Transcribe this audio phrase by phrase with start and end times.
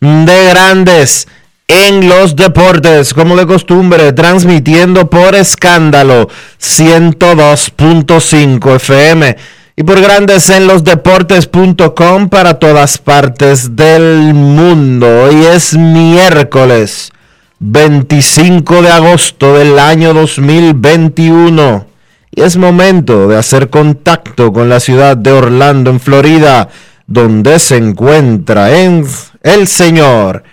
[0.00, 1.26] de Grandes
[1.66, 6.28] en los Deportes, como de costumbre, transmitiendo por escándalo
[6.60, 9.36] 102.5 FM
[9.76, 15.24] y por Grandes en los Deportes.com para todas partes del mundo.
[15.24, 17.10] Hoy es miércoles.
[17.60, 21.88] 25 de agosto del año 2021
[22.38, 26.68] y es momento de hacer contacto con la ciudad de Orlando, en Florida,
[27.08, 29.04] donde se encuentra en
[29.42, 30.44] el señor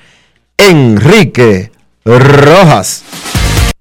[0.57, 1.71] Enrique
[2.05, 3.03] Rojas.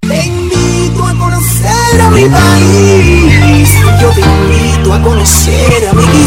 [0.00, 3.70] Te invito a conocer a mi país.
[4.00, 6.26] Yo te invito a conocer a mi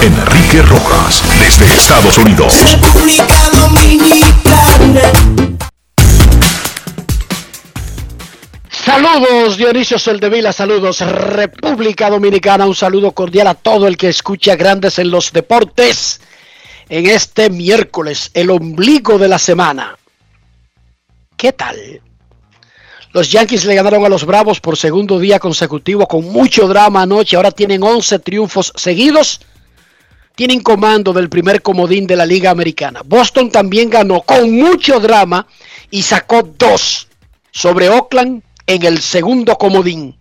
[0.00, 2.54] Enrique Rojas, desde Estados Unidos.
[2.70, 5.21] República Dominicana.
[8.84, 14.98] Saludos Dionisio Soldevila, saludos República Dominicana, un saludo cordial a todo el que escucha Grandes
[14.98, 16.20] en los Deportes
[16.88, 19.96] en este miércoles, el ombligo de la semana.
[21.36, 22.00] ¿Qué tal?
[23.12, 27.36] Los Yankees le ganaron a los Bravos por segundo día consecutivo con mucho drama anoche,
[27.36, 29.42] ahora tienen 11 triunfos seguidos,
[30.34, 33.02] tienen comando del primer comodín de la Liga Americana.
[33.04, 35.46] Boston también ganó con mucho drama
[35.88, 37.06] y sacó dos
[37.52, 40.18] sobre Oakland en el segundo comodín.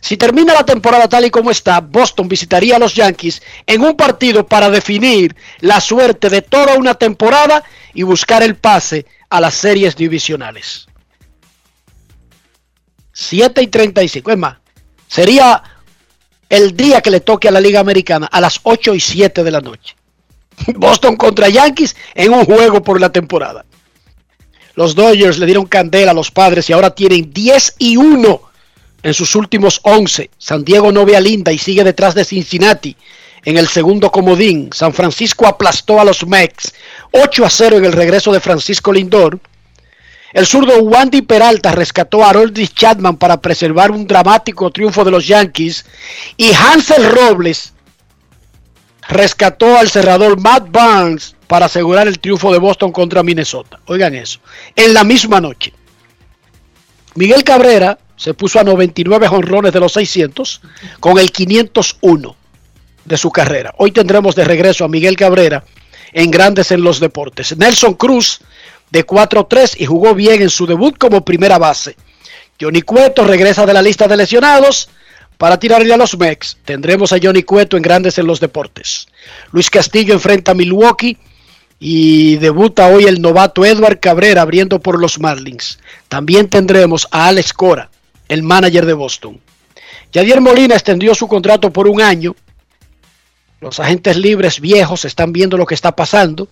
[0.00, 3.96] Si termina la temporada tal y como está, Boston visitaría a los Yankees en un
[3.96, 7.64] partido para definir la suerte de toda una temporada
[7.94, 10.86] y buscar el pase a las series divisionales.
[13.12, 14.58] 7 y 35, es más,
[15.08, 15.62] sería
[16.48, 19.50] el día que le toque a la Liga Americana a las 8 y 7 de
[19.50, 19.96] la noche.
[20.76, 23.64] Boston contra Yankees en un juego por la temporada.
[24.76, 28.40] Los Dodgers le dieron candela a los padres y ahora tienen 10 y 1
[29.02, 30.30] en sus últimos 11.
[30.36, 32.94] San Diego no ve a Linda y sigue detrás de Cincinnati
[33.46, 34.68] en el segundo comodín.
[34.74, 36.74] San Francisco aplastó a los Mex
[37.12, 39.40] 8 a 0 en el regreso de Francisco Lindor.
[40.34, 45.26] El zurdo Wandy Peralta rescató a Harold Chapman para preservar un dramático triunfo de los
[45.26, 45.86] Yankees.
[46.36, 47.72] Y Hansel Robles
[49.08, 53.80] rescató al cerrador Matt Barnes para asegurar el triunfo de Boston contra Minnesota.
[53.86, 54.40] Oigan eso.
[54.74, 55.72] En la misma noche.
[57.14, 60.60] Miguel Cabrera se puso a 99 jonrones de los 600
[61.00, 62.36] con el 501
[63.04, 63.74] de su carrera.
[63.78, 65.64] Hoy tendremos de regreso a Miguel Cabrera
[66.12, 67.56] en Grandes en los Deportes.
[67.56, 68.40] Nelson Cruz
[68.90, 71.96] de 4-3 y jugó bien en su debut como primera base.
[72.60, 74.88] Johnny Cueto regresa de la lista de lesionados
[75.36, 76.56] para tirarle a los Mex.
[76.64, 79.08] Tendremos a Johnny Cueto en Grandes en los Deportes.
[79.52, 81.18] Luis Castillo enfrenta a Milwaukee
[81.78, 85.78] y debuta hoy el novato Edward Cabrera abriendo por los Marlins.
[86.08, 87.90] También tendremos a Alex Cora,
[88.28, 89.40] el manager de Boston.
[90.12, 92.34] Yadier Molina extendió su contrato por un año.
[93.60, 96.48] Los agentes libres viejos están viendo lo que está pasando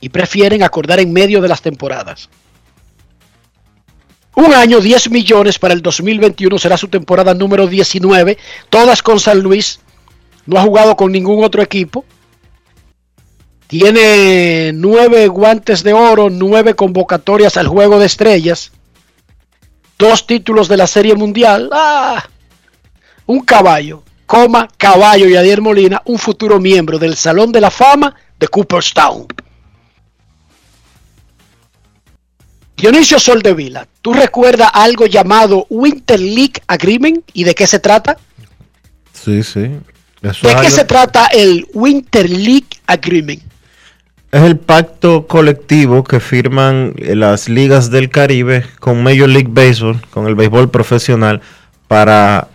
[0.00, 2.28] y prefieren acordar en medio de las temporadas.
[4.36, 8.36] Un año, 10 millones para el 2021 será su temporada número 19,
[8.68, 9.78] todas con San Luis.
[10.46, 12.04] No ha jugado con ningún otro equipo.
[13.78, 18.70] Tiene nueve guantes de oro, nueve convocatorias al juego de estrellas,
[19.98, 21.68] dos títulos de la Serie Mundial.
[21.72, 22.24] ¡Ah!
[23.26, 28.14] un caballo, coma, caballo y Adiel Molina, un futuro miembro del Salón de la Fama
[28.38, 29.26] de Cooperstown.
[32.76, 38.18] Dionisio Soldevila, ¿tú recuerdas algo llamado Winter League Agreement y de qué se trata?
[39.12, 39.68] Sí, sí.
[40.22, 43.42] Eso ¿De qué algo- se trata el Winter League Agreement?
[44.34, 50.00] Es el pacto colectivo que firman eh, las ligas del Caribe con Major League Baseball,
[50.10, 51.40] con el béisbol profesional,
[51.86, 52.48] para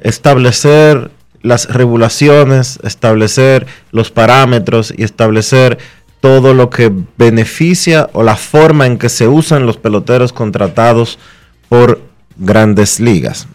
[0.00, 5.78] establecer las regulaciones, establecer los parámetros y establecer
[6.18, 11.20] todo lo que beneficia o la forma en que se usan los peloteros contratados
[11.68, 12.00] por
[12.34, 13.46] grandes ligas.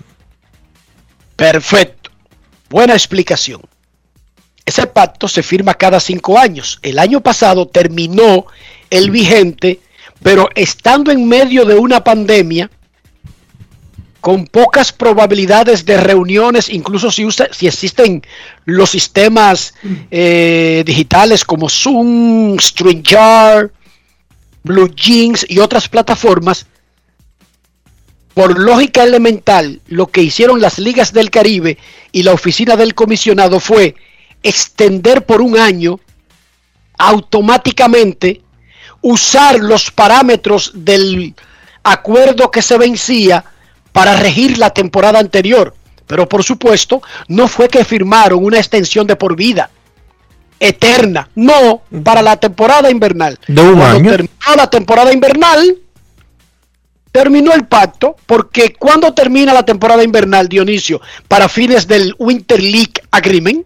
[1.35, 2.09] Perfecto.
[2.69, 3.59] Buena explicación.
[4.69, 6.77] Ese pacto se firma cada cinco años.
[6.83, 8.45] El año pasado terminó
[8.91, 9.79] el vigente,
[10.21, 12.69] pero estando en medio de una pandemia,
[14.21, 18.21] con pocas probabilidades de reuniones, incluso si, usa- si existen
[18.65, 19.73] los sistemas
[20.11, 23.71] eh, digitales como Zoom, StreamYard,
[24.63, 26.67] Blue Jeans y otras plataformas,
[28.35, 31.79] por lógica elemental, lo que hicieron las ligas del Caribe
[32.11, 33.95] y la oficina del comisionado fue
[34.43, 35.99] extender por un año
[36.97, 38.41] automáticamente
[39.01, 41.33] usar los parámetros del
[41.83, 43.45] acuerdo que se vencía
[43.91, 45.73] para regir la temporada anterior.
[46.07, 49.69] Pero por supuesto, no fue que firmaron una extensión de por vida
[50.59, 53.39] eterna, no, para la temporada invernal.
[53.47, 54.11] De un Cuando año.
[54.11, 55.77] terminó la temporada invernal,
[57.11, 62.93] terminó el pacto, porque cuando termina la temporada invernal, Dionisio, para fines del Winter League
[63.11, 63.65] Agreement,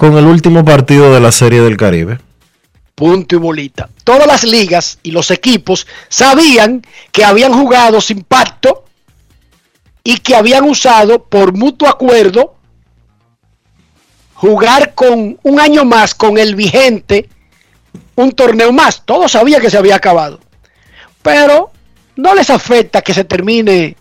[0.00, 2.20] Con el último partido de la Serie del Caribe.
[2.94, 3.90] punto y bolita.
[4.02, 6.80] Todas las ligas y los equipos sabían
[7.12, 8.86] que habían jugado sin pacto
[10.02, 12.54] y que habían usado por mutuo acuerdo
[14.32, 17.28] jugar con un año más con el vigente
[18.16, 19.02] un torneo más.
[19.04, 20.40] Todos sabían que se había acabado.
[21.20, 21.72] Pero
[22.16, 23.96] no les afecta que se termine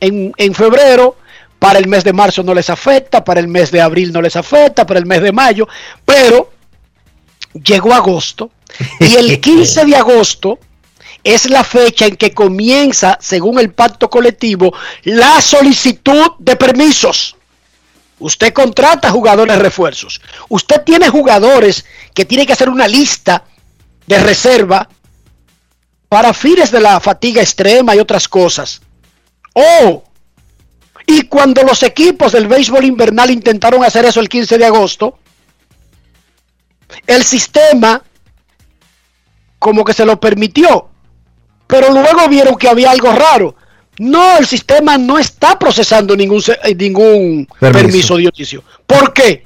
[0.00, 1.16] en, en febrero.
[1.64, 4.36] Para el mes de marzo no les afecta, para el mes de abril no les
[4.36, 5.66] afecta, para el mes de mayo.
[6.04, 6.52] Pero
[7.54, 8.50] llegó agosto
[9.00, 10.58] y el 15 de agosto
[11.22, 14.74] es la fecha en que comienza, según el pacto colectivo,
[15.04, 17.34] la solicitud de permisos.
[18.18, 20.20] Usted contrata jugadores refuerzos.
[20.50, 23.42] Usted tiene jugadores que tiene que hacer una lista
[24.06, 24.86] de reserva
[26.10, 28.82] para fines de la fatiga extrema y otras cosas.
[29.54, 30.04] Oh,
[31.06, 35.18] y cuando los equipos del béisbol invernal intentaron hacer eso el 15 de agosto,
[37.06, 38.02] el sistema
[39.58, 40.88] como que se lo permitió,
[41.66, 43.56] pero luego vieron que había algo raro.
[43.98, 47.82] No, el sistema no está procesando ningún, eh, ningún Permiso.
[47.82, 48.64] permiso, Dionisio.
[48.86, 49.44] ¿Por qué?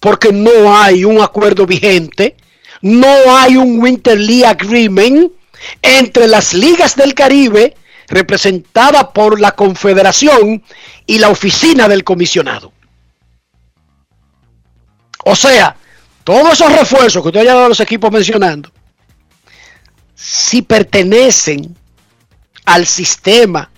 [0.00, 2.36] Porque no hay un acuerdo vigente,
[2.80, 5.32] no hay un Winter League Agreement
[5.82, 7.76] entre las ligas del Caribe,
[8.08, 10.62] representada por la Confederación
[11.06, 12.72] y la oficina del comisionado.
[15.24, 15.76] O sea,
[16.24, 18.70] todos esos refuerzos que usted haya dado a los equipos mencionando,
[20.14, 21.76] si pertenecen
[22.64, 23.70] al sistema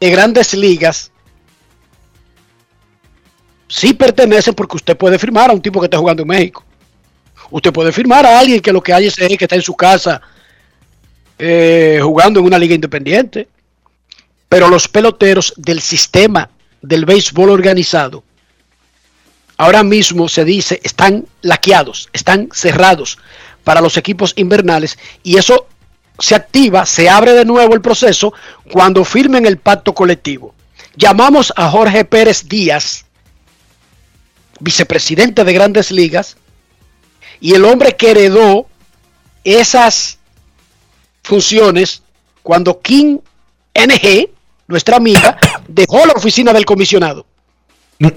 [0.00, 1.10] de grandes ligas,
[3.68, 6.64] sí pertenecen porque usted puede firmar a un tipo que está jugando en México.
[7.50, 10.20] Usted puede firmar a alguien que lo que hay es que está en su casa
[11.44, 13.48] eh, jugando en una liga independiente.
[14.48, 16.48] Pero los peloteros del sistema
[16.80, 18.22] del béisbol organizado
[19.56, 23.18] ahora mismo se dice están laqueados, están cerrados
[23.64, 25.66] para los equipos invernales y eso
[26.20, 28.32] se activa, se abre de nuevo el proceso
[28.70, 30.54] cuando firmen el pacto colectivo.
[30.94, 33.04] Llamamos a Jorge Pérez Díaz,
[34.60, 36.36] vicepresidente de Grandes Ligas,
[37.40, 38.68] y el hombre que heredó
[39.42, 40.18] esas
[41.22, 42.02] funciones
[42.42, 43.18] cuando King
[43.74, 44.28] NG,
[44.66, 45.38] nuestra amiga,
[45.68, 47.26] dejó la oficina del comisionado.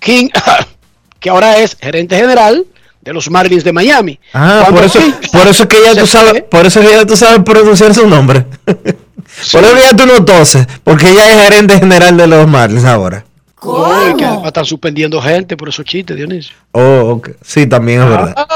[0.00, 0.28] King,
[1.20, 2.66] que ahora es gerente general
[3.00, 4.18] de los Marlins de Miami.
[4.32, 6.92] Ah, por eso, King por eso es que ya tú sabes, por eso es que
[6.92, 8.46] ya tú sabes pronunciar su nombre.
[8.64, 13.24] Por eso ya tú no toses, porque ella es gerente general de los Marlins ahora.
[13.60, 16.54] Que además están suspendiendo gente por esos chistes, Dionisio.
[16.72, 17.20] Oh.
[17.42, 18.46] Sí, también es verdad.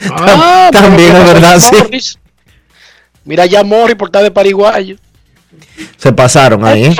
[0.10, 1.76] Ah, También es ¿qué verdad, sí.
[1.76, 2.18] Morris?
[3.24, 4.96] Mira ya Morris por estar de pariguayo.
[5.96, 6.96] Se pasaron ahí, ¿eh?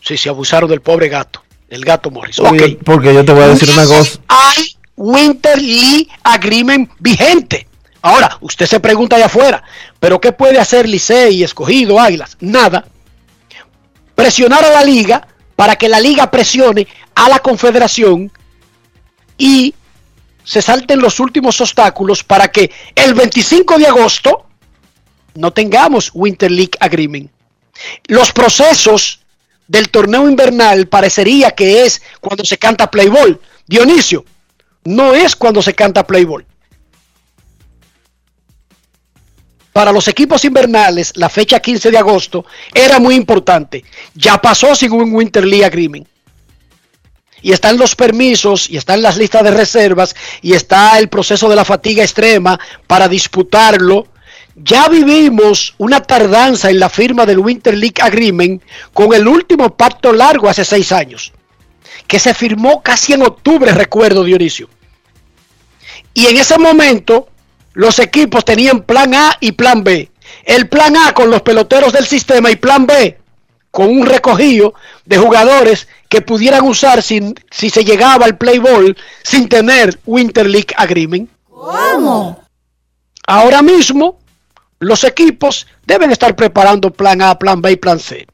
[0.00, 2.36] Sí, se abusaron del pobre gato, el gato Morris.
[2.36, 4.18] Porque, porque yo te voy a decir una cosa.
[4.28, 7.66] Hay Winter League Agreement vigente.
[8.00, 9.62] Ahora, usted se pregunta allá afuera,
[10.00, 12.36] ¿pero qué puede hacer Licey, Escogido, Águilas?
[12.40, 12.84] Nada.
[14.14, 18.30] presionar a la liga para que la liga presione a la confederación
[19.38, 19.74] y
[20.44, 24.46] se salten los últimos obstáculos para que el 25 de agosto
[25.34, 27.30] no tengamos Winter League Agreement.
[28.06, 29.20] Los procesos
[29.66, 33.38] del torneo invernal parecería que es cuando se canta Playboy.
[33.66, 34.24] Dionisio,
[34.84, 36.44] no es cuando se canta Playboy.
[39.72, 42.44] Para los equipos invernales, la fecha 15 de agosto
[42.74, 43.82] era muy importante.
[44.14, 46.11] Ya pasó sin un Winter League Agreement
[47.42, 51.56] y están los permisos, y están las listas de reservas, y está el proceso de
[51.56, 54.06] la fatiga extrema para disputarlo.
[54.54, 60.12] Ya vivimos una tardanza en la firma del Winter League Agreement con el último pacto
[60.12, 61.32] largo hace seis años,
[62.06, 64.68] que se firmó casi en octubre, recuerdo Dionisio.
[66.14, 67.28] Y en ese momento
[67.72, 70.10] los equipos tenían plan A y plan B.
[70.44, 73.21] El plan A con los peloteros del sistema y plan B
[73.72, 74.74] con un recogido
[75.06, 80.48] de jugadores que pudieran usar sin, si se llegaba al play ball sin tener Winter
[80.48, 81.28] League Agreement.
[81.48, 82.44] ¿Cómo?
[83.26, 84.18] Ahora mismo
[84.78, 88.26] los equipos deben estar preparando plan A, plan B y plan C.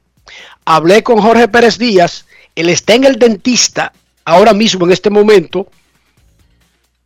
[0.65, 3.93] Hablé con Jorge Pérez Díaz, él está en el dentista
[4.25, 5.67] ahora mismo en este momento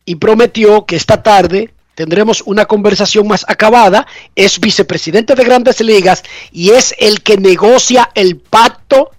[0.04, 4.06] y prometió que esta tarde tendremos una conversación más acabada.
[4.34, 6.22] Es vicepresidente de grandes ligas
[6.52, 9.10] y es el que negocia el pacto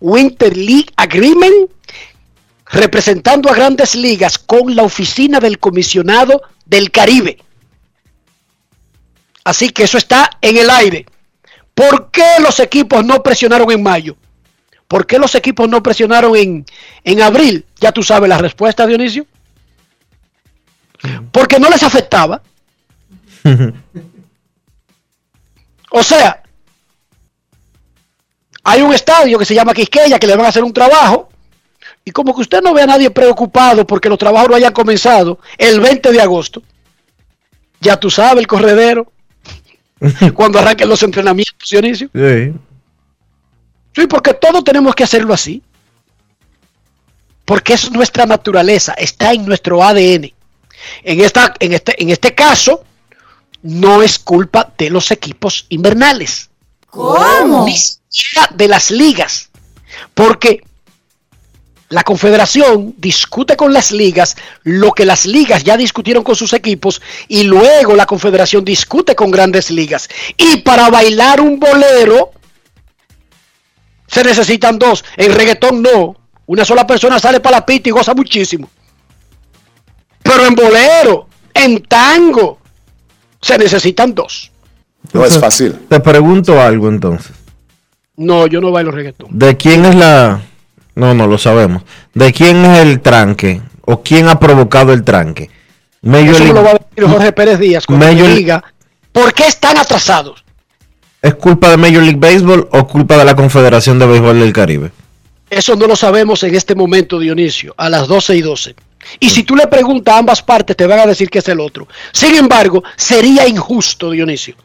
[0.00, 1.70] Winter League Agreement,
[2.66, 7.38] representando a grandes ligas con la oficina del comisionado del Caribe.
[9.44, 11.06] Así que eso está en el aire.
[11.74, 14.16] ¿Por qué los equipos no presionaron en mayo?
[14.86, 16.66] ¿Por qué los equipos no presionaron en,
[17.04, 17.64] en abril?
[17.80, 19.26] Ya tú sabes la respuesta, Dionisio.
[21.32, 22.42] Porque no les afectaba.
[25.90, 26.42] o sea,
[28.62, 31.28] hay un estadio que se llama Quisqueya que le van a hacer un trabajo.
[32.04, 35.38] Y como que usted no ve a nadie preocupado porque los trabajos no hayan comenzado
[35.58, 36.62] el 20 de agosto,
[37.80, 39.12] ya tú sabes el corredero,
[40.34, 42.08] cuando arranquen los entrenamientos, Dionisio.
[42.14, 42.52] Sí.
[43.94, 45.62] sí, porque todos tenemos que hacerlo así.
[47.44, 50.32] Porque es nuestra naturaleza, está en nuestro ADN.
[51.02, 52.84] En, esta, en, este, en este caso,
[53.62, 56.50] no es culpa de los equipos invernales.
[56.88, 57.66] ¿Cómo?
[58.54, 59.50] de las ligas,
[60.14, 60.64] porque
[61.88, 67.02] la confederación discute con las ligas lo que las ligas ya discutieron con sus equipos
[67.28, 70.08] y luego la confederación discute con grandes ligas.
[70.36, 72.32] Y para bailar un bolero
[74.06, 75.04] se necesitan dos.
[75.16, 76.16] En reggaetón no.
[76.46, 78.68] Una sola persona sale para la pista y goza muchísimo.
[80.30, 82.58] Pero en bolero, en tango,
[83.40, 84.52] se necesitan dos.
[85.12, 85.72] No es fácil.
[85.88, 87.32] Te pregunto algo entonces.
[88.16, 89.28] No, yo no bailo reggaetón.
[89.30, 90.40] ¿De quién es la.?
[90.94, 91.82] No, no lo sabemos.
[92.14, 93.60] ¿De quién es el tranque?
[93.86, 95.50] ¿O quién ha provocado el tranque?
[96.02, 98.62] Eso lo va a decir Jorge Pérez Díaz cuando diga
[99.12, 100.44] por qué están atrasados.
[101.20, 104.92] ¿Es culpa de Major League Baseball o culpa de la Confederación de Béisbol del Caribe?
[105.50, 108.74] Eso no lo sabemos en este momento, Dionisio, a las 12 y 12.
[109.18, 111.60] Y si tú le preguntas a ambas partes, te van a decir que es el
[111.60, 111.88] otro.
[112.12, 114.56] Sin embargo, sería injusto, Dionisio,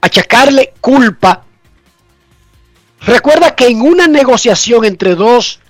[0.00, 1.44] achacarle culpa
[3.06, 5.60] Recuerda que en una negociación entre dos,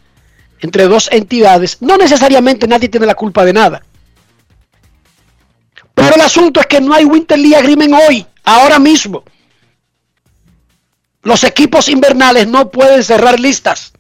[0.60, 3.82] entre dos entidades, no necesariamente nadie tiene la culpa de nada.
[5.94, 9.24] Pero el asunto es que no hay Winter League Agreement hoy, ahora mismo.
[11.22, 13.93] Los equipos invernales no pueden cerrar listas,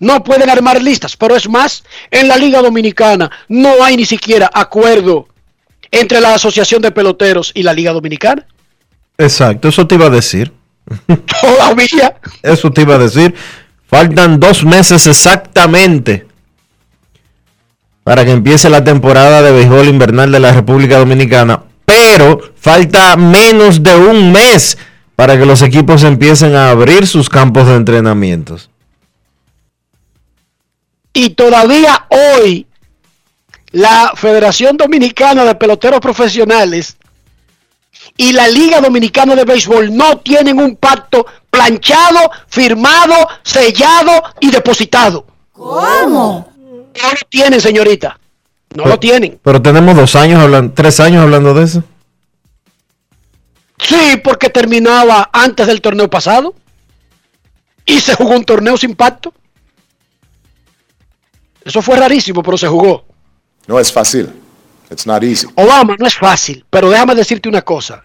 [0.00, 4.50] no pueden armar listas, pero es más, en la Liga Dominicana no hay ni siquiera
[4.52, 5.28] acuerdo
[5.90, 8.46] entre la Asociación de Peloteros y la Liga Dominicana.
[9.16, 10.52] Exacto, eso te iba a decir.
[11.40, 12.16] Todavía.
[12.42, 13.34] Eso te iba a decir.
[13.86, 16.26] Faltan dos meses exactamente
[18.04, 21.64] para que empiece la temporada de béisbol invernal de la República Dominicana.
[21.84, 24.78] Pero falta menos de un mes
[25.14, 28.67] para que los equipos empiecen a abrir sus campos de entrenamientos.
[31.18, 32.64] Y todavía hoy
[33.72, 36.96] la Federación Dominicana de Peloteros Profesionales
[38.16, 45.26] y la Liga Dominicana de Béisbol no tienen un pacto planchado, firmado, sellado y depositado.
[45.50, 46.52] ¿Cómo?
[46.56, 48.16] No lo tienen, señorita.
[48.76, 49.40] No lo tienen.
[49.42, 51.82] Pero tenemos dos años hablando, tres años hablando de eso.
[53.80, 56.54] Sí, porque terminaba antes del torneo pasado
[57.84, 59.34] y se jugó un torneo sin pacto.
[61.68, 63.04] Eso fue rarísimo, pero se jugó.
[63.66, 64.30] No es fácil.
[64.90, 65.46] It's not easy.
[65.54, 68.04] Obama no es fácil, pero déjame decirte una cosa.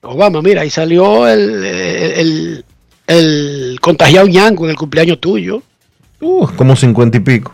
[0.00, 2.64] Obama, mira, ahí salió el,
[3.06, 5.62] el contagiado ñango en el cumpleaños tuyo,
[6.24, 7.52] Uh, como cincuenta y pico.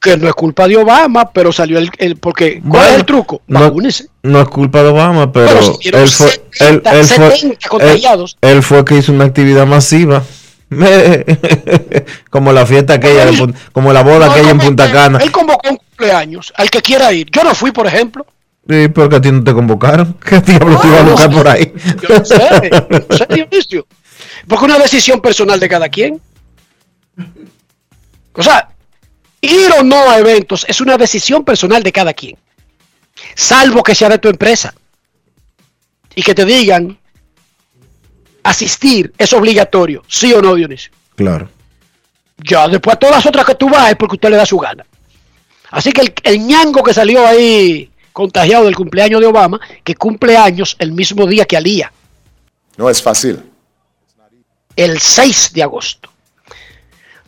[0.00, 3.42] que no es culpa de Obama, pero salió el, el- porque ¿cuál es el truco?
[3.46, 4.06] no- Vacúnese.
[4.22, 7.68] No es culpa de Obama, pero, Pero si él, fue, 70, él, él fue, 70
[7.68, 8.36] contagiados.
[8.42, 10.22] él- él fue que hizo una actividad masiva.
[12.30, 15.18] como la fiesta aquella, de como la boda No, aquella en Punta Cana.
[15.18, 17.30] Él convocó un cumpleaños al que quiera ir.
[17.30, 18.26] Yo no fui, por ejemplo.
[18.68, 20.14] Sí, porque a ti no te convocaron.
[20.24, 21.72] ¿Qué diablo te iba a buscar por ahí?
[22.02, 23.86] Yo no sé, no sé, Dionisio.
[24.46, 26.20] Porque es una decisión personal de cada quien.
[28.34, 28.68] O sea,
[29.40, 32.36] ir o no a eventos es una decisión personal de cada quien.
[33.34, 34.74] Salvo que sea de tu empresa.
[36.14, 36.98] Y que te digan,
[38.50, 40.90] asistir es obligatorio, sí o no, Dionisio.
[41.16, 41.48] Claro.
[42.38, 44.58] Ya, después a todas las otras que tú vas es porque usted le da su
[44.58, 44.84] gana.
[45.70, 50.36] Así que el, el ñango que salió ahí contagiado del cumpleaños de Obama, que cumple
[50.36, 51.92] años el mismo día que Alía,
[52.76, 53.42] No es fácil.
[54.76, 56.10] el 6 de agosto.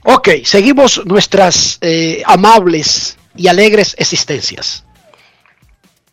[0.04, 4.84] Ok, seguimos nuestras eh, amables y alegres existencias.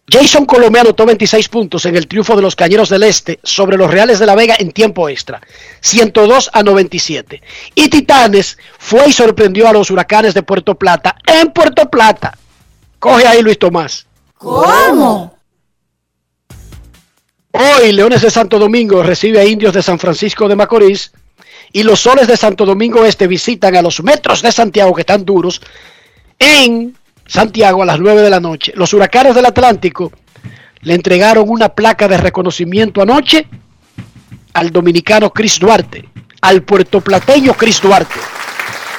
[0.09, 3.91] Jason Colombia anotó 26 puntos en el triunfo de los Cañeros del Este sobre los
[3.91, 5.41] Reales de la Vega en tiempo extra,
[5.81, 7.41] 102 a 97.
[7.75, 12.37] Y Titanes fue y sorprendió a los Huracanes de Puerto Plata en Puerto Plata.
[12.99, 14.05] Coge ahí Luis Tomás.
[14.37, 15.37] ¿Cómo?
[17.51, 21.11] Hoy Leones de Santo Domingo recibe a Indios de San Francisco de Macorís
[21.73, 25.25] y los Soles de Santo Domingo Este visitan a los Metros de Santiago que están
[25.25, 25.61] duros
[26.39, 26.95] en
[27.27, 28.73] Santiago a las 9 de la noche.
[28.75, 30.11] Los Huracanes del Atlántico
[30.81, 33.47] le entregaron una placa de reconocimiento anoche
[34.53, 36.09] al dominicano Chris Duarte,
[36.41, 38.15] al puertoplateño Chris Duarte,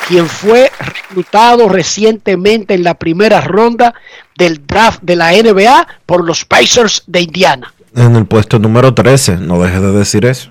[0.07, 3.95] quien fue reclutado recientemente en la primera ronda
[4.37, 7.73] del draft de la NBA por los Pacers de Indiana.
[7.95, 10.51] En el puesto número 13, no dejes de decir eso.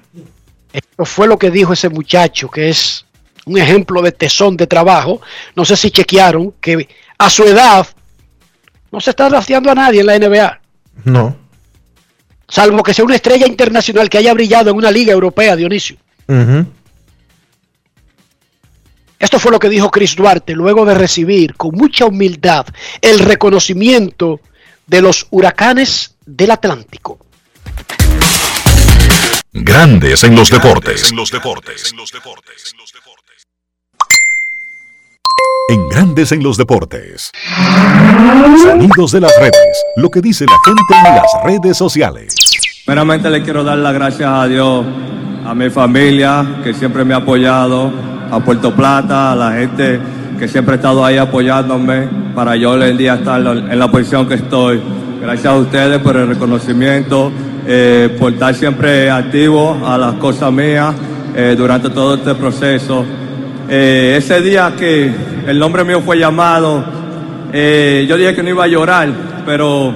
[0.73, 3.05] Esto fue lo que dijo ese muchacho, que es
[3.45, 5.21] un ejemplo de tesón de trabajo.
[5.55, 7.87] No sé si chequearon que a su edad
[8.91, 10.61] no se está drafteando a nadie en la NBA,
[11.05, 11.35] No.
[12.47, 15.97] salvo que sea una estrella internacional que haya brillado en una liga europea, Dionisio.
[19.19, 22.65] Esto fue lo que dijo Chris Duarte luego de recibir con mucha humildad
[23.01, 24.39] el reconocimiento
[24.85, 27.19] de los huracanes del Atlántico.
[29.51, 31.09] Grandes en los deportes.
[31.09, 31.93] En los deportes.
[35.69, 37.31] En Grandes en los deportes.
[38.63, 39.83] Sonidos de las redes.
[39.97, 42.33] Lo que dice la gente en las redes sociales.
[42.85, 44.85] Primeramente le quiero dar las gracias a Dios,
[45.45, 47.91] a mi familia que siempre me ha apoyado,
[48.31, 49.99] a Puerto Plata, a la gente
[50.39, 54.27] que siempre ha estado ahí apoyándome para yo hoy en día estar en la posición
[54.27, 54.81] que estoy.
[55.21, 57.31] Gracias a ustedes por el reconocimiento,
[57.65, 60.95] eh, por estar siempre activo a las cosas mías
[61.35, 63.03] eh, durante todo este proceso.
[63.69, 65.11] Eh, ese día que
[65.45, 66.83] el nombre mío fue llamado,
[67.51, 69.09] eh, yo dije que no iba a llorar,
[69.45, 69.93] pero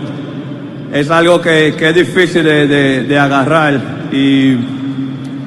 [0.91, 3.79] es algo que, que es difícil de, de- agarrar
[4.11, 4.55] y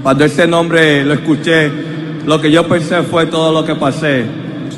[0.03, 1.71] cuando ese nombre lo escuché,
[2.27, 4.25] lo que yo pensé fue todo lo que pasé.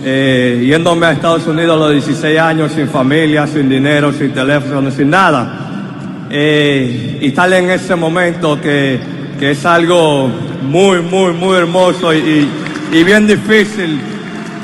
[0.05, 4.91] Eh, yéndome a Estados Unidos a los 16 años sin familia, sin dinero, sin teléfono,
[4.91, 6.27] sin nada.
[6.31, 8.99] Y estar en ese momento que,
[9.39, 10.29] que es algo
[10.63, 12.49] muy, muy, muy hermoso y-
[12.93, 14.01] y bien difícil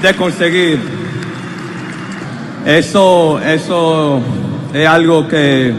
[0.02, 0.78] de conseguir.
[2.66, 4.20] Eso, eso
[4.72, 5.72] es algo que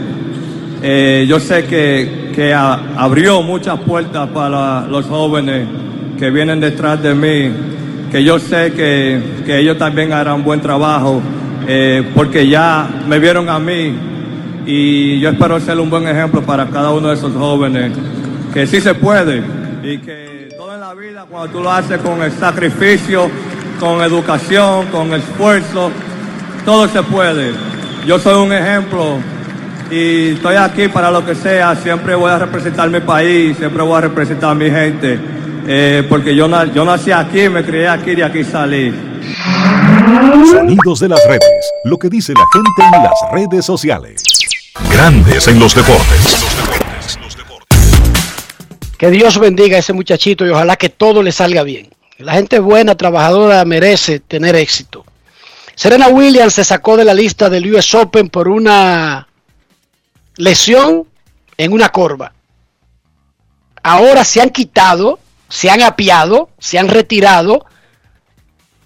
[0.82, 5.66] eh, yo sé que, que abrió muchas puertas para los jóvenes
[6.18, 7.50] que vienen detrás de mí,
[8.12, 11.22] que yo sé que, que ellos también harán buen trabajo,
[11.66, 13.94] eh, porque ya me vieron a mí
[14.66, 17.92] y yo espero ser un buen ejemplo para cada uno de esos jóvenes,
[18.52, 19.42] que sí se puede
[19.82, 20.33] y que
[20.94, 23.30] vida cuando tú lo haces con el sacrificio,
[23.80, 25.90] con educación, con esfuerzo,
[26.64, 27.52] todo se puede.
[28.06, 29.18] Yo soy un ejemplo
[29.90, 31.74] y estoy aquí para lo que sea.
[31.76, 35.18] Siempre voy a representar mi país, siempre voy a representar a mi gente.
[35.66, 38.92] eh, porque yo, yo nací aquí, me crié aquí y aquí salí.
[40.50, 41.72] Sonidos de las redes.
[41.84, 44.22] Lo que dice la gente en las redes sociales.
[44.90, 46.53] Grandes en los deportes.
[49.04, 51.90] Que Dios bendiga a ese muchachito y ojalá que todo le salga bien.
[52.16, 55.04] La gente buena, trabajadora, merece tener éxito.
[55.74, 59.28] Serena Williams se sacó de la lista del US Open por una
[60.38, 61.06] lesión
[61.58, 62.32] en una corva.
[63.82, 65.18] Ahora se han quitado,
[65.50, 67.66] se han apiado, se han retirado,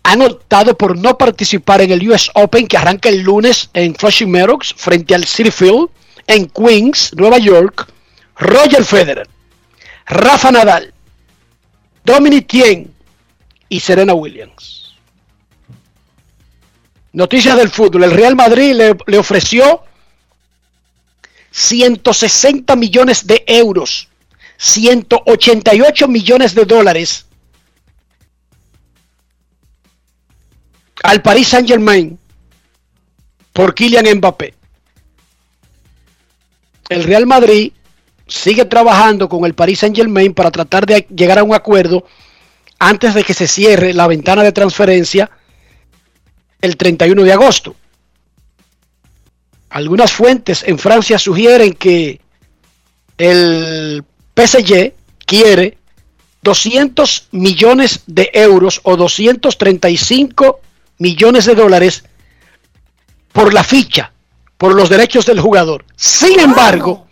[0.02, 4.32] han optado por no participar en el US Open que arranca el lunes en Flushing
[4.32, 5.90] Meadows frente al City Field
[6.26, 7.86] en Queens, Nueva York.
[8.40, 9.28] Roger Federer,
[10.08, 10.92] Rafa Nadal,
[12.04, 12.86] Dominic Thiem
[13.68, 14.94] y Serena Williams.
[17.12, 18.04] Noticias del fútbol.
[18.04, 19.82] El Real Madrid le, le ofreció
[21.50, 24.08] 160 millones de euros,
[24.56, 27.26] 188 millones de dólares
[31.02, 32.18] al Paris Saint Germain
[33.52, 34.54] por Kylian Mbappé.
[36.88, 37.72] El Real Madrid
[38.28, 42.04] sigue trabajando con el Paris Saint Germain para tratar de llegar a un acuerdo
[42.78, 45.30] antes de que se cierre la ventana de transferencia
[46.60, 47.74] el 31 de agosto.
[49.70, 52.20] Algunas fuentes en Francia sugieren que
[53.16, 54.04] el
[54.36, 54.94] PSG
[55.26, 55.78] quiere
[56.42, 60.60] 200 millones de euros o 235
[60.98, 62.04] millones de dólares
[63.32, 64.12] por la ficha,
[64.56, 65.84] por los derechos del jugador.
[65.96, 67.07] Sin embargo,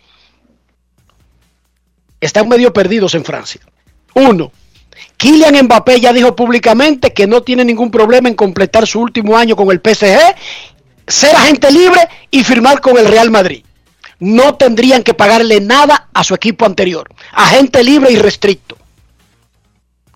[2.19, 3.61] están medio perdidos en Francia.
[4.13, 4.51] Uno,
[5.17, 9.55] Kylian Mbappé ya dijo públicamente que no tiene ningún problema en completar su último año
[9.55, 10.35] con el PSG,
[11.07, 13.63] ser agente libre y firmar con el Real Madrid.
[14.19, 17.09] No tendrían que pagarle nada a su equipo anterior.
[17.33, 18.77] Agente libre y restricto.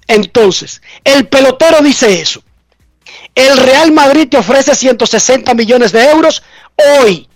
[0.08, 2.44] Entonces, el pelotero dice eso.
[3.36, 6.44] El Real Madrid te ofrece 160 millones de euros
[7.00, 7.28] hoy.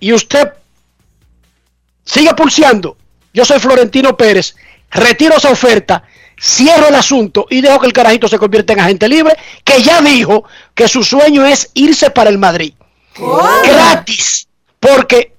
[0.00, 0.52] Y usted
[2.08, 2.96] sigue pulseando.
[3.32, 4.56] Yo soy Florentino Pérez.
[4.90, 6.02] Retiro esa oferta.
[6.40, 10.00] Cierro el asunto y dejo que el carajito se convierta en agente libre, que ya
[10.00, 10.44] dijo
[10.74, 12.72] que su sueño es irse para el Madrid.
[13.64, 14.46] Gratis.
[14.78, 15.34] Porque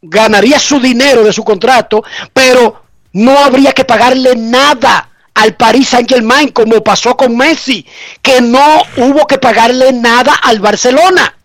[0.00, 2.82] ganaría su dinero de su contrato, pero
[3.12, 7.84] no habría que pagarle nada al Paris Saint Germain, como pasó con Messi,
[8.22, 11.36] que no hubo que pagarle nada al Barcelona.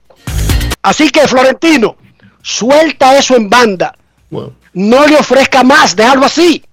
[0.83, 1.97] Así que, Florentino,
[2.43, 3.97] suelta eso en banda.
[4.29, 4.58] Bueno.
[4.73, 6.63] No le ofrezca más, déjalo así.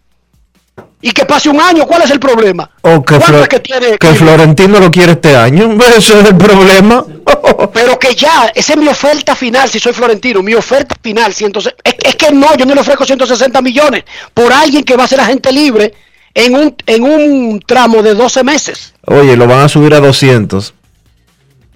[1.02, 2.68] Y que pase un año, ¿cuál es el problema?
[2.82, 3.98] O que, ¿Cuánto Flo- es que tiene?
[3.98, 5.72] que Florentino lo quiere este año.
[5.96, 7.04] Ese es el problema.
[7.72, 11.82] Pero que ya, esa es mi oferta final, si soy Florentino, mi oferta final, 160
[11.84, 14.04] es, es que no, yo no le ofrezco 160 millones
[14.34, 15.94] por alguien que va a ser agente libre
[16.34, 18.94] en un, en un tramo de 12 meses.
[19.06, 20.74] Oye, lo van a subir a 200.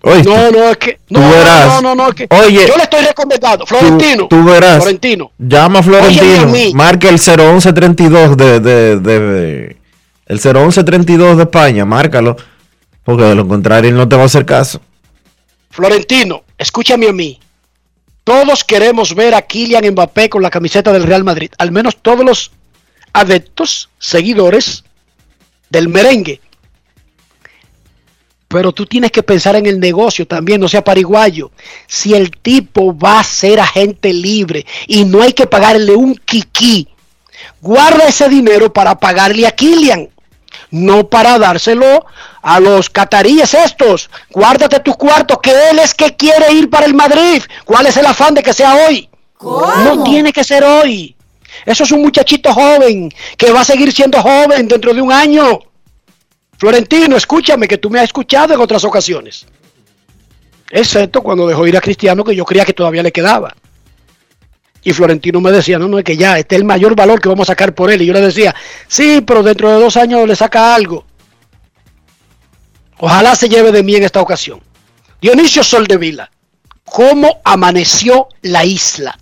[0.03, 0.99] Oye, No, no, es que.
[1.11, 1.67] No, verás.
[1.67, 2.27] no, no, no, es que.
[2.31, 2.67] Oye.
[2.67, 3.67] yo le estoy recomendando.
[3.67, 4.29] Florentino.
[4.29, 4.77] Tú, tú verás.
[4.79, 5.31] Florentino.
[5.39, 6.47] Llama a Florentino.
[6.47, 6.73] mí.
[6.75, 9.77] Marca el 01132 de, de, de, de-
[10.27, 11.85] el 01132 de España.
[11.85, 12.37] Márcalo.
[13.05, 14.81] Porque de lo contrario él no te va a hacer caso.
[15.71, 17.39] Florentino, escúchame a mí.
[18.25, 21.51] Todos queremos ver a Kylian Mbappé con la camiseta del Real Madrid.
[21.59, 22.51] Al menos todos los
[23.13, 24.85] adeptos, seguidores
[25.71, 26.41] del merengue.
[28.51, 31.53] Pero tú tienes que pensar en el negocio también, no sea pariguayo.
[31.87, 36.89] Si el tipo va a ser agente libre y no hay que pagarle un kiki,
[37.61, 40.09] guarda ese dinero para pagarle a Kylian,
[40.73, 42.05] no para dárselo
[42.43, 44.11] a los cataríes estos.
[44.31, 47.45] Guárdate tus cuartos, que él es que quiere ir para el Madrid.
[47.65, 49.09] ¿Cuál es el afán de que sea hoy?
[49.41, 51.15] No tiene que ser hoy.
[51.65, 55.61] Eso es un muchachito joven que va a seguir siendo joven dentro de un año.
[56.61, 59.46] Florentino, escúchame, que tú me has escuchado en otras ocasiones.
[60.70, 63.57] Excepto cuando dejó ir a Cristiano, que yo creía que todavía le quedaba.
[64.83, 67.31] Y Florentino me decía, no, no, es que ya, este es el mayor valor que
[67.31, 68.03] vamos a sacar por él.
[68.03, 68.55] Y yo le decía,
[68.87, 71.07] sí, pero dentro de dos años le saca algo.
[72.99, 74.61] Ojalá se lleve de mí en esta ocasión.
[75.23, 76.31] Dionisio Soldevila,
[76.85, 79.18] ¿cómo amaneció la isla?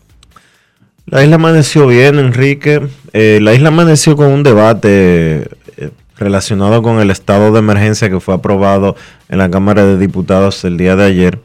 [1.06, 2.80] La isla amaneció bien, Enrique.
[3.12, 5.48] Eh, la isla amaneció con un debate
[6.18, 8.96] relacionado con el estado de emergencia que fue aprobado
[9.28, 11.40] en la Cámara de Diputados el día de ayer.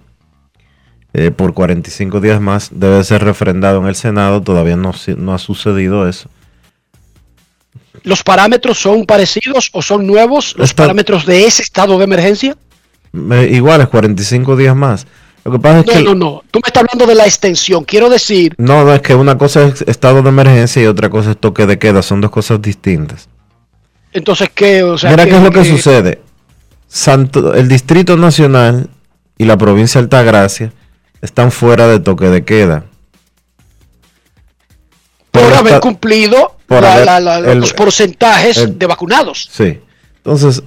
[1.15, 4.41] eh, por 45 días más debe ser refrendado en el Senado.
[4.41, 6.27] Todavía no, no ha sucedido eso.
[8.03, 10.55] ¿Los parámetros son parecidos o son nuevos?
[10.57, 12.57] ¿Los Está- parámetros de ese estado de emergencia?
[13.31, 15.05] Eh, igual es 45 días más.
[15.45, 16.43] Lo que pasa es No, que no, no.
[16.49, 17.83] Tú me estás hablando de la extensión.
[17.83, 21.31] Quiero decir, no, no es que una cosa es estado de emergencia y otra cosa
[21.31, 22.01] es toque de queda.
[22.01, 23.29] Son dos cosas distintas.
[24.13, 24.84] Entonces, ¿qué?
[24.84, 26.21] O sea, Mira qué es lo que que- sucede.
[26.88, 28.89] Santo, el Distrito Nacional
[29.38, 30.71] y la provincia de Altagracia
[31.21, 32.86] están fuera de toque de queda.
[35.32, 39.49] Por haber cumplido por la- haber- la- la- el- los porcentajes el- de vacunados.
[39.52, 39.80] Sí.
[40.17, 40.62] Entonces,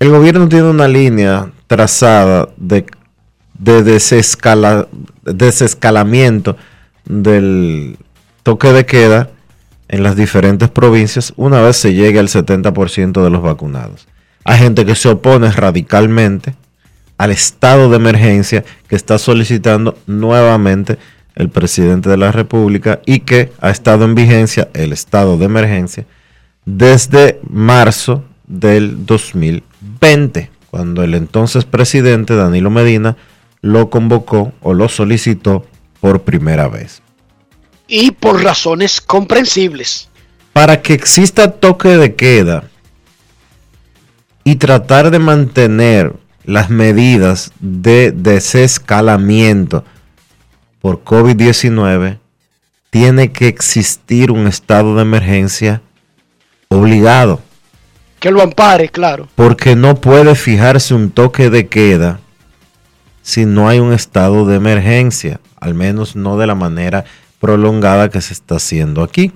[0.00, 2.84] el gobierno tiene una línea trazada de,
[3.54, 4.88] de desescala-
[5.22, 6.56] desescalamiento
[7.04, 7.96] del
[8.42, 9.30] toque de queda
[9.88, 14.06] en las diferentes provincias una vez se llegue al 70% de los vacunados.
[14.44, 16.54] Hay gente que se opone radicalmente
[17.18, 20.98] al estado de emergencia que está solicitando nuevamente
[21.34, 26.06] el presidente de la República y que ha estado en vigencia el estado de emergencia
[26.64, 33.16] desde marzo del 2020, cuando el entonces presidente Danilo Medina
[33.60, 35.64] lo convocó o lo solicitó
[36.00, 37.02] por primera vez.
[37.88, 40.08] Y por razones comprensibles.
[40.52, 42.64] Para que exista toque de queda
[44.44, 49.84] y tratar de mantener las medidas de desescalamiento
[50.80, 52.18] por COVID-19,
[52.90, 55.82] tiene que existir un estado de emergencia
[56.68, 57.40] obligado.
[58.20, 59.28] Que lo ampare, claro.
[59.34, 62.20] Porque no puede fijarse un toque de queda
[63.22, 67.04] si no hay un estado de emergencia, al menos no de la manera
[67.40, 69.32] prolongada que se está haciendo aquí.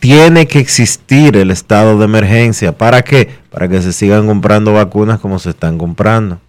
[0.00, 2.76] Tiene que existir el estado de emergencia.
[2.76, 3.28] ¿Para qué?
[3.50, 6.40] Para que se sigan comprando vacunas como se están comprando.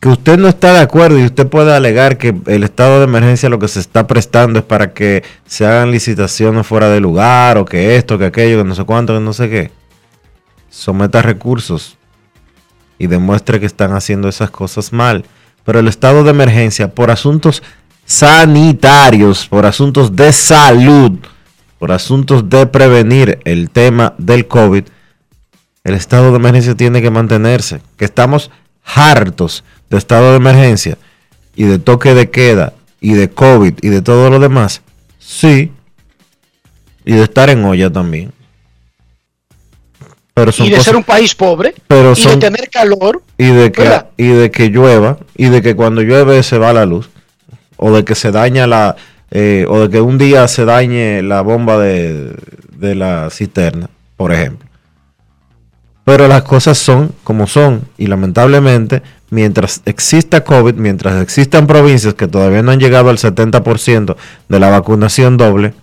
[0.00, 3.48] Que usted no está de acuerdo y usted puede alegar que el estado de emergencia
[3.48, 7.64] lo que se está prestando es para que se hagan licitaciones fuera de lugar o
[7.64, 9.70] que esto, que aquello, que no sé cuánto, que no sé qué.
[10.68, 11.96] Someta recursos
[12.98, 15.24] y demuestre que están haciendo esas cosas mal.
[15.64, 17.62] Pero el estado de emergencia por asuntos
[18.04, 21.12] sanitarios, por asuntos de salud,
[21.78, 24.84] por asuntos de prevenir el tema del COVID,
[25.84, 27.80] el estado de emergencia tiene que mantenerse.
[27.96, 28.50] Que estamos
[28.84, 30.98] hartos de estado de emergencia
[31.54, 34.82] y de toque de queda y de COVID y de todo lo demás.
[35.18, 35.72] Sí.
[37.04, 38.32] Y de estar en olla también.
[40.34, 43.70] Pero son y de ser un país pobre pero y de tener calor y de
[43.70, 47.08] que y de que llueva y de que cuando llueve se va la luz
[47.76, 48.96] o de que se daña la
[49.30, 52.34] eh, o de que un día se dañe la bomba de,
[52.76, 54.68] de la cisterna por ejemplo.
[56.04, 62.26] Pero las cosas son como son y lamentablemente mientras exista COVID mientras existan provincias que
[62.26, 64.16] todavía no han llegado al 70%
[64.48, 65.74] de la vacunación doble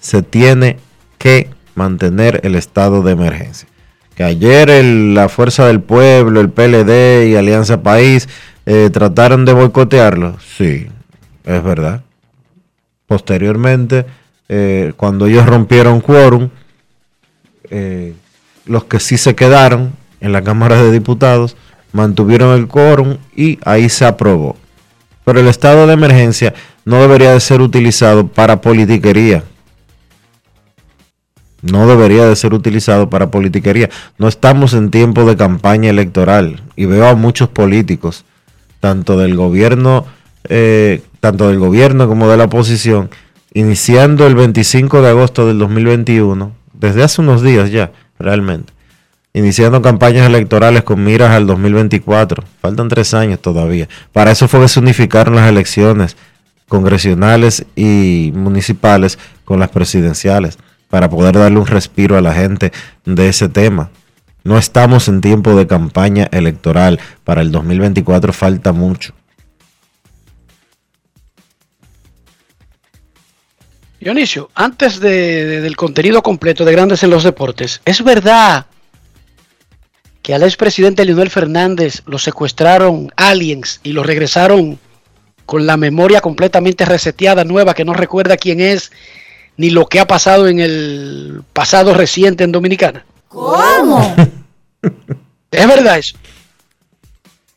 [0.00, 0.78] se tiene
[1.16, 3.68] que mantener el estado de emergencia.
[4.14, 8.28] Que ayer la Fuerza del Pueblo, el PLD y Alianza País
[8.66, 10.36] eh, trataron de boicotearlo.
[10.40, 10.88] Sí,
[11.44, 12.02] es verdad.
[13.06, 14.06] Posteriormente,
[14.48, 16.50] eh, cuando ellos rompieron quórum,
[17.70, 18.14] eh,
[18.66, 21.56] los que sí se quedaron en la Cámara de Diputados
[21.92, 24.56] mantuvieron el quórum y ahí se aprobó.
[25.24, 26.54] Pero el estado de emergencia
[26.84, 29.44] no debería de ser utilizado para politiquería
[31.62, 33.88] no debería de ser utilizado para politiquería.
[34.18, 38.24] No estamos en tiempo de campaña electoral y veo a muchos políticos,
[38.80, 40.04] tanto del gobierno,
[40.48, 43.10] eh, tanto del gobierno como de la oposición,
[43.54, 48.72] iniciando el 25 de agosto del 2021, desde hace unos días ya, realmente,
[49.32, 52.42] iniciando campañas electorales con miras al 2024.
[52.60, 53.88] Faltan tres años todavía.
[54.12, 56.16] Para eso fue que se unificaron las elecciones
[56.66, 60.58] congresionales y municipales con las presidenciales
[60.92, 62.70] para poder darle un respiro a la gente
[63.06, 63.90] de ese tema.
[64.44, 67.00] No estamos en tiempo de campaña electoral.
[67.24, 69.14] Para el 2024 falta mucho.
[74.00, 78.66] Dionisio, antes del contenido completo de Grandes en los Deportes, ¿es verdad
[80.20, 84.78] que al expresidente Leonel Fernández lo secuestraron aliens y lo regresaron
[85.46, 88.92] con la memoria completamente reseteada, nueva, que no recuerda quién es
[89.56, 93.04] ni lo que ha pasado en el pasado reciente en Dominicana.
[93.28, 94.14] ¿Cómo?
[95.50, 96.16] ¿Es verdad eso?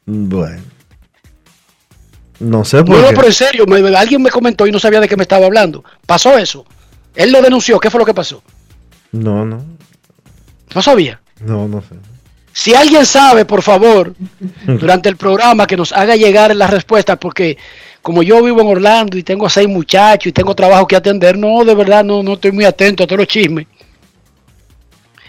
[0.06, 0.62] Bueno.
[2.40, 3.66] No sé por no, pero en serio,
[3.98, 5.84] alguien me comentó y no sabía de qué me estaba hablando.
[6.06, 6.66] ¿Pasó eso?
[7.16, 8.44] Él lo denunció, ¿qué fue lo que pasó?
[9.12, 9.64] No, no.
[10.74, 11.22] ¿No sabía?
[11.40, 11.96] No, no sé.
[12.58, 14.16] Si alguien sabe, por favor,
[14.64, 17.58] durante el programa que nos haga llegar las respuestas, porque
[18.02, 21.66] como yo vivo en Orlando y tengo seis muchachos y tengo trabajo que atender, no,
[21.66, 23.68] de verdad no, no estoy muy atento a todos los chismes.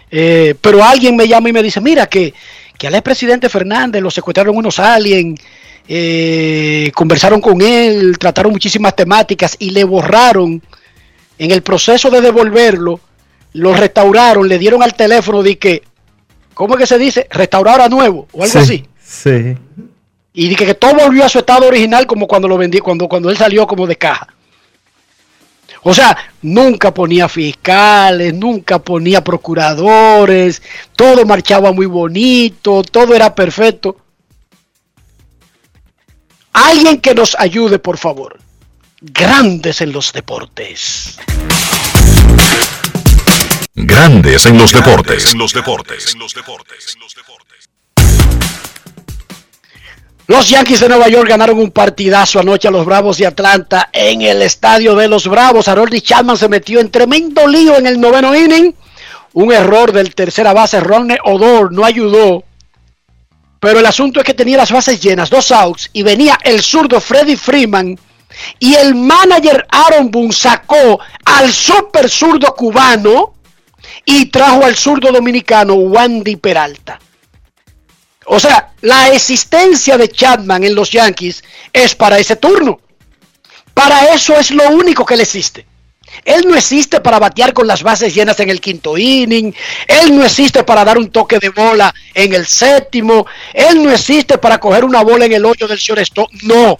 [0.08, 2.32] Eh, pero alguien me llama y me dice, mira que,
[2.78, 5.40] que al expresidente Fernández lo secuestraron unos aliens,
[5.88, 10.62] eh, conversaron con él, trataron muchísimas temáticas y le borraron
[11.38, 13.00] en el proceso de devolverlo,
[13.54, 15.82] lo restauraron, le dieron al teléfono de que,
[16.56, 17.28] ¿cómo es que se dice?
[17.30, 18.84] Restaurar a nuevo o algo así.
[19.00, 19.56] Sí
[20.36, 23.30] y dije que todo volvió a su estado original como cuando lo vendí, cuando, cuando
[23.30, 24.28] él salió como de caja.
[25.82, 30.60] O sea, nunca ponía fiscales, nunca ponía procuradores,
[30.94, 33.96] todo marchaba muy bonito, todo era perfecto.
[36.52, 38.38] Alguien que nos ayude, por favor.
[39.00, 41.18] Grandes en los deportes.
[43.78, 45.34] Grandes en los deportes.
[45.34, 46.14] En los deportes.
[46.14, 46.96] En los deportes.
[50.26, 54.22] Los Yankees de Nueva York ganaron un partidazo anoche a los Bravos de Atlanta en
[54.22, 55.68] el estadio de los Bravos.
[55.68, 58.74] Harold Chapman se metió en tremendo lío en el noveno inning.
[59.34, 62.44] Un error del tercera base, Ronnie Odor, no ayudó.
[63.60, 66.98] Pero el asunto es que tenía las bases llenas, dos outs, y venía el zurdo
[66.98, 67.98] Freddy Freeman.
[68.58, 73.35] Y el manager Aaron Boone sacó al super zurdo cubano
[74.06, 76.98] y trajo al zurdo dominicano Wandy Peralta.
[78.24, 82.80] O sea, la existencia de Chapman en los Yankees es para ese turno.
[83.74, 85.66] Para eso es lo único que le existe.
[86.24, 89.54] Él no existe para batear con las bases llenas en el quinto inning.
[89.86, 93.26] Él no existe para dar un toque de bola en el séptimo.
[93.52, 96.30] Él no existe para coger una bola en el hoyo del shortstop.
[96.42, 96.78] No.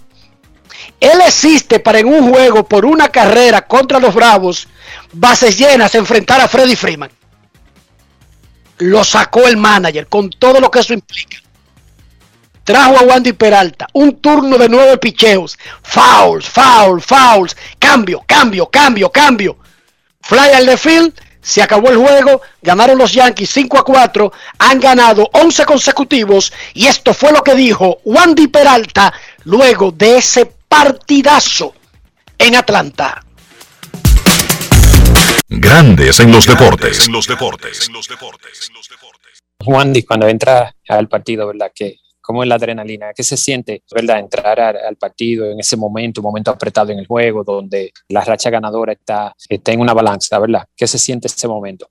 [0.99, 4.67] Él existe para en un juego por una carrera contra los Bravos,
[5.13, 7.11] bases llenas, enfrentar a Freddy Freeman.
[8.79, 11.37] Lo sacó el manager con todo lo que eso implica.
[12.63, 19.09] Trajo a Wandy Peralta, un turno de nueve picheos, fouls, fouls, fouls, cambio, cambio, cambio,
[19.09, 19.57] cambio.
[20.21, 21.13] Fly al de field,
[21.47, 26.87] se acabó el juego, ganaron los Yankees 5 a 4, han ganado 11 consecutivos y
[26.87, 29.13] esto fue lo que dijo Wandy Peralta
[29.45, 31.73] luego de ese partidazo
[32.37, 33.23] en Atlanta.
[35.49, 37.09] Grandes en los deportes.
[39.65, 41.71] Wandy, cuando entra al partido, ¿verdad?
[41.73, 43.13] Que, ¿Cómo es la adrenalina?
[43.15, 44.19] ¿Qué se siente, verdad?
[44.19, 48.21] Entrar al, al partido en ese momento, un momento apretado en el juego, donde la
[48.21, 50.67] racha ganadora está, está en una balanza, ¿verdad?
[50.75, 51.89] ¿Qué se siente ese momento?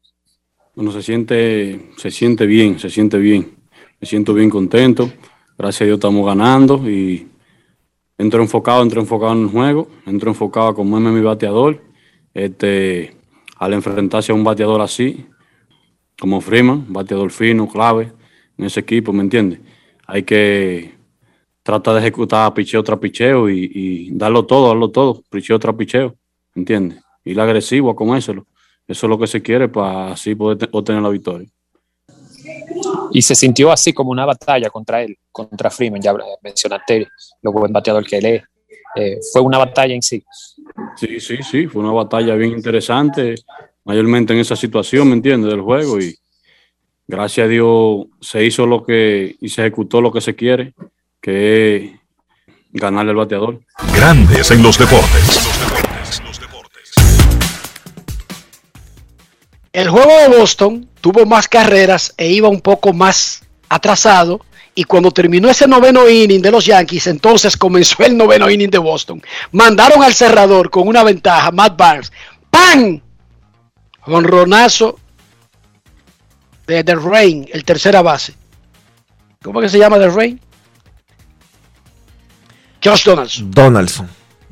[0.74, 3.56] Bueno, se siente, se siente bien, se siente bien.
[3.98, 5.10] Me siento bien contento.
[5.56, 7.26] Gracias a Dios estamos ganando y
[8.18, 11.82] entro enfocado, entro enfocado en el juego, entro enfocado como es mi bateador.
[12.34, 13.16] Este,
[13.56, 15.26] al enfrentarse a un bateador así,
[16.18, 18.12] como Freeman, bateador fino, clave
[18.58, 19.60] en ese equipo, ¿me entiendes?
[20.06, 20.94] Hay que
[21.62, 26.16] tratar de ejecutar picheo tras picheo y, y darlo todo, darlo todo, picheo tras picheo,
[26.54, 27.02] ¿me entiendes?
[27.24, 28.46] Ir agresivo a comérselo.
[28.86, 31.48] Eso es lo que se quiere para así poder obtener la victoria.
[33.12, 37.08] Y se sintió así como una batalla contra él, contra Freeman, ya mencionaste
[37.42, 38.42] lo buen bateador que él es.
[38.96, 40.22] Eh, fue una batalla en sí.
[40.96, 43.34] Sí, sí, sí, fue una batalla bien interesante,
[43.84, 45.50] mayormente en esa situación, ¿me entiendes?
[45.50, 46.16] Del juego y
[47.06, 50.74] gracias a Dios se hizo lo que y se ejecutó lo que se quiere,
[51.20, 51.90] que es
[52.72, 53.60] ganarle al bateador.
[53.94, 55.75] Grandes en los deportes.
[59.76, 64.40] El juego de Boston tuvo más carreras e iba un poco más atrasado.
[64.74, 68.78] Y cuando terminó ese noveno inning de los Yankees, entonces comenzó el noveno inning de
[68.78, 69.22] Boston.
[69.52, 72.10] Mandaron al cerrador con una ventaja, Matt Barnes.
[72.48, 73.02] ¡Pam!
[74.00, 74.98] Jonronazo
[76.66, 78.32] de The Rain, el tercera base.
[79.42, 80.40] ¿Cómo que se llama The Rain?
[82.82, 83.50] Josh Donaldson.
[83.50, 84.08] Donaldson.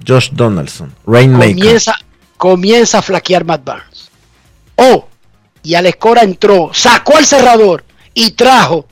[0.07, 0.95] Josh Donaldson.
[1.07, 1.55] Rainmaker.
[1.55, 1.95] Comienza,
[2.37, 4.11] comienza a flaquear Matt Barnes.
[4.77, 5.09] Oh,
[5.65, 8.87] y Alex Cora entró, sacó al cerrador y trajo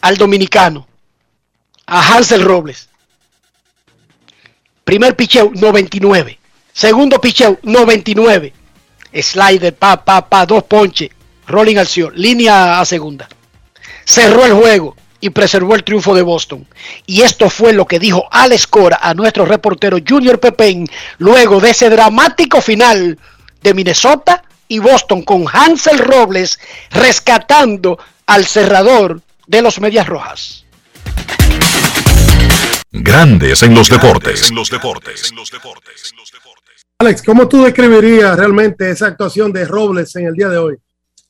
[0.00, 0.88] al dominicano,
[1.86, 2.88] a Hansel Robles.
[4.82, 6.38] Primer picheo, 99.
[6.72, 8.52] Segundo picheo, 99.
[9.12, 11.10] Slider, pa, pa, pa, dos ponches.
[11.46, 13.28] Rolling al cielo, línea a segunda.
[14.04, 16.66] Cerró el juego y preservó el triunfo de Boston.
[17.06, 21.70] Y esto fue lo que dijo Alex Cora a nuestro reportero Junior Pepén luego de
[21.70, 23.18] ese dramático final
[23.62, 26.58] de Minnesota y Boston con Hansel Robles
[26.90, 30.64] rescatando al cerrador de los Medias Rojas.
[32.92, 34.52] Grandes en los deportes.
[36.98, 40.76] Alex, ¿cómo tú describirías realmente esa actuación de Robles en el día de hoy?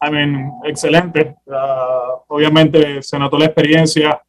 [0.03, 1.37] I mean, excelente.
[1.47, 4.21] Uh, obviamente se notó la experiencia,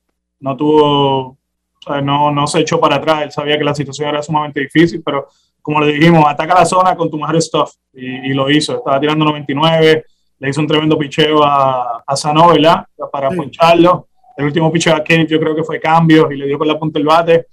[0.41, 1.37] no tuvo, o
[1.85, 5.01] sea, no, no se echó para atrás, él sabía que la situación era sumamente difícil,
[5.03, 5.29] pero
[5.61, 8.77] como le dijimos, ataca la zona con tu mejor stuff y, y lo hizo.
[8.77, 10.05] Estaba tirando 99,
[10.39, 12.85] le hizo un tremendo picheo a, a Sano, ¿verdad?
[13.11, 13.35] Para sí.
[13.35, 14.07] poncharlo.
[14.35, 16.79] El último picheo a Kane yo creo que fue cambio y le dio con la
[16.79, 17.47] punta del bate.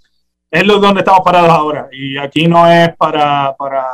[0.50, 1.88] Es lo donde estamos parados ahora.
[1.92, 3.84] Y aquí no es para, para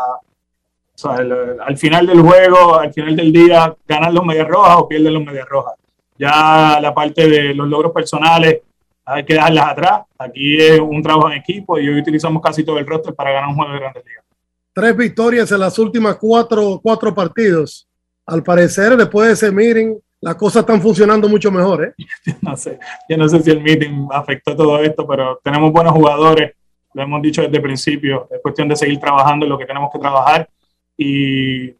[0.95, 4.77] o sea, el, al final del juego, al final del día, ganar los medias rojas
[4.77, 5.75] o pierden los medias rojas.
[6.17, 8.61] Ya la parte de los logros personales
[9.05, 10.03] hay que dejarlas atrás.
[10.19, 13.51] Aquí es un trabajo en equipo y hoy utilizamos casi todo el roster para ganar
[13.51, 14.25] un juego de grandes ligas.
[14.73, 17.89] Tres victorias en las últimas cuatro, cuatro partidos.
[18.27, 21.95] Al parecer, después de ese meeting, las cosas están funcionando mucho mejor, ¿eh?
[22.41, 22.79] no sé,
[23.09, 26.55] yo no sé si el meeting afectó todo esto, pero tenemos buenos jugadores,
[26.95, 29.91] lo hemos dicho desde el principio, es cuestión de seguir trabajando en lo que tenemos
[29.93, 30.49] que trabajar
[30.97, 31.75] y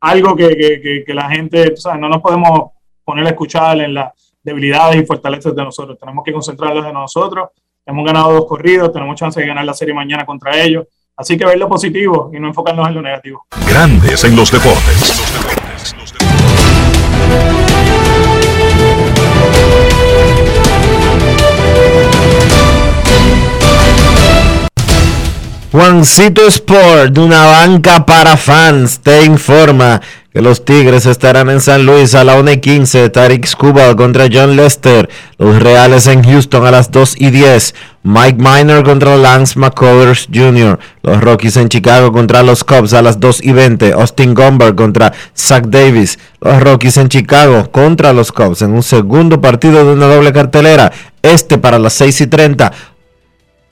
[0.00, 2.72] algo que, que, que, que la gente, o sea, no nos podemos
[3.02, 4.12] poner a escuchar en, la,
[4.44, 5.98] debilidades y fortalezas de nosotros.
[5.98, 7.48] Tenemos que concentrarlas en nosotros.
[7.86, 10.86] Hemos ganado dos corridos, tenemos chance de ganar la serie mañana contra ellos.
[11.16, 13.46] Así que ver lo positivo y no enfocarnos en lo negativo.
[13.66, 15.34] Grandes en los deportes.
[25.74, 30.00] Juancito Sport, de una banca para fans, te informa
[30.34, 34.26] que los Tigres estarán en San Luis a la 1 y 15, Tarik Skubal contra
[34.30, 35.08] John Lester,
[35.38, 37.72] los Reales en Houston a las 2 y 10,
[38.02, 43.20] Mike Miner contra Lance McCullers Jr., los Rockies en Chicago contra los Cubs a las
[43.20, 48.62] 2 y 20, Austin Gomber contra Zach Davis, los Rockies en Chicago contra los Cubs
[48.62, 50.90] en un segundo partido de una doble cartelera,
[51.22, 52.72] este para las 6 y 30,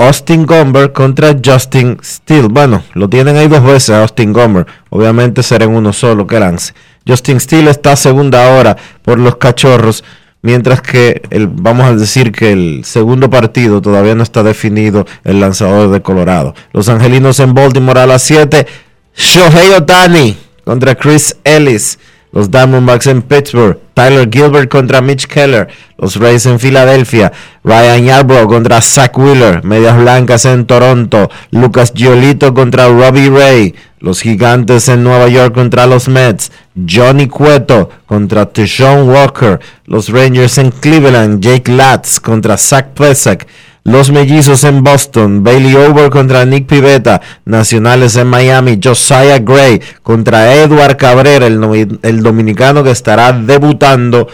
[0.03, 2.49] Austin Gomber contra Justin Steele.
[2.49, 4.67] Bueno, lo tienen ahí dos veces Austin Gomber.
[4.91, 6.75] Obviamente será uno solo que lance.
[7.07, 10.03] Justin Steele está segunda hora por los cachorros.
[10.43, 15.39] Mientras que el, vamos a decir que el segundo partido todavía no está definido el
[15.39, 16.55] lanzador de Colorado.
[16.73, 18.67] Los angelinos en Baltimore a las 7.
[19.15, 21.99] Shohei Otani contra Chris Ellis.
[22.33, 25.69] Los Diamondbacks en Pittsburgh, Tyler Gilbert contra Mitch Keller.
[25.99, 27.31] Los Rays en Filadelfia,
[27.63, 29.63] Ryan Yarbrough contra Zach Wheeler.
[29.63, 33.75] Medias Blancas en Toronto, Lucas Giolito contra Robbie Ray.
[33.99, 39.61] Los Gigantes en Nueva York contra los Mets, Johnny Cueto contra Tishon Walker.
[39.85, 43.47] Los Rangers en Cleveland, Jake Latz contra Zach Plesak.
[43.85, 50.55] Los mellizos en Boston, Bailey Over contra Nick Pivetta, Nacionales en Miami, Josiah Gray contra
[50.55, 54.29] Edward Cabrera, el, dominicano que estará debutando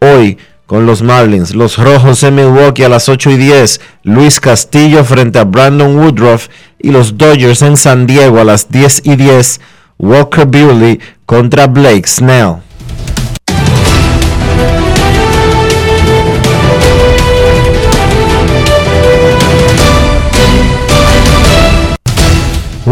[0.00, 0.36] hoy
[0.66, 1.54] con los Marlins.
[1.54, 6.48] Los Rojos en Milwaukee a las 8 y 10, Luis Castillo frente a Brandon Woodruff
[6.78, 9.62] y los Dodgers en San Diego a las 10 y 10,
[9.98, 12.56] Walker Buehler contra Blake Snell.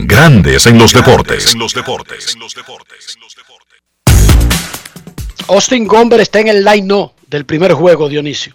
[0.00, 1.56] Grandes en los deportes.
[5.48, 8.54] Austin Gomber está en el line no del primer juego, Dionisio.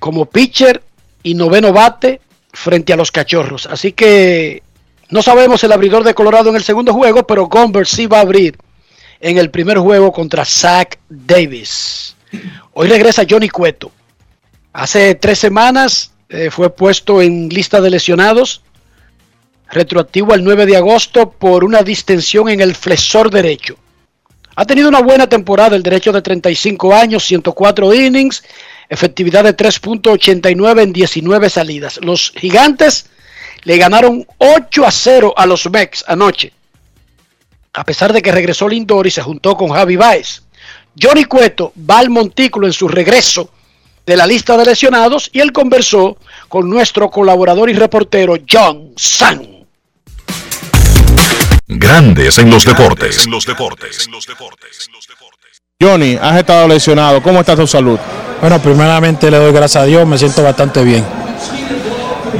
[0.00, 0.82] Como pitcher
[1.22, 2.20] y noveno bate
[2.52, 3.66] frente a los cachorros.
[3.66, 4.64] Así que
[5.10, 8.22] no sabemos el abridor de Colorado en el segundo juego, pero Gomber sí va a
[8.22, 8.58] abrir
[9.20, 12.16] en el primer juego contra Zach Davis.
[12.72, 13.92] Hoy regresa Johnny Cueto.
[14.72, 18.62] Hace tres semanas eh, fue puesto en lista de lesionados
[19.70, 23.76] retroactivo al 9 de agosto por una distensión en el flexor derecho.
[24.56, 28.42] Ha tenido una buena temporada el derecho de 35 años, 104 innings,
[28.88, 32.00] efectividad de 3.89 en 19 salidas.
[32.02, 33.06] Los gigantes
[33.62, 36.52] le ganaron 8 a 0 a los Mex anoche,
[37.72, 40.42] a pesar de que regresó Lindor y se juntó con Javi Baez.
[41.00, 43.50] Johnny Cueto va al montículo en su regreso
[44.04, 46.16] de la lista de lesionados y él conversó
[46.48, 49.57] con nuestro colaborador y reportero John San.
[51.68, 53.28] Grandes en los deportes.
[55.80, 57.22] Johnny, has estado lesionado.
[57.22, 57.98] ¿Cómo está tu salud?
[58.40, 61.04] Bueno, primeramente le doy gracias a Dios, me siento bastante bien.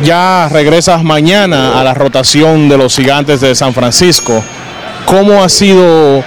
[0.02, 4.42] Ya regresas mañana a la rotación de los gigantes de San Francisco.
[5.04, 6.24] ¿Cómo ha sido,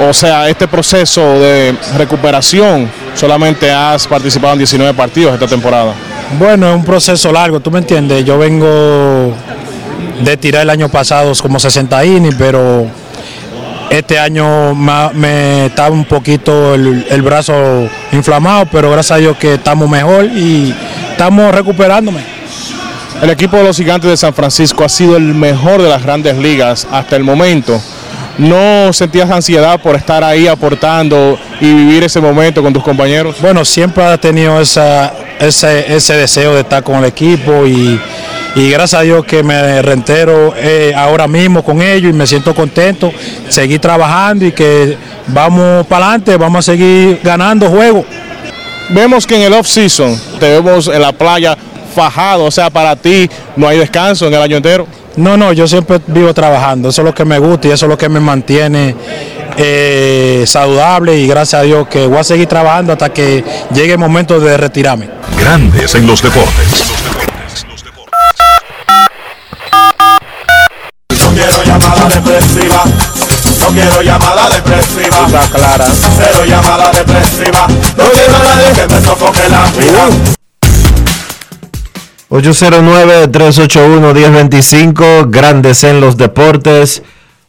[0.00, 2.90] o sea, este proceso de recuperación?
[3.14, 5.94] Solamente has participado en 19 partidos esta temporada.
[6.38, 8.24] Bueno, es un proceso largo, tú me entiendes.
[8.24, 9.34] Yo vengo
[10.20, 12.86] de tirar el año pasado como 60 innings, pero
[13.90, 19.88] este año me estaba un poquito el, brazo inflamado, pero gracias a Dios que estamos
[19.88, 20.74] mejor y
[21.10, 22.20] estamos recuperándome.
[23.20, 26.36] El equipo de los gigantes de San Francisco ha sido el mejor de las grandes
[26.38, 27.80] ligas hasta el momento.
[28.38, 33.36] ¿No sentías ansiedad por estar ahí aportando y vivir ese momento con tus compañeros?
[33.42, 38.00] Bueno, siempre ha tenido esa, ese, ese deseo de estar con el equipo y
[38.54, 42.54] y gracias a Dios que me reentero eh, ahora mismo con ellos y me siento
[42.54, 43.12] contento,
[43.48, 44.96] seguir trabajando y que
[45.28, 48.04] vamos para adelante, vamos a seguir ganando juegos.
[48.88, 51.56] Vemos que en el off-season te vemos en la playa
[51.94, 54.86] fajado, o sea, para ti no hay descanso en el año entero.
[55.16, 57.90] No, no, yo siempre vivo trabajando, eso es lo que me gusta y eso es
[57.90, 58.94] lo que me mantiene
[59.56, 63.44] eh, saludable y gracias a Dios que voy a seguir trabajando hasta que
[63.74, 65.08] llegue el momento de retirarme.
[65.38, 66.92] Grandes en los deportes.
[74.00, 75.28] Quiero llamada depresiva.
[75.52, 75.84] clara.
[76.16, 77.68] Cero llamada depresiva.
[77.68, 80.08] No quiero a nadie que me sofoque la vida.
[82.30, 87.02] 809-381-1025, Grandes en los Deportes,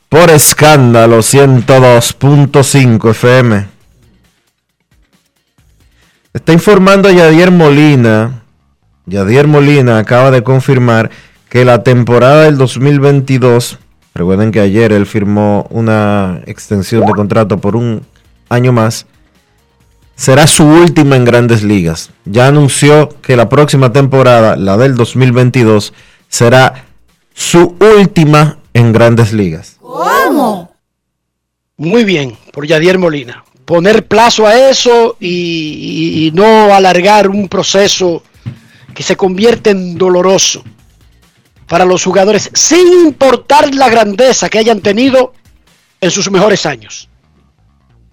[0.10, 3.68] por escándalo 102.5 FM.
[6.34, 8.42] Está informando Yadier Molina.
[9.06, 11.12] Yadier Molina acaba de confirmar
[11.48, 13.80] que la temporada del 2022,
[14.14, 18.04] recuerden que ayer él firmó una extensión de contrato por un
[18.50, 19.06] año más,
[20.16, 22.12] será su última en grandes ligas.
[22.26, 25.94] Ya anunció que la próxima temporada, la del 2022,
[26.28, 26.86] será
[27.34, 29.78] su última en grandes ligas.
[29.80, 30.72] ¿Cómo?
[31.78, 33.44] Muy bien, por Yadier Molina.
[33.66, 38.22] Poner plazo a eso y, y- y no alargar un proceso
[38.94, 40.64] que se convierte en doloroso
[41.72, 45.32] para los jugadores, sin importar la grandeza que hayan tenido
[46.02, 47.08] en sus mejores años.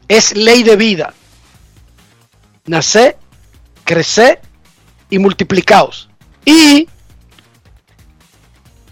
[0.06, 1.12] Es ley de vida.
[2.66, 3.16] Nacer,
[3.82, 4.40] crecer
[5.10, 6.08] y multiplicaos.
[6.44, 6.86] Y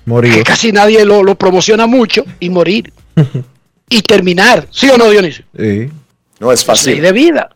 [0.05, 0.35] Morir.
[0.35, 2.93] que casi nadie lo, lo promociona mucho y morir.
[3.89, 4.67] y terminar.
[4.73, 5.45] ¿Sí o no, Dionisio?
[5.57, 5.89] Sí.
[6.41, 7.03] No es Es ley fácil.
[7.03, 7.51] de vida.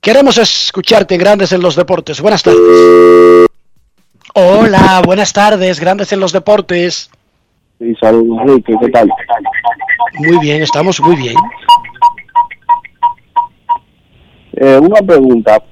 [0.00, 2.22] Queremos escucharte en Grandes en los Deportes.
[2.22, 3.50] Buenas tardes.
[4.36, 7.08] Hola, buenas tardes, Grandes en los Deportes.
[7.78, 9.08] Sí, saludos, Enrique, ¿qué tal?
[10.18, 11.36] Muy bien, estamos muy bien.
[14.54, 15.62] Eh, una pregunta.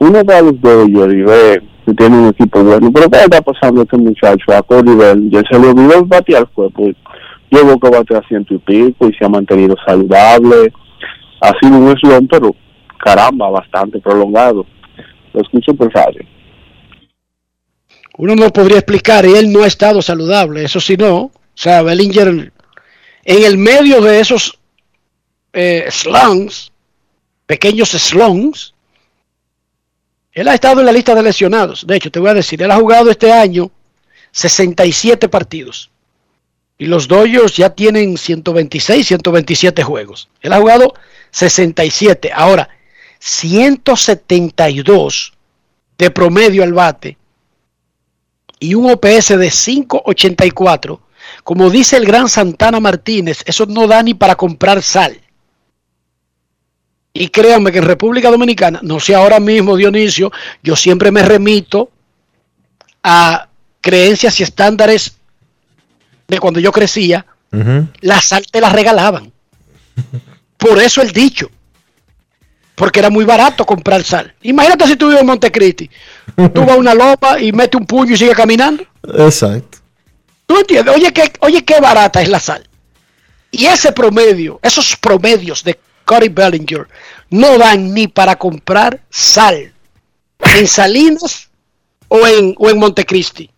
[0.00, 3.82] Uno a los Dodgers y ve que tiene un equipo bueno, pero ¿qué está pasando
[3.82, 5.30] a este muchacho a todo nivel?
[5.30, 6.96] Ya se le olvidó el batear fue, pues
[7.48, 10.72] veo que batea ciento y pico y se ha mantenido saludable.
[11.42, 12.56] Ha sido un eslón, pero
[12.98, 14.66] caramba, bastante prolongado.
[15.32, 16.24] Lo escucho por radio.
[18.20, 21.20] Uno no podría explicar y él no ha estado saludable, eso sí no.
[21.20, 22.52] O sea, Bellinger
[23.24, 24.58] en el medio de esos
[25.54, 26.70] eh, slums,
[27.46, 28.74] pequeños slums,
[30.32, 31.86] él ha estado en la lista de lesionados.
[31.86, 33.70] De hecho, te voy a decir, él ha jugado este año
[34.32, 35.90] 67 partidos.
[36.76, 40.28] Y los Dodgers ya tienen 126, 127 juegos.
[40.42, 40.92] Él ha jugado
[41.30, 42.32] 67.
[42.34, 42.68] Ahora,
[43.18, 45.32] 172
[45.96, 47.16] de promedio al bate
[48.60, 51.00] y un OPS de 5.84,
[51.42, 55.18] como dice el gran Santana Martínez, eso no da ni para comprar sal.
[57.12, 60.30] Y créanme que en República Dominicana, no sé ahora mismo Dionisio,
[60.62, 61.90] yo siempre me remito
[63.02, 63.48] a
[63.80, 65.16] creencias y estándares
[66.28, 67.26] de cuando yo crecía,
[68.00, 69.32] la sal te la regalaban.
[70.56, 71.50] Por eso el dicho.
[72.80, 74.32] Porque era muy barato comprar sal.
[74.40, 75.90] Imagínate si tú vives en Montecristi.
[76.54, 78.82] Tú vas a una lopa y metes un puño y sigues caminando.
[79.18, 79.76] Exacto.
[80.46, 80.96] ¿Tú entiendes?
[80.96, 82.66] Oye, qué, oye, qué barata es la sal.
[83.50, 86.88] Y ese promedio, esos promedios de Cody Bellinger
[87.28, 89.74] no dan ni para comprar sal
[90.56, 91.50] en Salinas
[92.08, 93.50] o en, o en Montecristi.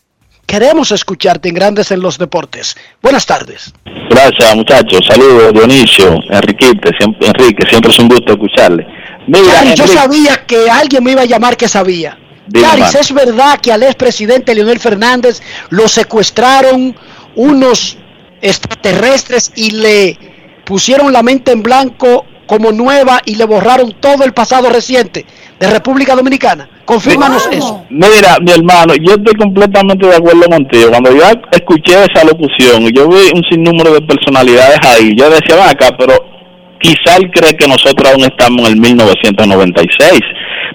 [0.46, 2.76] Queremos escucharte en Grandes en los Deportes.
[3.00, 3.72] Buenas tardes.
[4.10, 5.00] Gracias, muchachos.
[5.06, 7.64] Saludos, Dionisio, Enriquete, siempre, Enrique.
[7.70, 8.84] Siempre es un gusto escucharle.
[9.26, 12.18] Mira, Yaris, yo sabía que alguien me iba a llamar que sabía.
[12.48, 16.94] Yaris, es verdad que al expresidente Leonel Fernández lo secuestraron
[17.36, 17.96] unos
[18.40, 20.18] extraterrestres y le
[20.64, 25.24] pusieron la mente en blanco como nueva y le borraron todo el pasado reciente
[25.58, 26.68] de República Dominicana.
[26.84, 27.84] Confírmanos eso.
[27.88, 30.90] Mira, mi hermano, yo estoy completamente de acuerdo contigo.
[30.90, 35.14] Cuando yo escuché esa locución, yo vi un sinnúmero de personalidades ahí.
[35.16, 36.31] Yo decía, "Ven acá, pero
[36.82, 40.20] quizá cree que nosotros aún estamos en el 1996.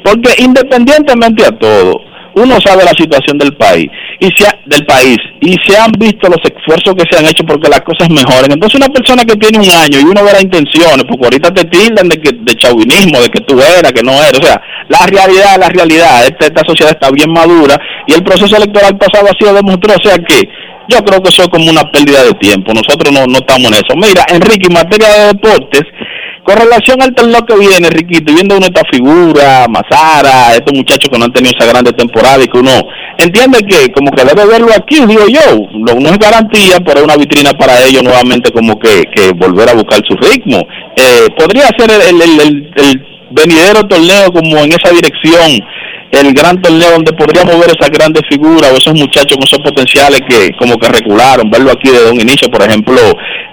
[0.04, 2.02] Porque independientemente a todo,
[2.36, 3.88] uno sabe la situación del país
[4.20, 7.44] y se ha- del país y se han visto los esfuerzos que se han hecho
[7.44, 8.52] porque las cosas mejoren.
[8.52, 11.64] Entonces una persona que tiene un año y uno ve las intenciones, porque ahorita te
[11.66, 15.06] tildan de que de chauvinismo, de que tú eras, que no eras, o sea, la
[15.08, 16.26] realidad la realidad.
[16.26, 20.08] Esta, esta sociedad está bien madura y el proceso electoral pasado ha sido demostrado, o
[20.08, 20.48] sea que
[20.90, 22.74] yo creo que eso es como una pérdida de tiempo.
[22.74, 23.94] Nosotros no, no estamos en eso.
[23.96, 25.84] Mira, Enrique, en materia de deportes,
[26.44, 31.18] con relación al torneo que viene, Riquito, viendo uno esta figura, Mazara, estos muchachos que
[31.20, 32.72] no han tenido esa grande temporada y que uno
[33.18, 37.18] entiende que como que debe verlo aquí, digo yo, no es garantía, pero es una
[37.18, 40.66] vitrina para ellos nuevamente como que, que volver a buscar su ritmo.
[40.96, 45.60] Eh, podría ser el- el- el venidero torneo como en esa dirección,
[46.12, 50.22] el gran torneo donde podríamos ver esas grandes figuras o esos muchachos con esos potenciales
[50.28, 52.98] que como que recularon, verlo aquí desde un inicio, por ejemplo,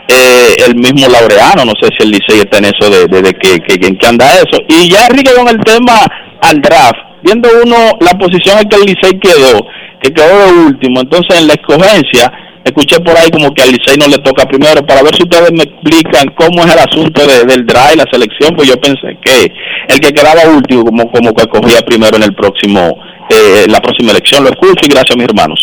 [0.09, 3.33] eh, el mismo Laureano, no sé si el Licey está en eso de, de, de
[3.35, 4.63] que, que, en qué anda eso.
[4.69, 6.07] Y ya Enrique con el tema
[6.43, 9.67] al draft, viendo uno la posición en que el Licey quedó,
[10.01, 12.33] que quedó de último, entonces en la escogencia,
[12.65, 15.53] escuché por ahí como que al Licey no le toca primero, para ver si ustedes
[15.53, 19.19] me explican cómo es el asunto de- del draft y la selección, pues yo pensé
[19.25, 19.53] que
[19.89, 22.97] el que quedaba último como, como que cogía primero en el próximo,
[23.31, 24.45] eh, la próxima elección.
[24.45, 25.61] Lo escucho y gracias a mis hermanos.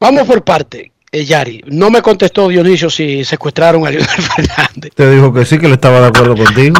[0.00, 1.62] Vamos por parte, eh, Yari.
[1.66, 4.92] No me contestó Dionisio si secuestraron a Leonel Fernández.
[4.94, 6.76] Te dijo que sí, que le estaba de acuerdo contigo.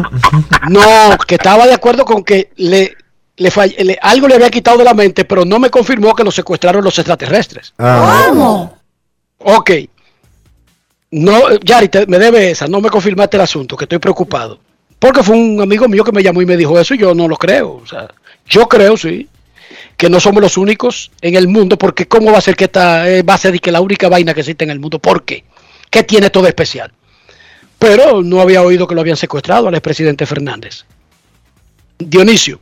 [0.69, 0.81] No,
[1.27, 2.93] que estaba de acuerdo con que le,
[3.41, 6.23] le, fall- le- algo le había quitado de la mente, pero no me confirmó que
[6.23, 7.73] lo secuestraron los extraterrestres.
[7.77, 8.25] Ah.
[8.29, 8.77] ¿Cómo?
[9.39, 9.71] Ok.
[11.11, 12.67] No, Yari, te- me debe esa.
[12.67, 14.59] No me confirmaste el asunto, que estoy preocupado.
[14.99, 17.27] Porque fue un amigo mío que me llamó y me dijo eso y yo no
[17.27, 17.81] lo creo.
[17.83, 18.07] O sea,
[18.47, 19.27] yo creo, sí,
[19.97, 23.09] que no somos los únicos en el mundo, porque ¿cómo va a ser que esta
[23.09, 24.99] eh, va a ser que la única vaina que existe en el mundo?
[24.99, 25.43] ¿Por qué?
[25.89, 26.91] ¿Qué tiene todo de especial?
[27.79, 30.85] Pero no había oído que lo habían secuestrado al expresidente Fernández.
[31.97, 32.59] Dionisio,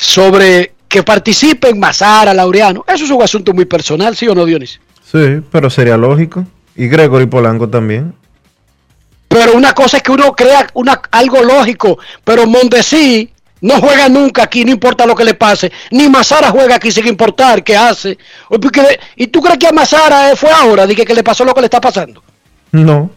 [0.00, 4.80] sobre que participen Mazara, Laureano, eso es un asunto muy personal, ¿sí o no, Dionisio?
[5.04, 6.44] Sí, pero sería lógico.
[6.74, 8.14] Y Gregory Polanco también.
[9.28, 13.30] Pero una cosa es que uno crea una, algo lógico, pero Mondesi
[13.60, 15.70] no juega nunca aquí, no importa lo que le pase.
[15.90, 18.16] Ni Mazara juega aquí sin importar qué hace.
[19.16, 20.86] ¿Y tú crees que a Mazara eh, fue ahora?
[20.86, 22.22] Dije que le pasó lo que le está pasando.
[22.72, 23.10] No,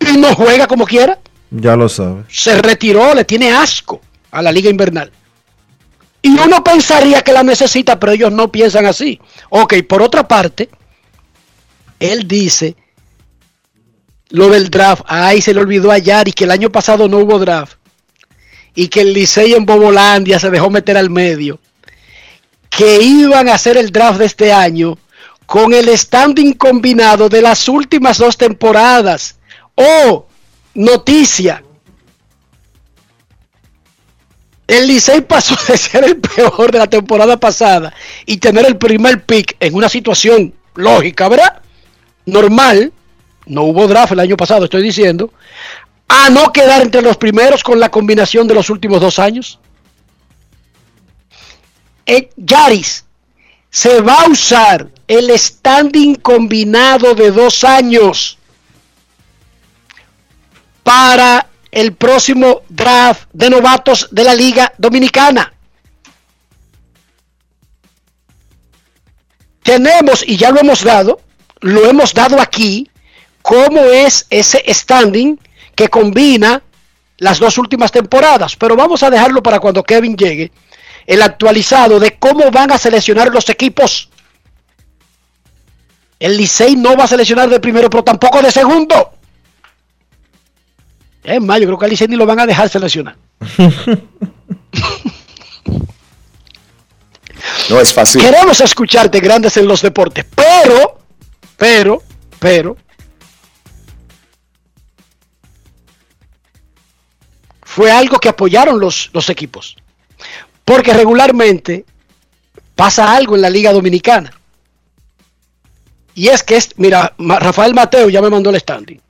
[0.00, 1.18] Y no juega como quiera.
[1.50, 2.24] ya lo sabes.
[2.28, 4.00] Se retiró, le tiene asco
[4.30, 5.12] a la liga invernal.
[6.24, 9.20] Y uno pensaría que la necesita, pero ellos no piensan así.
[9.50, 10.70] Ok, por otra parte,
[12.00, 12.76] él dice
[14.30, 15.02] lo del draft.
[15.06, 17.76] Ay, se le olvidó a Yari que el año pasado no hubo draft.
[18.74, 21.60] Y que el Licey en Bobolandia se dejó meter al medio.
[22.70, 24.96] Que iban a hacer el draft de este año
[25.44, 29.36] con el standing combinado de las últimas dos temporadas.
[29.74, 30.26] Oh,
[30.72, 31.62] noticia.
[34.66, 37.92] El Licey pasó de ser el peor de la temporada pasada
[38.26, 41.60] y tener el primer pick en una situación lógica, ¿verdad?
[42.26, 42.92] Normal,
[43.46, 45.32] no hubo draft el año pasado, estoy diciendo,
[46.08, 49.58] a no quedar entre los primeros con la combinación de los últimos dos años.
[52.06, 53.04] Eh, Yaris,
[53.70, 58.38] se va a usar el standing combinado de dos años
[60.82, 65.52] para el próximo draft de novatos de la Liga Dominicana.
[69.64, 71.20] Tenemos, y ya lo hemos dado,
[71.60, 72.88] lo hemos dado aquí,
[73.42, 75.36] cómo es ese standing
[75.74, 76.62] que combina
[77.18, 78.54] las dos últimas temporadas.
[78.54, 80.52] Pero vamos a dejarlo para cuando Kevin llegue,
[81.06, 84.10] el actualizado de cómo van a seleccionar los equipos.
[86.20, 89.13] El Licey no va a seleccionar de primero, pero tampoco de segundo.
[91.24, 93.16] Es más, yo creo que ni lo van a dejar seleccionar.
[97.70, 98.20] No es fácil.
[98.20, 100.98] Queremos escucharte grandes en los deportes, pero,
[101.56, 102.02] pero,
[102.38, 102.76] pero,
[107.62, 109.76] fue algo que apoyaron los, los equipos.
[110.64, 111.84] Porque regularmente
[112.74, 114.32] pasa algo en la Liga Dominicana.
[116.14, 119.00] Y es que, es, mira, Rafael Mateo ya me mandó el standing.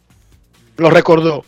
[0.77, 1.45] Lo recordó.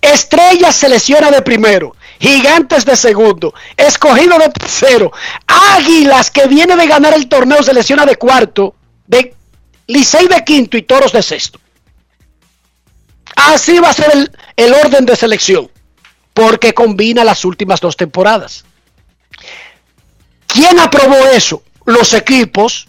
[0.00, 1.94] Estrellas se lesiona de primero.
[2.18, 3.54] Gigantes de segundo.
[3.76, 5.12] Escogido de tercero.
[5.46, 8.74] Águilas que viene de ganar el torneo se lesiona de cuarto.
[9.06, 9.34] De
[9.86, 11.60] Licey de quinto y Toros de sexto.
[13.36, 15.70] Así va a ser el, el orden de selección.
[16.34, 18.64] Porque combina las últimas dos temporadas.
[20.46, 21.62] ¿Quién aprobó eso?
[21.84, 22.86] Los equipos.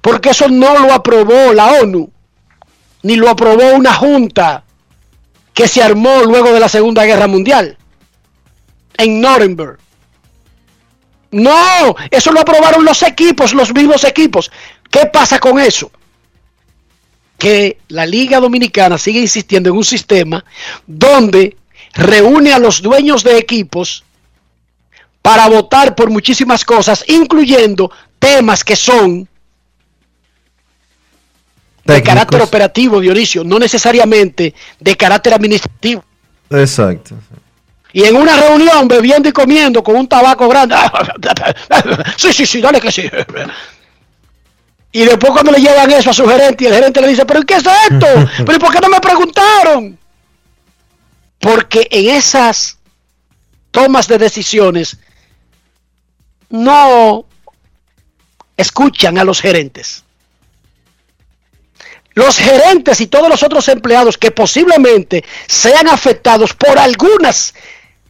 [0.00, 2.10] Porque eso no lo aprobó la ONU.
[3.02, 4.64] Ni lo aprobó una junta
[5.54, 7.78] que se armó luego de la Segunda Guerra Mundial.
[8.98, 9.78] En Nuremberg.
[11.30, 14.50] No, eso lo aprobaron los equipos, los mismos equipos.
[14.90, 15.90] ¿Qué pasa con eso?
[17.38, 20.44] Que la Liga Dominicana sigue insistiendo en un sistema
[20.86, 21.56] donde
[21.94, 24.04] reúne a los dueños de equipos
[25.22, 29.28] para votar por muchísimas cosas, incluyendo temas que son
[31.84, 32.14] de Técnicos.
[32.14, 36.04] carácter operativo, Dionisio, no necesariamente de carácter administrativo.
[36.50, 37.16] Exacto.
[37.92, 40.74] Y en una reunión, bebiendo y comiendo con un tabaco grande.
[42.16, 43.08] Sí, sí, sí, dale que sí.
[44.92, 47.42] Y después cuando le llevan eso a su gerente y el gerente le dice, pero
[47.42, 48.06] ¿qué es esto?
[48.44, 49.98] ¿Pero ¿y por qué no me preguntaron?
[51.38, 52.78] Porque en esas
[53.70, 54.96] tomas de decisiones
[56.48, 57.26] no
[58.56, 60.03] escuchan a los gerentes.
[62.14, 67.54] Los gerentes y todos los otros empleados que posiblemente sean afectados por algunas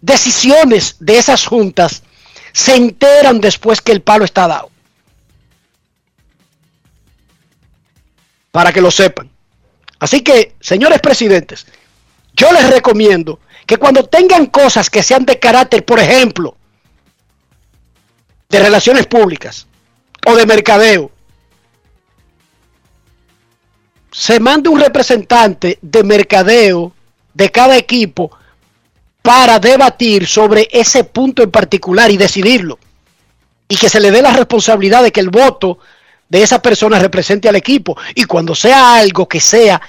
[0.01, 2.03] decisiones de esas juntas
[2.53, 4.71] se enteran después que el palo está dado.
[8.51, 9.31] Para que lo sepan.
[9.99, 11.67] Así que, señores presidentes,
[12.35, 16.57] yo les recomiendo que cuando tengan cosas que sean de carácter, por ejemplo,
[18.51, 19.67] de relaciones públicas
[20.27, 21.11] o de mercadeo,
[24.15, 26.93] se mande un representante de mercadeo
[27.35, 28.31] de cada equipo
[29.21, 32.79] para debatir sobre ese punto en particular y decidirlo.
[33.69, 35.79] Y que se le dé la responsabilidad de que el voto
[36.29, 37.97] de esa persona represente al equipo.
[38.15, 39.83] Y cuando sea algo que sea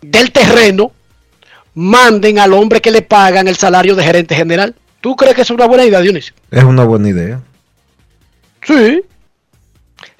[0.00, 0.92] del terreno,
[1.74, 4.76] manden al hombre que le pagan el salario de gerente general.
[5.00, 6.34] ¿Tú crees que es una buena idea, Dionisio?
[6.52, 7.40] Es una buena idea.
[8.64, 9.02] Sí.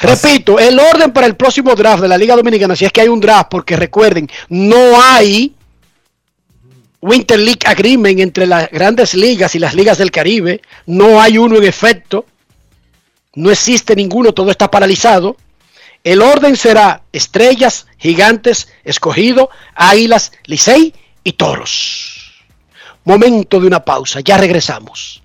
[0.02, 3.08] Repito, el orden para el próximo draft de la Liga Dominicana, si es que hay
[3.08, 5.54] un draft, porque recuerden, no hay
[7.00, 11.56] Winter League Agreement entre las grandes ligas y las ligas del Caribe, no hay uno
[11.56, 12.26] en efecto,
[13.34, 15.36] no existe ninguno, todo está paralizado.
[16.02, 22.42] El orden será estrellas, gigantes, escogido, águilas, licey y toros.
[23.04, 25.22] Momento de una pausa, ya regresamos.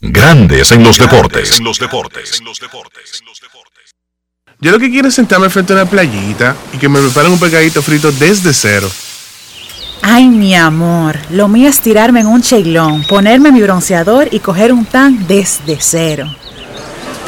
[0.00, 1.58] Grandes en los deportes.
[1.58, 2.42] En los deportes.
[4.60, 7.38] Yo lo que quiero es sentarme frente a una playita y que me preparen un
[7.38, 8.90] pegadito frito desde cero.
[10.02, 14.72] Ay, mi amor, lo mío es tirarme en un cheilón, ponerme mi bronceador y coger
[14.72, 16.32] un tan desde cero.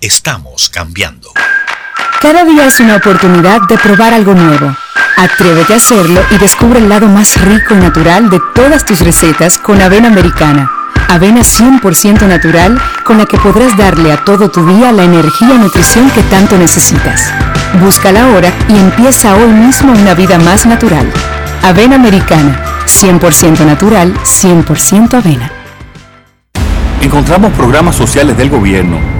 [0.00, 1.28] Estamos cambiando.
[2.22, 4.74] Cada día es una oportunidad de probar algo nuevo.
[5.18, 9.58] Atrévete a hacerlo y descubre el lado más rico y natural de todas tus recetas
[9.58, 10.70] con avena americana.
[11.10, 15.58] Avena 100% natural con la que podrás darle a todo tu día la energía y
[15.58, 17.30] nutrición que tanto necesitas.
[17.78, 21.12] Búscala ahora y empieza hoy mismo una vida más natural.
[21.62, 25.52] Avena americana, 100% natural, 100% avena.
[27.02, 29.19] Encontramos programas sociales del gobierno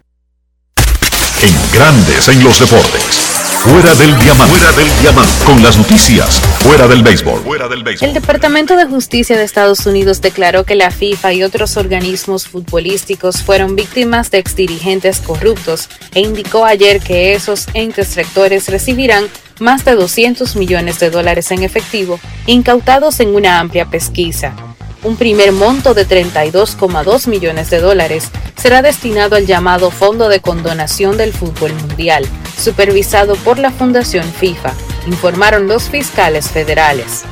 [1.43, 3.03] En Grandes en los deportes.
[3.63, 4.55] Fuera del diamante.
[4.55, 5.33] Fuera del diamante.
[5.43, 6.39] Con las noticias.
[6.59, 7.41] Fuera del béisbol.
[7.41, 8.09] Fuera del béisbol.
[8.09, 13.41] El Departamento de Justicia de Estados Unidos declaró que la FIFA y otros organismos futbolísticos
[13.41, 19.25] fueron víctimas de exdirigentes corruptos e indicó ayer que esos entes rectores recibirán
[19.59, 24.53] más de 200 millones de dólares en efectivo incautados en una amplia pesquisa.
[25.03, 31.17] Un primer monto de 32,2 millones de dólares será destinado al llamado Fondo de Condonación
[31.17, 32.23] del Fútbol Mundial,
[32.55, 34.73] supervisado por la Fundación FIFA,
[35.07, 37.23] informaron los fiscales federales.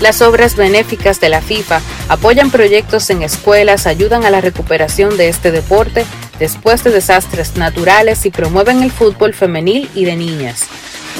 [0.00, 5.28] Las obras benéficas de la FIFA apoyan proyectos en escuelas, ayudan a la recuperación de
[5.28, 6.04] este deporte
[6.38, 10.66] después de desastres naturales y promueven el fútbol femenil y de niñas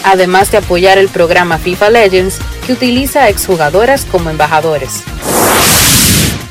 [0.04, 5.04] además de apoyar el programa FIFA Legends, que utiliza a exjugadoras como embajadores.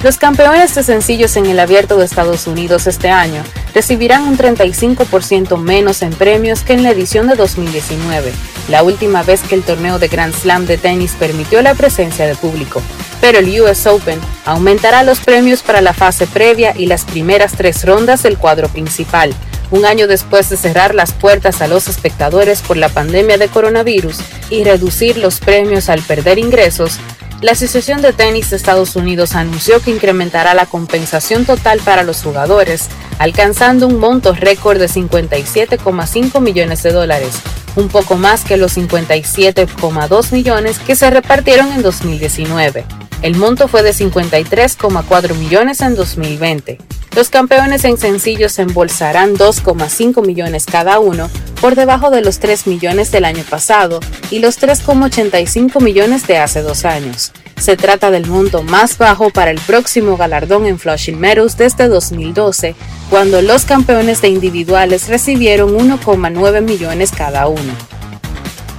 [0.02, 3.43] Los campeones de sencillos en el abierto de Estados Unidos este año
[3.76, 8.32] recibirán un 35% menos en premios que en la edición de 2019,
[8.70, 12.36] la última vez que el torneo de Grand Slam de tenis permitió la presencia de
[12.36, 12.82] público.
[13.20, 17.84] Pero el US Open aumentará los premios para la fase previa y las primeras tres
[17.84, 19.34] rondas del cuadro principal,
[19.72, 24.18] Un año después de cerrar las puertas a los espectadores por la pandemia de coronavirus
[24.50, 26.97] y reducir los premios al perder ingresos,
[27.42, 32.22] la Asociación de Tenis de Estados Unidos anunció que incrementará la compensación total para los
[32.22, 37.36] jugadores, alcanzando un monto récord de 57,5 millones de dólares,
[37.78, 43.09] un poco más que los 57,2 millones que se repartieron en 2019.
[43.22, 46.78] El monto fue de 53,4 millones en 2020.
[47.16, 52.68] Los campeones en sencillos se embolsarán 2,5 millones cada uno, por debajo de los 3
[52.68, 54.00] millones del año pasado
[54.32, 57.34] y los 3,85 millones de hace dos años.
[57.60, 62.76] Se trata del monto más bajo para el próximo galardón en Flushing Meadows desde 2012,
[63.10, 67.74] cuando los campeones de individuales recibieron 1,9 millones cada uno.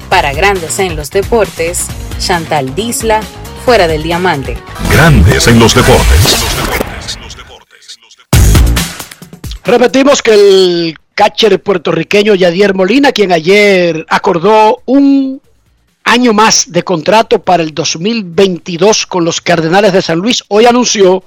[0.09, 1.86] Para Grandes en los Deportes,
[2.18, 3.20] Chantal Disla,
[3.64, 4.56] fuera del diamante.
[4.90, 6.46] Grandes en los deportes.
[9.64, 15.40] Repetimos que el catcher puertorriqueño Yadier Molina, quien ayer acordó un
[16.04, 21.22] año más de contrato para el 2022 con los Cardenales de San Luis, hoy anunció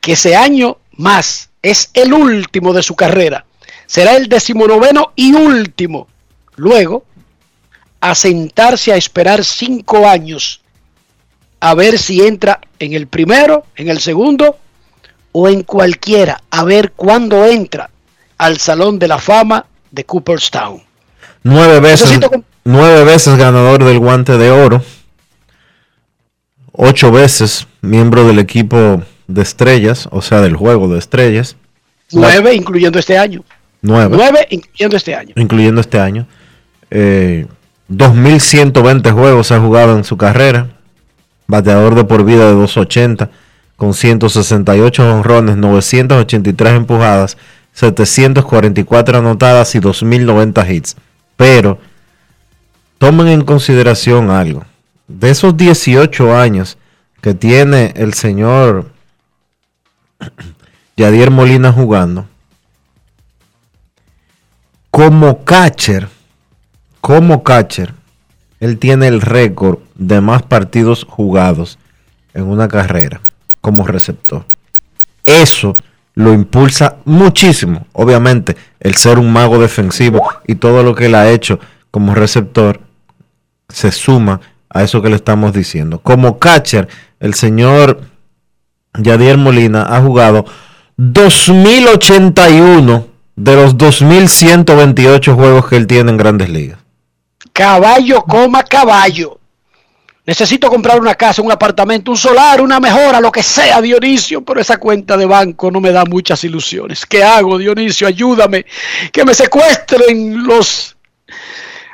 [0.00, 3.44] que ese año más es el último de su carrera.
[3.86, 6.06] Será el decimonoveno y último.
[6.56, 7.04] Luego,
[8.00, 10.60] a sentarse a esperar cinco años
[11.60, 14.56] a ver si entra en el primero, en el segundo
[15.32, 17.90] o en cualquiera, a ver cuándo entra
[18.38, 20.82] al Salón de la Fama de Cooperstown.
[21.42, 22.18] Nueve veces,
[22.64, 24.82] nueve veces ganador del guante de oro,
[26.72, 31.56] ocho veces miembro del equipo de estrellas, o sea, del juego de estrellas.
[32.12, 33.44] Nueve, incluyendo este año.
[33.82, 34.16] Nueve.
[34.16, 35.32] Nueve, incluyendo este año.
[35.36, 36.26] Incluyendo este año.
[36.90, 37.46] Eh,
[37.88, 40.79] 2.120 juegos ha jugado en su carrera
[41.50, 43.30] bateador de por vida de 280,
[43.76, 47.36] con 168 honrones, 983 empujadas,
[47.72, 50.96] 744 anotadas y 2090 hits.
[51.36, 51.78] Pero
[52.98, 54.64] tomen en consideración algo.
[55.08, 56.78] De esos 18 años
[57.20, 58.90] que tiene el señor
[60.96, 62.26] Yadier Molina jugando,
[64.90, 66.08] como catcher,
[67.00, 67.94] como catcher,
[68.60, 71.78] él tiene el récord de más partidos jugados
[72.34, 73.20] en una carrera
[73.60, 74.44] como receptor.
[75.24, 75.76] Eso
[76.14, 77.86] lo impulsa muchísimo.
[77.92, 81.58] Obviamente, el ser un mago defensivo y todo lo que él ha hecho
[81.90, 82.80] como receptor
[83.68, 86.00] se suma a eso que le estamos diciendo.
[86.00, 86.88] Como catcher,
[87.18, 88.02] el señor
[88.98, 90.44] Yadier Molina ha jugado
[90.96, 93.06] 2081
[93.36, 96.79] de los 2128 juegos que él tiene en grandes ligas.
[97.52, 99.38] Caballo coma caballo.
[100.26, 104.60] Necesito comprar una casa, un apartamento, un solar, una mejora, lo que sea, Dionisio, pero
[104.60, 107.04] esa cuenta de banco no me da muchas ilusiones.
[107.04, 108.06] ¿Qué hago, Dionisio?
[108.06, 108.64] Ayúdame.
[109.10, 110.96] Que me secuestren los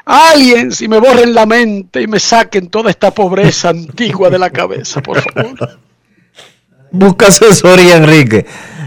[0.05, 4.51] aliens y me borren la mente y me saquen toda esta pobreza antigua de la
[4.51, 5.79] cabeza, por favor.
[6.91, 8.47] Busca asesoría, Enrique.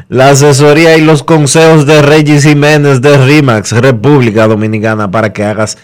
[0.10, 5.78] La asesoría y los consejos de Regis Jiménez de RIMAX, República Dominicana, para que hagas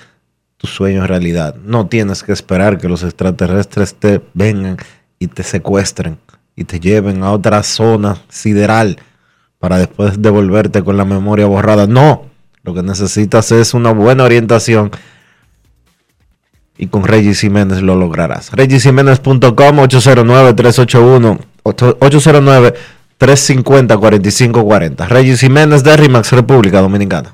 [0.57, 1.55] tu sueño realidad.
[1.55, 4.77] No tienes que esperar que los extraterrestres te vengan
[5.19, 6.17] y te secuestren
[6.55, 8.97] y te lleven a otra zona sideral
[9.59, 11.87] para después devolverte con la memoria borrada.
[11.87, 12.25] No,
[12.63, 14.91] lo que necesitas es una buena orientación
[16.77, 18.51] y con Regis Jiménez lo lograrás.
[18.51, 21.39] RegisJiménez.com 809-381
[23.19, 25.07] 809-350-4540.
[25.07, 27.33] Regis Jiménez de RIMAX República Dominicana.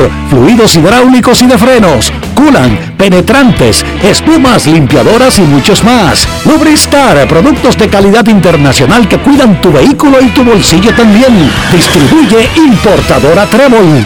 [0.29, 6.27] fluidos hidráulicos y de frenos, culan, penetrantes, espumas, limpiadoras y muchos más.
[6.45, 11.51] Lubristar, productos de calidad internacional que cuidan tu vehículo y tu bolsillo también.
[11.71, 14.05] Distribuye importadora Trébol.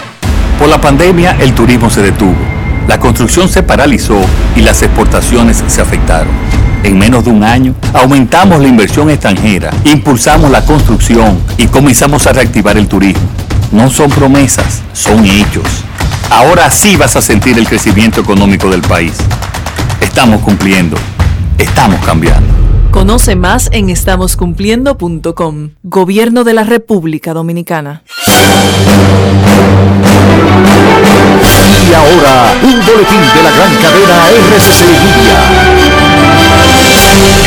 [0.60, 2.36] Por la pandemia, el turismo se detuvo,
[2.88, 4.20] la construcción se paralizó
[4.56, 6.34] y las exportaciones se afectaron.
[6.84, 12.34] En menos de un año, aumentamos la inversión extranjera, impulsamos la construcción y comenzamos a
[12.34, 13.28] reactivar el turismo.
[13.72, 15.85] No son promesas, son hechos.
[16.30, 19.13] Ahora sí vas a sentir el crecimiento económico del país.
[20.01, 20.97] Estamos cumpliendo,
[21.57, 22.53] estamos cambiando.
[22.91, 25.71] Conoce más en estamoscumpliendo.com.
[25.84, 28.03] Gobierno de la República Dominicana.
[31.88, 35.74] Y ahora, un boletín de la gran cadena RCC Media.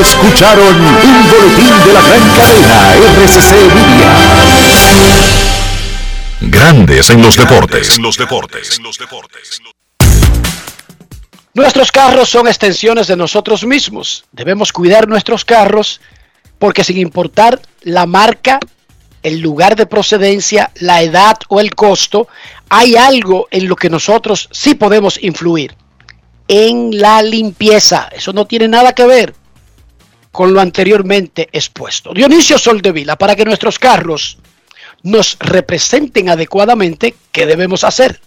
[0.00, 4.14] Escucharon un boletín de la gran cadena RCC Media.
[6.40, 7.98] Grandes en los deportes.
[7.98, 8.80] los deportes.
[11.54, 14.24] Nuestros carros son extensiones de nosotros mismos.
[14.32, 16.00] Debemos cuidar nuestros carros
[16.58, 18.58] porque sin importar la marca,
[19.26, 22.28] el lugar de procedencia, la edad o el costo,
[22.68, 25.74] hay algo en lo que nosotros sí podemos influir.
[26.46, 28.08] En la limpieza.
[28.12, 29.34] Eso no tiene nada que ver
[30.30, 32.14] con lo anteriormente expuesto.
[32.14, 34.38] Dionisio Soldevila, para que nuestros carros
[35.02, 38.20] nos representen adecuadamente, ¿qué debemos hacer?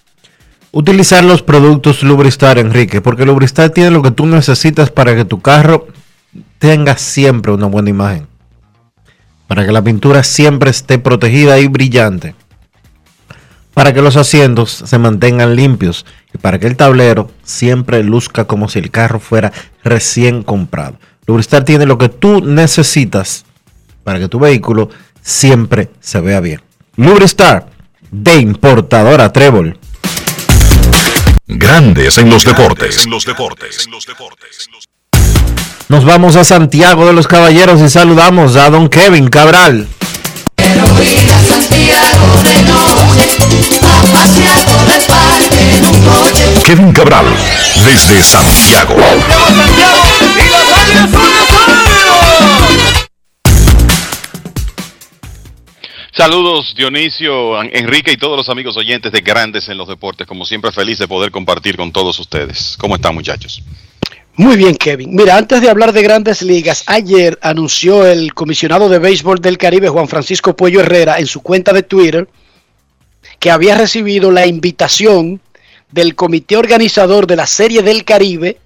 [0.72, 5.39] Utilizar los productos Lubristar, Enrique, porque Lubristar tiene lo que tú necesitas para que tu
[5.39, 5.88] carro
[6.58, 8.29] tenga siempre una buena imagen.
[9.50, 12.36] Para que la pintura siempre esté protegida y brillante.
[13.74, 18.70] Para que los asientos se mantengan limpios y para que el tablero siempre luzca como
[18.70, 19.52] si el carro fuera
[19.84, 21.00] recién comprado.
[21.26, 23.43] Lubristar tiene lo que tú necesitas
[24.04, 26.62] para que tu vehículo siempre se vea bien.
[26.95, 27.72] Lubristar
[28.12, 29.80] de importadora Trébol.
[31.47, 33.08] Grandes en los deportes.
[35.90, 39.88] Nos vamos a Santiago de los Caballeros y saludamos a don Kevin Cabral.
[46.64, 47.26] Kevin Cabral,
[47.84, 48.96] desde Santiago.
[56.12, 60.28] Saludos Dionisio, Enrique y todos los amigos oyentes de Grandes en los Deportes.
[60.28, 62.78] Como siempre feliz de poder compartir con todos ustedes.
[62.80, 63.64] ¿Cómo están muchachos?
[64.40, 65.14] Muy bien, Kevin.
[65.14, 69.90] Mira, antes de hablar de grandes ligas, ayer anunció el comisionado de béisbol del Caribe,
[69.90, 72.26] Juan Francisco Puello Herrera, en su cuenta de Twitter,
[73.38, 75.42] que había recibido la invitación
[75.92, 78.60] del comité organizador de la Serie del Caribe,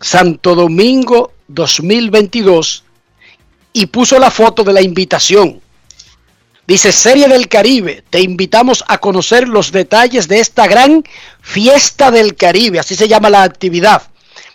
[0.00, 2.84] Santo Domingo 2022,
[3.72, 5.60] y puso la foto de la invitación.
[6.68, 11.02] Dice, Serie del Caribe, te invitamos a conocer los detalles de esta gran
[11.40, 14.02] fiesta del Caribe, así se llama la actividad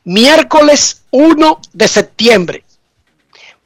[0.04, 2.64] miércoles 1 de septiembre.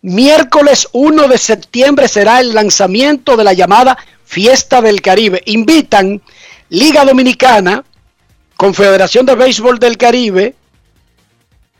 [0.01, 5.41] Miércoles 1 de septiembre será el lanzamiento de la llamada Fiesta del Caribe.
[5.45, 6.21] Invitan
[6.69, 7.83] Liga Dominicana,
[8.55, 10.55] Confederación de Béisbol del Caribe,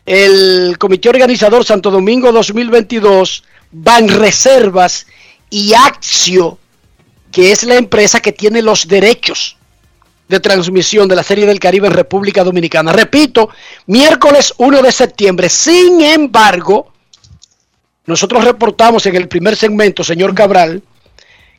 [0.06, 3.44] el Comité Organizador Santo Domingo 2022,
[4.08, 5.06] Reservas
[5.50, 6.58] y Axio,
[7.30, 9.57] que es la empresa que tiene los derechos
[10.28, 12.92] de transmisión de la Serie del Caribe en República Dominicana.
[12.92, 13.48] Repito,
[13.86, 15.48] miércoles 1 de septiembre.
[15.48, 16.92] Sin embargo,
[18.06, 20.82] nosotros reportamos en el primer segmento, señor Cabral,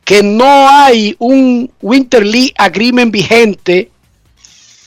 [0.04, 3.90] que no hay un Winter League Agreement vigente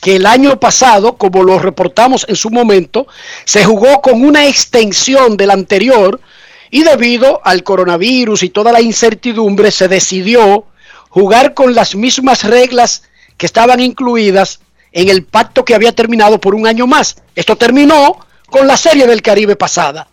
[0.01, 3.07] que el año pasado, como lo reportamos en su momento,
[3.45, 6.19] se jugó con una extensión del anterior
[6.69, 10.65] y debido al coronavirus y toda la incertidumbre se decidió
[11.07, 13.03] jugar con las mismas reglas
[13.37, 14.59] que estaban incluidas
[14.91, 17.17] en el pacto que había terminado por un año más.
[17.35, 20.07] Esto terminó con la Serie del Caribe pasada.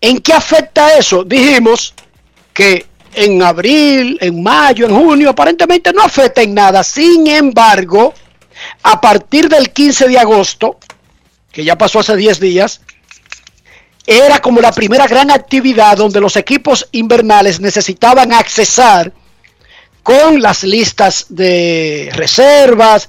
[0.00, 1.24] ¿En qué afecta eso?
[1.24, 1.94] Dijimos
[2.52, 6.84] que en abril, en mayo, en junio, aparentemente no afecta en nada.
[6.84, 8.14] Sin embargo,
[8.82, 10.78] a partir del 15 de agosto,
[11.52, 12.80] que ya pasó hace 10 días,
[14.06, 19.12] era como la primera gran actividad donde los equipos invernales necesitaban accesar
[20.02, 23.08] con las listas de reservas,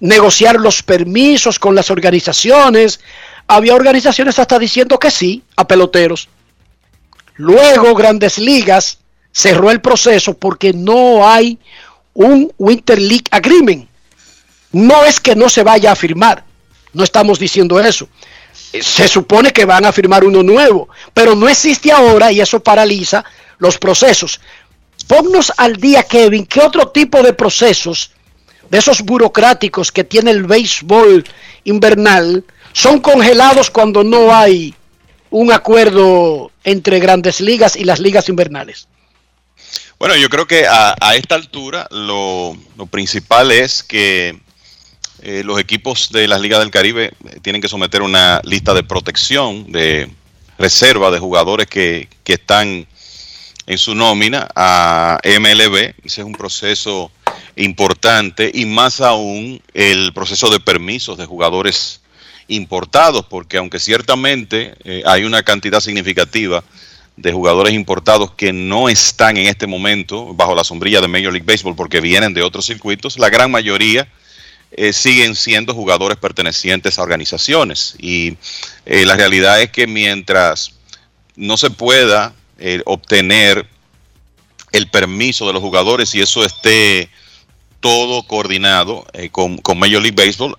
[0.00, 3.00] negociar los permisos con las organizaciones.
[3.46, 6.28] Había organizaciones hasta diciendo que sí a peloteros.
[7.36, 8.98] Luego Grandes Ligas
[9.32, 11.58] cerró el proceso porque no hay
[12.14, 13.88] un Winter League Agreement.
[14.72, 16.44] No es que no se vaya a firmar,
[16.92, 18.08] no estamos diciendo eso.
[18.80, 23.24] Se supone que van a firmar uno nuevo, pero no existe ahora y eso paraliza
[23.58, 24.40] los procesos.
[25.06, 28.12] Ponnos al día, Kevin, ¿qué otro tipo de procesos
[28.70, 31.24] de esos burocráticos que tiene el béisbol
[31.64, 34.74] invernal son congelados cuando no hay
[35.30, 38.88] un acuerdo entre grandes ligas y las ligas invernales?
[39.98, 44.38] Bueno, yo creo que a, esta altura lo, lo, principal es que
[45.22, 48.82] eh, los equipos de las ligas del Caribe eh, tienen que someter una lista de
[48.82, 50.10] protección, de
[50.58, 52.86] reserva de jugadores que, que están
[53.66, 55.94] en su nómina a MLB.
[56.04, 57.10] Ese es un proceso
[57.56, 62.00] importante y más aún el proceso de permisos de jugadores
[62.48, 66.62] importados, porque aunque ciertamente eh, hay una cantidad significativa
[67.16, 71.46] de jugadores importados que no están en este momento bajo la sombrilla de Major League
[71.46, 74.08] Baseball porque vienen de otros circuitos, la gran mayoría
[74.72, 77.94] eh, siguen siendo jugadores pertenecientes a organizaciones.
[77.98, 78.36] Y
[78.84, 80.72] eh, la realidad es que mientras
[81.36, 83.66] no se pueda eh, obtener
[84.72, 87.08] el permiso de los jugadores y eso esté
[87.80, 90.56] todo coordinado eh, con, con Major League Baseball,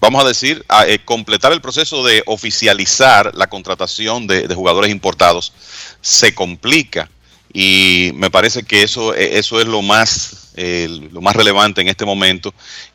[0.00, 5.52] vamos a decir, eh, completar el proceso de oficializar la contratación de, de, jugadores importados.
[6.00, 7.10] Se complica
[7.52, 12.52] y me parece que eso, eso es lo más, lo más relevante en este momento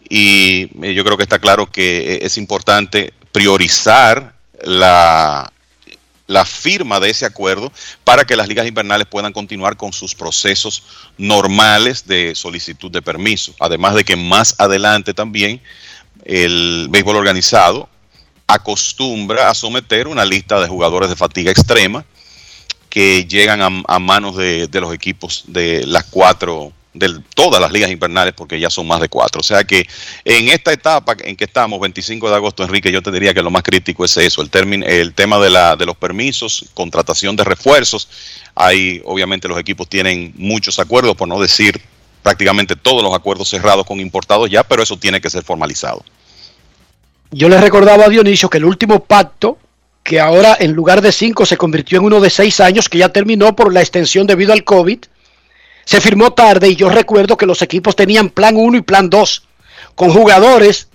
[0.08, 5.52] y yo creo que está claro que es importante priorizar la,
[6.32, 7.72] la firma de ese acuerdo
[8.04, 10.84] para que las ligas invernales puedan continuar con sus procesos
[11.18, 13.54] normales de solicitud de permiso.
[13.60, 15.62] Además de que más adelante también
[16.24, 17.90] el béisbol organizado
[18.48, 22.06] acostumbra a someter una lista de jugadores de fatiga extrema
[22.90, 27.89] que llegan a, manos de, de, los equipos de las cuatro, de todas las ligas
[27.89, 29.39] invernales, porque ya son más de cuatro.
[29.39, 29.88] O sea que
[30.26, 33.52] en esta etapa en que estamos, 25 de agosto, Enrique, yo te diría que lo
[33.52, 37.44] más crítico es eso, el, término, el tema de, la, de los permisos, contratación de
[37.44, 38.10] refuerzos.
[38.56, 41.82] Ahí obviamente los equipos tienen muchos acuerdos, por no decir
[42.22, 46.04] prácticamente todos los acuerdos cerrados con importados ya, pero eso tiene que ser formalizado.
[47.32, 49.58] Yo les recordaba a Dionisio que el último pacto,
[50.04, 53.10] que ahora en lugar de cinco se convirtió en uno de seis años, que ya
[53.10, 55.00] terminó por la extensión debido al COVID,
[55.92, 59.44] se firmó tarde y yo recuerdo que los equipos tenían plan 1 y plan 2,
[59.94, 60.88] con jugadores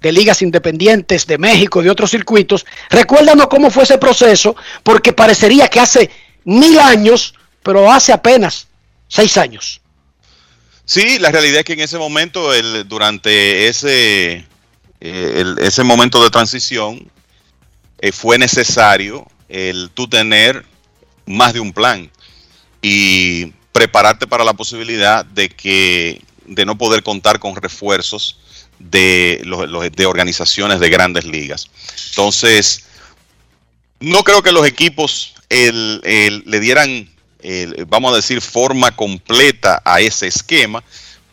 [0.00, 2.64] de ligas independientes de México, de otros circuitos.
[2.88, 4.54] Recuérdanos cómo fue ese proceso,
[4.84, 6.08] porque parecería que hace
[6.44, 7.34] mil años,
[7.64, 8.68] pero hace apenas
[9.08, 9.80] seis años.
[10.84, 14.46] Sí, la realidad es que en ese momento, el, durante ese,
[15.00, 17.10] eh, ese momento de transición,
[17.98, 20.64] eh, fue necesario el tú tener
[21.26, 22.08] más de un plan
[22.80, 28.40] y prepararte para la posibilidad de que de no poder contar con refuerzos
[28.80, 31.70] de, los, de organizaciones de grandes ligas.
[32.08, 32.86] Entonces,
[34.00, 37.08] no creo que los equipos le dieran
[37.86, 40.82] vamos a decir, forma completa a ese esquema,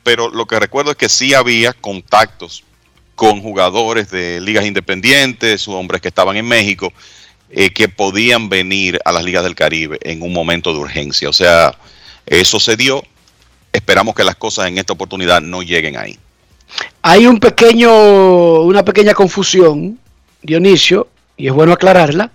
[0.03, 2.63] pero lo que recuerdo es que sí había contactos
[3.15, 6.93] con jugadores de ligas independientes, hombres que estaban en México,
[7.49, 11.27] eh, que podían venir a las ligas del Caribe en un momento de urgencia.
[11.29, 11.73] O sea,
[12.25, 13.03] eso se dio.
[13.71, 16.17] Esperamos que las cosas en esta oportunidad no lleguen ahí.
[17.01, 19.99] Hay un pequeño, una pequeña confusión,
[20.41, 21.07] Dionisio,
[21.37, 22.31] y es bueno aclararla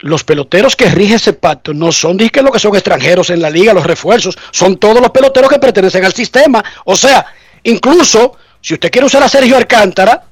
[0.00, 3.48] los peloteros que rige ese pacto no son que lo que son extranjeros en la
[3.48, 6.64] liga, los refuerzos, son todos los peloteros que pertenecen al sistema.
[6.84, 7.24] O sea,
[7.64, 10.24] Incluso, si usted quiere usar a Sergio Alcántara,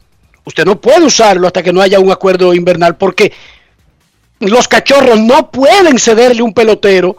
[0.44, 3.32] usted no puede usarlo hasta que no haya un acuerdo invernal, porque
[4.40, 7.18] los cachorros no pueden cederle un pelotero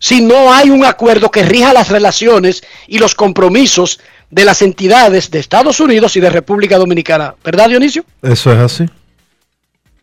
[0.00, 4.00] si no hay un acuerdo que rija las relaciones y los compromisos
[4.30, 7.34] de las entidades de Estados Unidos y de República Dominicana.
[7.44, 8.04] ¿Verdad, Dionisio?
[8.22, 8.86] Eso es así.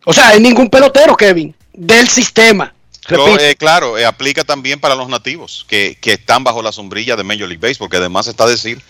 [0.06, 2.74] O sea, hay ningún pelotero, Kevin, del sistema.
[3.08, 7.16] Pero, eh, claro, eh, aplica también para los nativos que, que, están bajo la sombrilla
[7.16, 8.82] de Major League Baseball, porque además está a decir,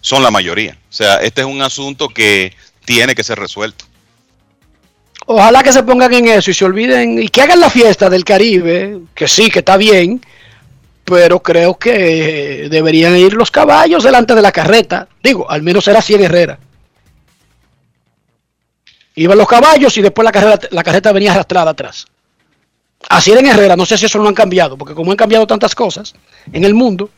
[0.00, 0.78] son la mayoría.
[0.90, 2.54] O sea, este es un asunto que
[2.84, 3.86] tiene que ser resuelto.
[5.26, 8.24] Ojalá que se pongan en eso y se olviden y que hagan la fiesta del
[8.24, 10.20] Caribe, que sí, que está bien,
[11.04, 15.08] pero creo que deberían ir los caballos delante de la carreta.
[15.22, 16.58] Digo, al menos era así en Herrera.
[19.16, 22.06] Iban los caballos y después la carreta, la carreta venía arrastrada atrás.
[23.08, 25.46] Así era en Herrera, no sé si eso lo han cambiado, porque como han cambiado
[25.46, 26.14] tantas cosas
[26.52, 27.10] en el mundo.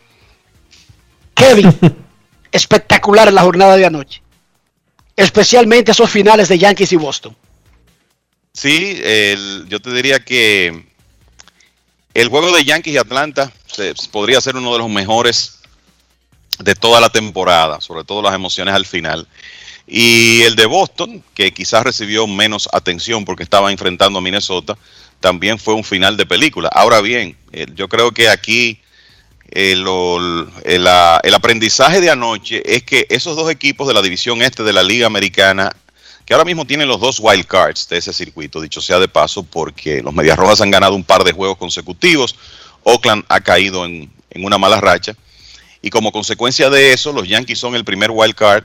[1.34, 1.72] Kevin,
[2.52, 4.22] espectacular la jornada de anoche.
[5.14, 7.36] Especialmente esos finales de Yankees y Boston.
[8.52, 10.86] Sí, el, yo te diría que
[12.20, 15.59] el juego de Yankees y Atlanta se, podría ser uno de los mejores
[16.59, 19.28] de toda la temporada, sobre todo las emociones al final.
[19.86, 24.78] Y el de Boston, que quizás recibió menos atención porque estaba enfrentando a Minnesota,
[25.20, 26.70] también fue un final de película.
[26.72, 28.80] Ahora bien, eh, yo creo que aquí
[29.51, 29.86] el,
[30.64, 30.86] el,
[31.22, 34.82] el, aprendizaje de anoche es que esos dos equipos de la división este de la
[34.82, 35.70] Liga Americana
[36.27, 39.44] que ahora mismo tienen los dos wild cards de ese circuito, dicho sea de paso,
[39.44, 42.35] porque los Medias Rojas han ganado un par de juegos consecutivos,
[42.82, 45.16] Oakland ha caído en, en una mala racha,
[45.81, 48.65] y como consecuencia de eso, los Yankees son el primer wild card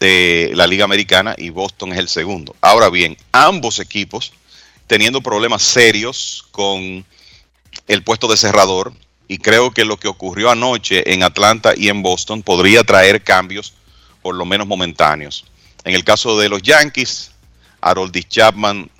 [0.00, 2.54] de la Liga Americana y Boston es el segundo.
[2.60, 4.32] Ahora bien, ambos equipos
[4.86, 7.04] teniendo problemas serios con
[7.88, 8.92] el puesto de cerrador,
[9.28, 13.74] y creo que lo que ocurrió anoche en Atlanta y en Boston podría traer cambios,
[14.22, 15.44] por lo menos momentáneos.
[15.86, 17.30] En el caso de los Yankees,
[17.80, 18.90] Harold Chapman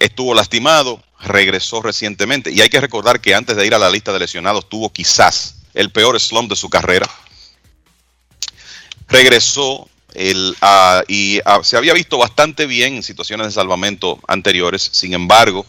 [0.00, 2.50] estuvo lastimado, regresó recientemente.
[2.50, 5.58] Y hay que recordar que antes de ir a la lista de lesionados tuvo quizás
[5.72, 7.08] el peor slump de su carrera.
[9.06, 9.88] Regresó
[11.06, 15.64] y se había visto bastante bien en situaciones de salvamento anteriores, sin embargo,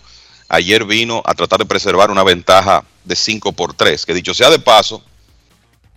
[0.49, 4.49] ayer vino a tratar de preservar una ventaja de 5 por 3, que dicho sea
[4.49, 5.03] de paso,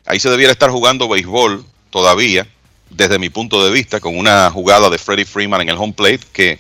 [0.05, 2.47] ahí se debiera estar jugando béisbol todavía,
[2.91, 6.21] desde mi punto de vista, con una jugada de Freddie Freeman en el home plate
[6.33, 6.59] que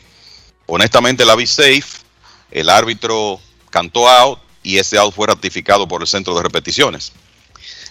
[0.66, 1.84] honestamente la vi safe,
[2.50, 3.40] el árbitro
[3.70, 7.12] cantó out y ese out fue ratificado por el centro de repeticiones.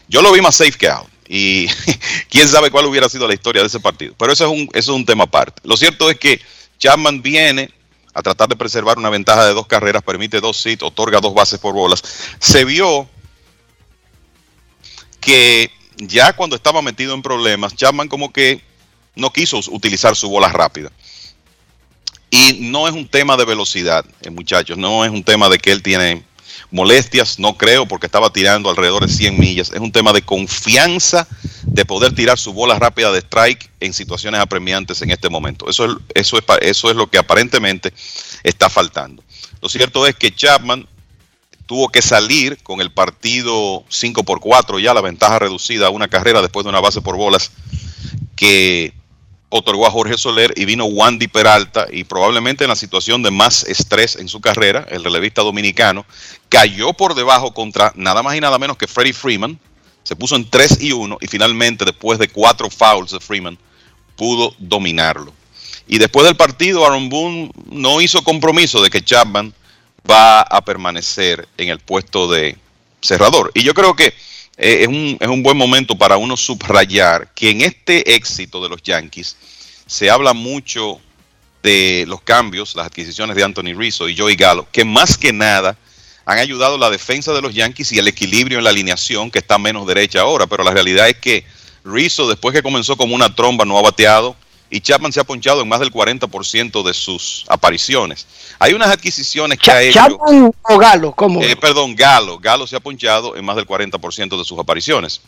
[0.07, 1.67] Yo lo vi más safe que out y
[2.29, 4.91] quién sabe cuál hubiera sido la historia de ese partido, pero eso es un, eso
[4.91, 5.61] es un tema aparte.
[5.65, 6.39] Lo cierto es que
[6.79, 7.71] Chapman viene
[8.13, 11.59] a tratar de preservar una ventaja de dos carreras, permite dos hits, otorga dos bases
[11.59, 12.01] por bolas.
[12.39, 13.07] Se vio
[15.19, 18.61] que ya cuando estaba metido en problemas, Chapman como que
[19.15, 20.91] no quiso utilizar su bola rápida.
[22.29, 25.71] Y no es un tema de velocidad, eh, muchachos, no es un tema de que
[25.71, 26.23] él tiene
[26.71, 29.71] molestias, no creo, porque estaba tirando alrededor de 100 millas.
[29.73, 31.27] Es un tema de confianza
[31.63, 35.69] de poder tirar su bola rápida de strike en situaciones apremiantes en este momento.
[35.69, 37.93] Eso es, eso es, eso es lo que aparentemente
[38.43, 39.23] está faltando.
[39.61, 40.87] Lo cierto es que Chapman
[41.67, 46.07] tuvo que salir con el partido 5 por 4, ya la ventaja reducida a una
[46.07, 47.51] carrera después de una base por bolas
[48.35, 48.93] que
[49.49, 53.63] otorgó a Jorge Soler y vino Wandy Peralta y probablemente en la situación de más
[53.63, 56.05] estrés en su carrera, el relevista dominicano,
[56.49, 59.59] cayó por debajo contra nada más y nada menos que Freddie Freeman,
[60.03, 63.57] se puso en 3 y 1 y finalmente después de cuatro fouls de Freeman
[64.15, 65.33] pudo dominarlo.
[65.85, 69.53] Y después del partido Aaron Boone no hizo compromiso de que Chapman
[70.09, 72.57] va a permanecer en el puesto de
[73.01, 73.51] cerrador.
[73.53, 74.07] Y yo creo que
[74.57, 78.69] eh, es, un, es un buen momento para uno subrayar que en este éxito de
[78.69, 79.35] los Yankees
[79.85, 80.99] se habla mucho
[81.63, 85.77] de los cambios, las adquisiciones de Anthony Rizzo y Joey Gallo, que más que nada
[86.25, 89.57] han ayudado la defensa de los Yankees y el equilibrio en la alineación que está
[89.57, 91.45] menos derecha ahora, pero la realidad es que
[91.85, 94.35] Rizzo después que comenzó como una tromba no ha bateado,
[94.69, 98.27] y Chapman se ha ponchado en más del 40% de sus apariciones.
[98.59, 99.99] Hay unas adquisiciones que ha hecho.
[99.99, 101.11] ¿Chapman o Galo?
[101.13, 101.41] ¿Cómo?
[101.41, 102.39] Eh, perdón, Galo.
[102.39, 105.21] Galo se ha ponchado en más del 40% de sus apariciones.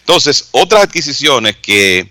[0.00, 2.10] Entonces, otras adquisiciones que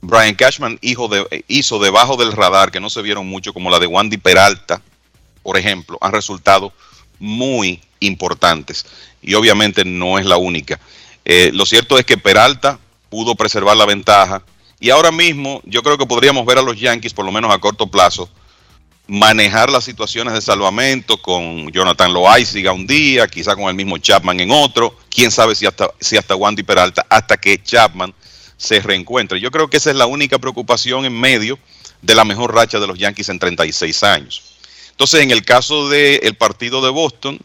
[0.00, 3.78] Brian Cashman hizo, de, hizo debajo del radar, que no se vieron mucho, como la
[3.78, 4.80] de Wandy Peralta,
[5.42, 6.72] por ejemplo, han resultado
[7.18, 8.86] muy importantes.
[9.20, 10.78] Y obviamente no es la única.
[11.24, 12.78] Eh, lo cierto es que Peralta
[13.10, 14.42] pudo preservar la ventaja
[14.80, 17.58] y ahora mismo yo creo que podríamos ver a los Yankees, por lo menos a
[17.58, 18.28] corto plazo,
[19.08, 24.38] manejar las situaciones de salvamento con Jonathan Loaiziga un día, quizá con el mismo Chapman
[24.38, 28.14] en otro, quién sabe si hasta, si hasta Wandy Peralta, hasta que Chapman
[28.56, 29.40] se reencuentre.
[29.40, 31.58] Yo creo que esa es la única preocupación en medio
[32.02, 34.42] de la mejor racha de los Yankees en 36 años.
[34.90, 37.38] Entonces, en el caso del partido de Boston,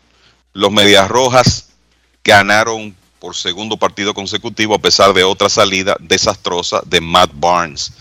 [0.53, 1.69] los Medias Rojas
[2.23, 7.93] ganaron por segundo partido consecutivo a pesar de otra salida desastrosa de Matt Barnes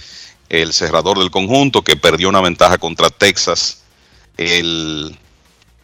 [0.48, 3.82] el cerrador del conjunto, que perdió una ventaja contra Texas
[4.36, 5.16] el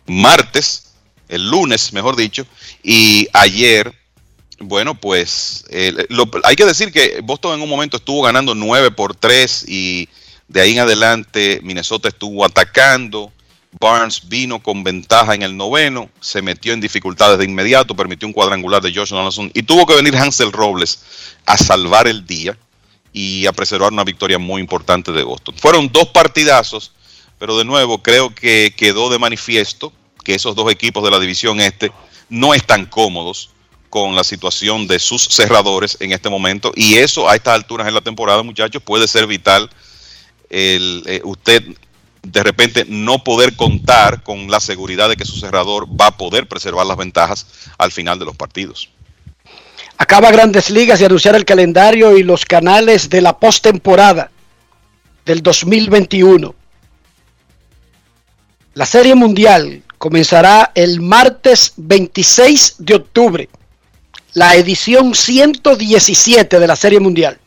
[0.06, 0.92] martes,
[1.28, 2.48] el lunes, mejor dicho,
[2.82, 3.94] y ayer,
[4.58, 5.64] bueno, pues
[6.42, 10.08] hay que decir que Boston en un momento estuvo ganando 9 por 3 y
[10.48, 13.30] de ahí en adelante Minnesota estuvo atacando.
[13.80, 18.32] Barnes vino con ventaja en el noveno, se metió en dificultades de inmediato, permitió un
[18.32, 21.00] cuadrangular de Josh Donaldson y tuvo que venir Hansel Robles
[21.46, 22.58] a salvar el día
[23.12, 25.54] y a preservar una victoria muy importante de Boston.
[25.56, 26.92] Fueron dos partidazos,
[27.38, 29.92] pero de nuevo creo que quedó de manifiesto
[30.24, 31.92] que esos dos equipos de la división este
[32.28, 33.50] no están cómodos
[33.90, 37.94] con la situación de sus cerradores en este momento y eso a estas alturas en
[37.94, 39.70] la temporada muchachos puede ser vital
[40.50, 41.64] el, eh, usted
[42.30, 46.46] de repente no poder contar con la seguridad de que su cerrador va a poder
[46.46, 47.46] preservar las ventajas
[47.78, 48.90] al final de los partidos.
[49.96, 54.30] Acaba Grandes Ligas de anunciar el calendario y los canales de la postemporada
[55.24, 56.54] del 2021.
[58.74, 63.48] La Serie Mundial comenzará el martes 26 de octubre,
[64.34, 67.38] la edición 117 de la Serie Mundial.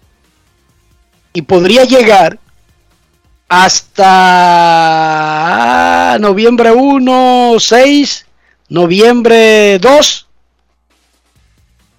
[1.31, 2.37] Y podría llegar
[3.53, 4.07] hasta
[6.21, 8.25] noviembre 1, 6,
[8.69, 10.27] noviembre 2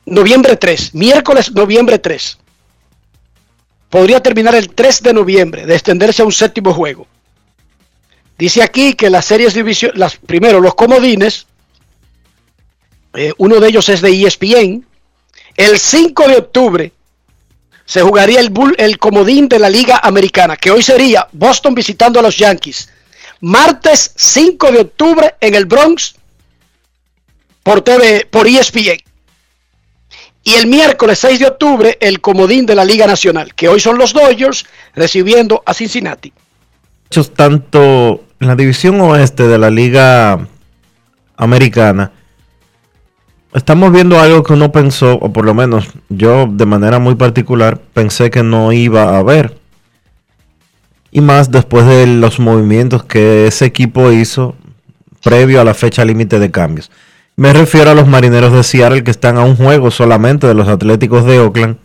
[0.06, 2.38] noviembre 3, miércoles noviembre 3.
[3.90, 7.06] Podría terminar el 3 de noviembre, de extenderse a un séptimo juego.
[8.38, 9.92] Dice aquí que las series división,
[10.24, 11.46] primero los comodines,
[13.12, 14.86] eh, uno de ellos es de ESPN.
[15.54, 16.92] El 5 de octubre
[17.84, 22.20] se jugaría el, bull, el comodín de la Liga Americana, que hoy sería Boston visitando
[22.20, 22.88] a los Yankees.
[23.40, 26.14] Martes 5 de octubre en el Bronx
[27.62, 29.02] por TV, por ESPN.
[30.44, 33.98] Y el miércoles 6 de octubre, el comodín de la Liga Nacional, que hoy son
[33.98, 36.32] los Dodgers recibiendo a Cincinnati.
[37.34, 40.48] Tanto en la división oeste de la Liga
[41.36, 42.10] Americana,
[43.54, 47.80] estamos viendo algo que uno pensó, o por lo menos yo de manera muy particular,
[47.92, 49.58] pensé que no iba a haber.
[51.10, 54.54] Y más después de los movimientos que ese equipo hizo
[55.22, 56.90] previo a la fecha límite de cambios.
[57.36, 60.68] Me refiero a los marineros de Seattle que están a un juego solamente de los
[60.68, 61.76] Atléticos de Oakland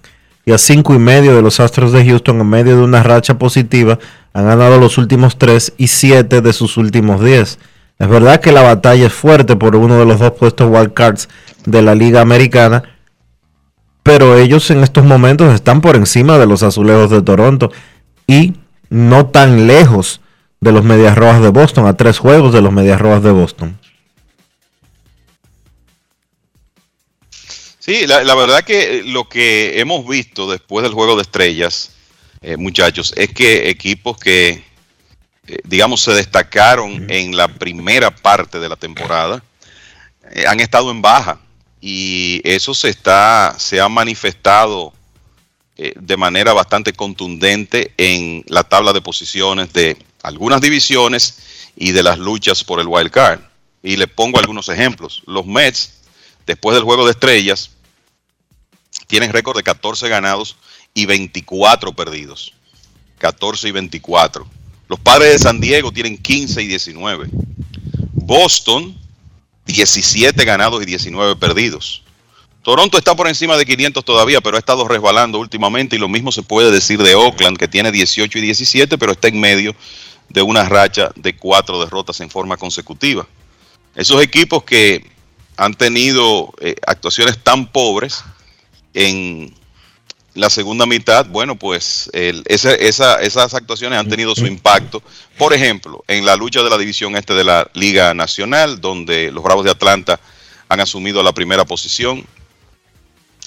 [0.45, 3.38] y a cinco y medio de los Astros de Houston en medio de una racha
[3.38, 3.99] positiva.
[4.34, 7.60] Han ganado los últimos tres y siete de sus últimos diez.
[7.99, 11.30] Es verdad que la batalla es fuerte por uno de los dos puestos wildcards
[11.65, 12.84] de la Liga Americana,
[14.03, 17.72] pero ellos en estos momentos están por encima de los Azulejos de Toronto
[18.28, 18.53] y
[18.90, 20.22] no tan lejos
[20.60, 23.80] de los Medias Rojas de Boston, a tres juegos de los Medias Rojas de Boston.
[27.80, 31.91] Sí, la, verdad que lo que hemos visto después del juego de estrellas,
[32.41, 34.61] eh, muchachos, es que equipos que,
[35.64, 39.44] digamos, se destacaron en la primera parte de la temporada,
[40.32, 41.40] eh, han estado en baja
[41.80, 44.94] y eso se está, se ha manifestado
[45.78, 51.38] de manera bastante contundente en la tabla de posiciones de algunas divisiones
[51.76, 53.40] y de las luchas por el wild card.
[53.84, 55.22] Y le pongo algunos ejemplos.
[55.26, 56.02] Los Mets,
[56.45, 57.72] después del juego de estrellas,
[59.06, 60.57] tienen récord de 14 ganados
[60.94, 62.53] y 24 perdidos.
[63.19, 64.48] 14 y 24.
[64.88, 67.30] Los padres de San Diego tienen 15 y 19.
[68.14, 68.98] Boston,
[69.66, 72.04] 17 ganados y 19 perdidos.
[72.62, 76.32] Toronto está por encima de 500 todavía, pero ha estado resbalando últimamente y lo mismo
[76.32, 79.76] se puede decir de Oakland, que tiene 18 y 17, pero está en medio
[80.30, 83.26] de una racha de cuatro derrotas en forma consecutiva.
[83.96, 85.10] Esos equipos que
[85.56, 88.24] han tenido eh, actuaciones tan pobres
[88.94, 89.54] en
[90.38, 95.04] la segunda mitad, bueno, pues esas actuaciones han tenido su impacto.
[95.38, 99.44] Por ejemplo, en la lucha de la división este de la Liga Nacional, donde los
[99.44, 100.20] Bravos de Atlanta
[100.70, 102.26] han asumido la primera posición.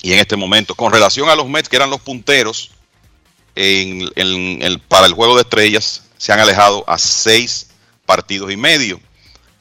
[0.02, 2.70] Y en este momento, con relación a los Mets, que eran los punteros
[4.88, 7.68] para el juego de estrellas, se han alejado a seis
[8.06, 9.00] partidos y medio.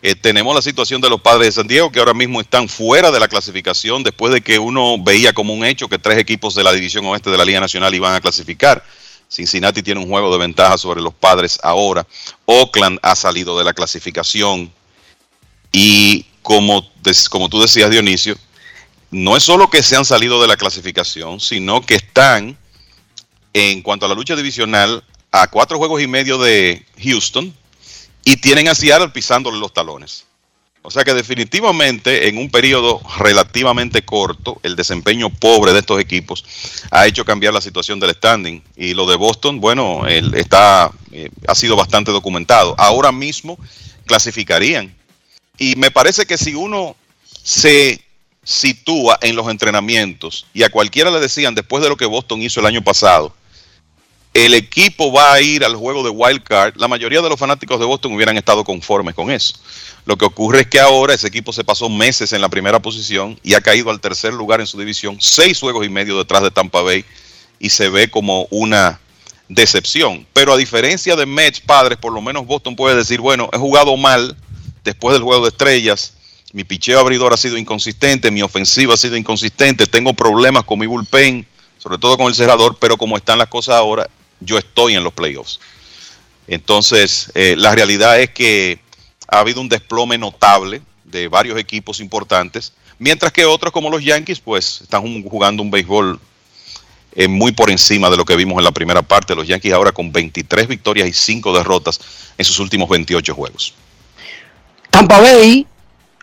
[0.02, 3.12] Eh, tenemos la situación de los padres de San Diego que ahora mismo están fuera
[3.12, 6.64] de la clasificación después de que uno veía como un hecho que tres equipos de
[6.64, 8.82] la división oeste de la Liga Nacional iban a clasificar.
[9.28, 12.08] Cincinnati tiene un juego de ventaja sobre los padres ahora.
[12.46, 14.72] Oakland ha salido de la clasificación.
[15.72, 16.90] Y como,
[17.30, 18.38] como tú decías, Dionisio,
[19.12, 22.58] no es solo que se han salido de la clasificación, sino que están,
[23.54, 27.54] en cuanto a la lucha divisional, a cuatro juegos y medio de Houston
[28.30, 30.26] y tienen a Seattle pisándole los talones.
[30.84, 36.46] O sea que definitivamente en un periodo relativamente corto, el desempeño pobre de estos equipos
[36.92, 38.62] ha hecho cambiar la situación del standing.
[38.78, 42.76] Y lo de Boston, bueno, está, eh, ha sido bastante documentado.
[42.78, 43.58] Ahora mismo
[44.06, 44.96] clasificarían.
[45.58, 46.96] Y me parece que si uno
[47.42, 48.00] se
[48.44, 52.60] sitúa en los entrenamientos y a cualquiera le decían después de lo que Boston hizo
[52.60, 53.34] el año pasado,
[54.34, 57.80] el equipo va a ir al juego de wild card, la mayoría de los fanáticos
[57.80, 59.56] de Boston hubieran estado conformes con eso.
[60.06, 63.40] Lo que ocurre es que ahora ese equipo se pasó meses en la primera posición
[63.44, 66.52] y ha caído al tercer lugar en su división, seis juegos y medio detrás de
[66.52, 67.04] Tampa Bay
[67.60, 69.00] y se ve como una
[69.50, 70.26] decepción.
[70.34, 73.98] Pero a diferencia de Mets, padres, por lo menos Boston puede decir, bueno, he jugado
[73.98, 74.38] mal
[74.84, 76.14] después del juego de estrellas,
[76.54, 80.88] mi picheo abridor ha sido inconsistente, mi ofensiva ha sido inconsistente, tengo problemas con mi
[80.88, 81.46] bullpen,
[81.78, 85.14] sobre todo con el cerrador, pero como están las cosas ahora, yo estoy en los
[85.14, 85.60] playoffs.
[86.48, 88.80] Entonces, eh, la realidad es que
[89.28, 94.40] ha habido un desplome notable de varios equipos importantes, mientras que otros como los Yankees,
[94.40, 96.20] pues están jugando un béisbol
[97.16, 99.36] eh, muy por encima de lo que vimos en la primera parte.
[99.36, 102.00] Los Yankees ahora con 23 victorias y 5 derrotas
[102.38, 103.74] en sus últimos 28 juegos.
[104.90, 105.66] Tampa Bay,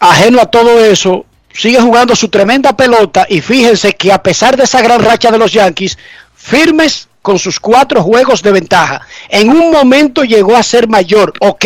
[0.00, 4.64] ajeno a todo eso, sigue jugando su tremenda pelota y fíjense que a pesar de
[4.64, 5.98] esa gran racha de los Yankees,
[6.34, 9.04] firmes con sus cuatro juegos de ventaja.
[9.28, 11.64] En un momento llegó a ser mayor, ok,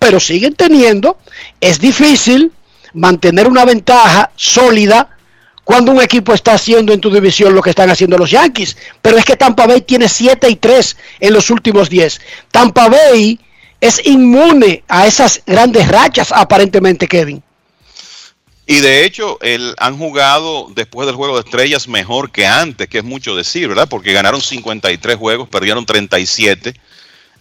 [0.00, 1.16] pero siguen teniendo,
[1.60, 2.50] es difícil
[2.92, 5.16] mantener una ventaja sólida
[5.62, 8.76] cuando un equipo está haciendo en tu división lo que están haciendo los Yankees.
[9.00, 12.20] Pero es que Tampa Bay tiene 7 y 3 en los últimos 10.
[12.50, 13.38] Tampa Bay
[13.80, 17.40] es inmune a esas grandes rachas, aparentemente, Kevin.
[18.70, 22.98] Y de hecho, el, han jugado después del juego de estrellas mejor que antes, que
[22.98, 23.88] es mucho decir, ¿verdad?
[23.88, 26.80] Porque ganaron 53 juegos, perdieron 37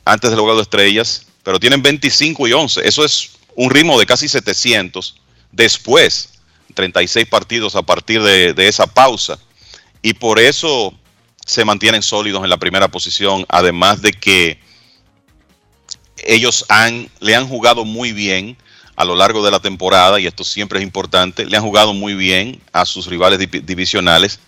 [0.06, 2.82] antes del juego de estrellas, pero tienen 25 y 11.
[2.88, 6.30] Eso es un ritmo de casi 700 después,
[6.74, 9.38] 36 partidos a partir de, esa pausa.
[10.02, 10.96] Y por eso
[11.46, 14.60] se mantienen sólidos en la primera posición, además de que
[16.26, 18.58] ellos han, le han jugado muy bien
[19.00, 22.16] a lo largo de la temporada, y esto siempre es importante, le han jugado muy
[22.16, 24.42] bien a sus rivales divisionales,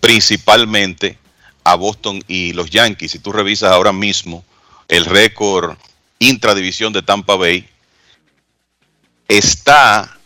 [0.00, 1.18] principalmente
[1.62, 3.12] a Boston y los Yankees.
[3.12, 4.42] Si tú revisas ahora mismo
[4.88, 5.76] el récord
[6.20, 7.68] intradivisión de Tampa Bay,
[9.28, 10.18] está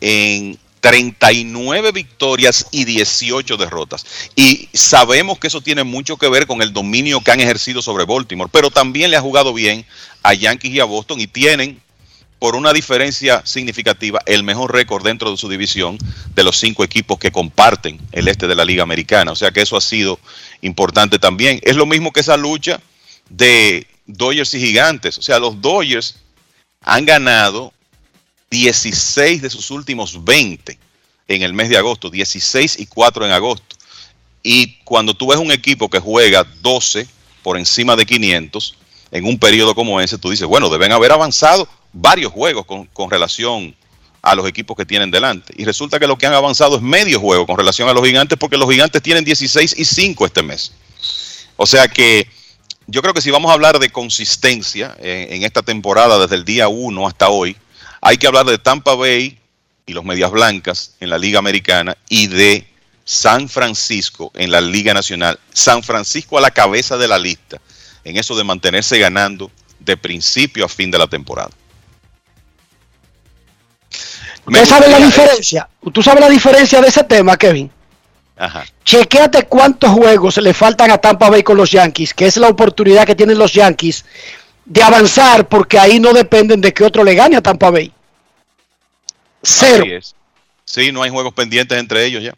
[0.00, 4.06] en 39 victorias y 18 derrotas.
[4.36, 8.04] Y sabemos que eso tiene mucho que ver con el dominio que han ejercido sobre
[8.04, 9.84] Baltimore, pero también le ha jugado bien
[10.22, 11.82] a Yankees y a Boston y tienen
[12.38, 15.98] por una diferencia significativa, el mejor récord dentro de su división
[16.34, 19.32] de los cinco equipos que comparten el este de la Liga Americana.
[19.32, 20.18] O sea que eso ha sido
[20.60, 21.60] importante también.
[21.62, 22.80] Es lo mismo que esa lucha
[23.30, 25.16] de Dodgers y Gigantes.
[25.18, 26.16] O sea, los Dodgers
[26.82, 27.72] han ganado
[28.50, 30.78] 16 de sus últimos 20
[31.28, 33.76] en el mes de agosto, 16 y 4 en agosto.
[34.42, 37.08] Y cuando tú ves un equipo que juega 12
[37.42, 38.76] por encima de 500
[39.16, 43.74] en un periodo como ese, tú dices, bueno, deben haber avanzado varios juegos con, relación
[44.20, 45.54] a los equipos que tienen delante.
[45.56, 48.38] Y resulta que lo que han avanzado es medio juego con relación a los gigantes,
[48.38, 50.72] porque los gigantes tienen 16 y 5 este mes.
[51.56, 52.28] O sea que
[52.86, 56.68] yo creo que si vamos a hablar de consistencia en, esta temporada, desde el día
[56.68, 57.56] 1 hasta hoy,
[58.02, 59.38] hay que hablar de Tampa Bay
[59.86, 62.68] y los Medias Blancas en la Liga Americana y de
[63.06, 65.38] San Francisco en la Liga Nacional.
[65.54, 67.60] San Francisco a la cabeza de la lista
[68.06, 69.50] en eso de mantenerse ganando
[69.80, 71.50] de principio a fin de la temporada.
[74.46, 75.68] ¿Usted sabe la diferencia?
[75.92, 77.68] ¿Tú sabes la diferencia de ese tema, Kevin?
[78.36, 78.64] Ajá.
[78.84, 83.04] Chequéate cuántos juegos le faltan a Tampa Bay con los Yankees, que es la oportunidad
[83.06, 84.04] que tienen los Yankees
[84.64, 87.92] de avanzar, porque ahí no dependen de que otro le gane a Tampa Bay.
[89.42, 89.84] Cero.
[90.64, 92.36] Sí, no hay juegos pendientes entre ellos ya.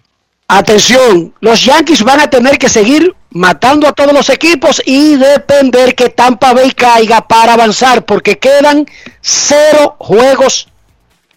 [0.50, 5.94] Atención, los Yankees van a tener que seguir matando a todos los equipos y depender
[5.94, 8.86] que Tampa Bay caiga para avanzar, porque quedan
[9.20, 10.68] cero juegos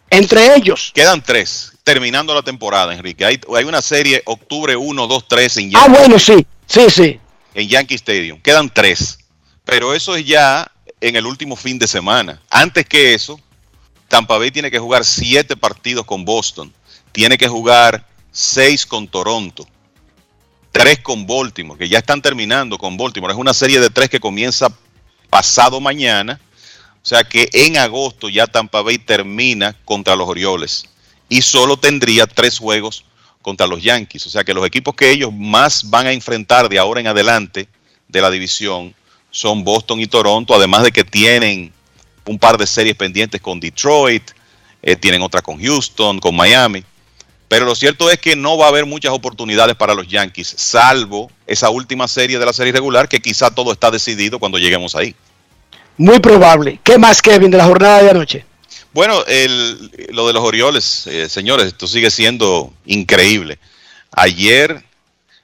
[0.09, 0.91] entre ellos.
[0.95, 3.25] Quedan tres, terminando la temporada, Enrique.
[3.25, 5.89] Hay, hay una serie octubre 1, 2, 3 en Yankee.
[5.89, 7.19] Ah, bueno, sí, sí, sí.
[7.53, 8.39] En Yankee Stadium.
[8.39, 9.19] Quedan tres.
[9.65, 10.71] Pero eso es ya
[11.01, 12.41] en el último fin de semana.
[12.49, 13.38] Antes que eso,
[14.07, 16.73] Tampa Bay tiene que jugar siete partidos con Boston.
[17.11, 19.68] Tiene que jugar seis con Toronto.
[20.72, 23.34] tres con Baltimore, que ya están terminando con Baltimore.
[23.34, 24.70] Es una serie de tres que comienza
[25.30, 26.40] pasado mañana.
[27.03, 30.86] O sea que en agosto ya Tampa Bay termina contra los Orioles
[31.28, 33.06] y solo tendría tres juegos
[33.41, 34.28] contra los Yankees.
[34.28, 37.68] O sea que los equipos que ellos más van a enfrentar de ahora en adelante
[38.08, 38.94] de la división
[39.32, 41.74] son Boston y Toronto, además de que tienen
[42.26, 44.32] un par de series pendientes con Detroit,
[44.84, 46.84] eh, tienen otra con Houston, con Miami.
[47.52, 51.30] Pero lo cierto es que no va a haber muchas oportunidades para los Yankees, salvo
[51.45, 55.14] esa última serie de la serie regular, que quizá todo está decidido cuando lleguemos ahí.
[55.98, 56.80] Muy probable.
[56.82, 58.45] ¿Qué más, Kevin, de la jornada de anoche?
[58.94, 63.60] Bueno, el, lo de los Orioles, eh, señores, esto sigue siendo increíble.
[64.11, 64.86] Ayer,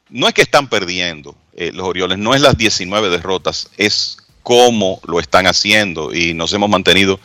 [0.10, 5.02] no es que están perdiendo eh, los Orioles, no es las 19 derrotas, es cómo
[5.06, 7.20] lo están haciendo y nos hemos mantenido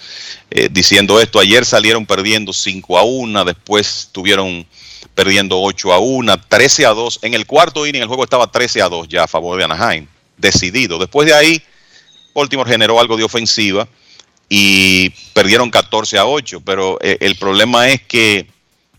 [0.51, 1.39] eh, diciendo esto.
[1.39, 4.67] Ayer salieron perdiendo 5 a 1, después estuvieron
[5.15, 7.21] perdiendo 8 a 1, 13 a 2.
[7.23, 10.09] En el cuarto inning el juego estaba 13 a 2 ya a favor de Anaheim,
[10.37, 10.99] decidido.
[10.99, 11.63] Después de ahí,
[12.35, 13.87] Baltimore generó algo de ofensiva
[14.49, 18.49] y perdieron 14 a 8, pero eh, el problema es que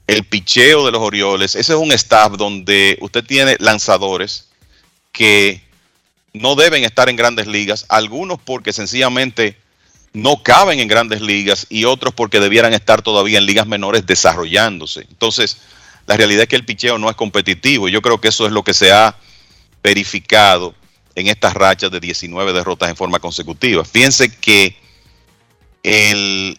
[0.07, 4.47] el picheo de los Orioles, ese es un staff donde usted tiene lanzadores
[5.11, 5.61] que
[6.33, 9.57] no deben estar en grandes ligas, algunos porque sencillamente
[10.13, 15.01] no caben en grandes ligas y otros porque debieran estar todavía en ligas menores desarrollándose.
[15.09, 15.57] Entonces,
[16.07, 17.87] la realidad es que el picheo no es competitivo.
[17.87, 19.15] Yo creo que eso es lo que se ha
[19.83, 20.75] verificado
[21.15, 23.85] en estas rachas de 19 derrotas en forma consecutiva.
[23.85, 24.75] Fíjense que
[25.83, 26.57] el,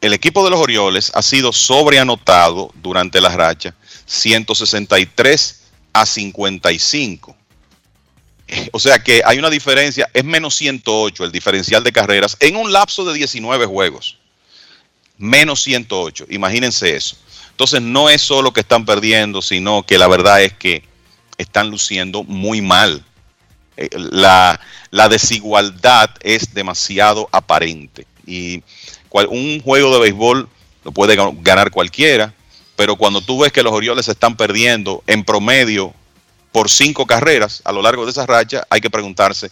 [0.00, 3.74] el equipo de los Orioles ha sido sobreanotado durante la racha
[4.06, 5.62] 163
[5.92, 7.36] a 55.
[8.72, 12.72] O sea que hay una diferencia, es menos 108 el diferencial de carreras en un
[12.72, 14.16] lapso de 19 juegos.
[15.18, 17.16] Menos 108, imagínense eso.
[17.50, 20.82] Entonces no es solo que están perdiendo, sino que la verdad es que
[21.36, 23.04] están luciendo muy mal.
[23.76, 24.58] Eh, La,
[24.90, 28.06] la desigualdad es demasiado aparente.
[28.26, 28.62] Y
[29.10, 30.48] cual- un juego de béisbol
[30.84, 32.32] lo puede ga- ganar cualquiera,
[32.76, 35.92] pero cuando tú ves que los Orioles están perdiendo en promedio
[36.52, 39.50] por cinco carreras a lo largo de esa racha, hay que preguntarse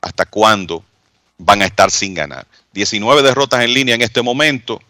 [0.00, 0.82] hasta cuándo
[1.38, 2.46] van a estar sin ganar.
[2.72, 4.80] 19 derrotas en línea en este momento.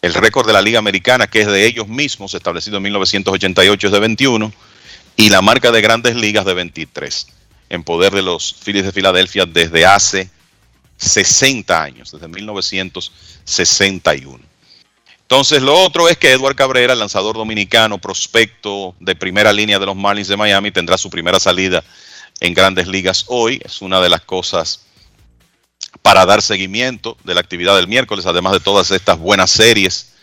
[0.00, 3.92] El récord de la Liga Americana, que es de ellos mismos, establecido en 1988, es
[3.92, 4.52] de 21.
[5.16, 7.26] Y la marca de grandes ligas de 23.
[7.70, 10.30] En poder de los Phillies de Filadelfia desde hace
[10.98, 14.47] 60 años, desde 1961.
[15.30, 19.84] Entonces, lo otro es que Edward Cabrera, el lanzador dominicano, prospecto de primera línea de
[19.84, 21.84] los Marlins de Miami, tendrá su primera salida
[22.40, 23.60] en grandes ligas hoy.
[23.62, 24.86] Es una de las cosas
[26.00, 30.14] para dar seguimiento de la actividad del miércoles, además de todas estas buenas series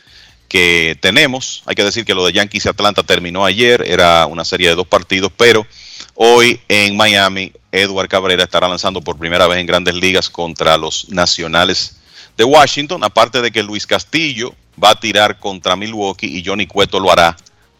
[0.48, 1.62] que tenemos.
[1.68, 4.76] Hay que decir que lo de Yankees y Atlanta terminó ayer, era una serie de
[4.76, 5.68] dos partidos, pero
[6.16, 11.10] hoy en Miami, Edward Cabrera estará lanzando por primera vez en grandes ligas contra los
[11.10, 11.98] Nacionales
[12.38, 17.00] de Washington, aparte de que Luis Castillo va a tirar contra Milwaukee y Johnny Cueto
[17.00, 17.36] lo hará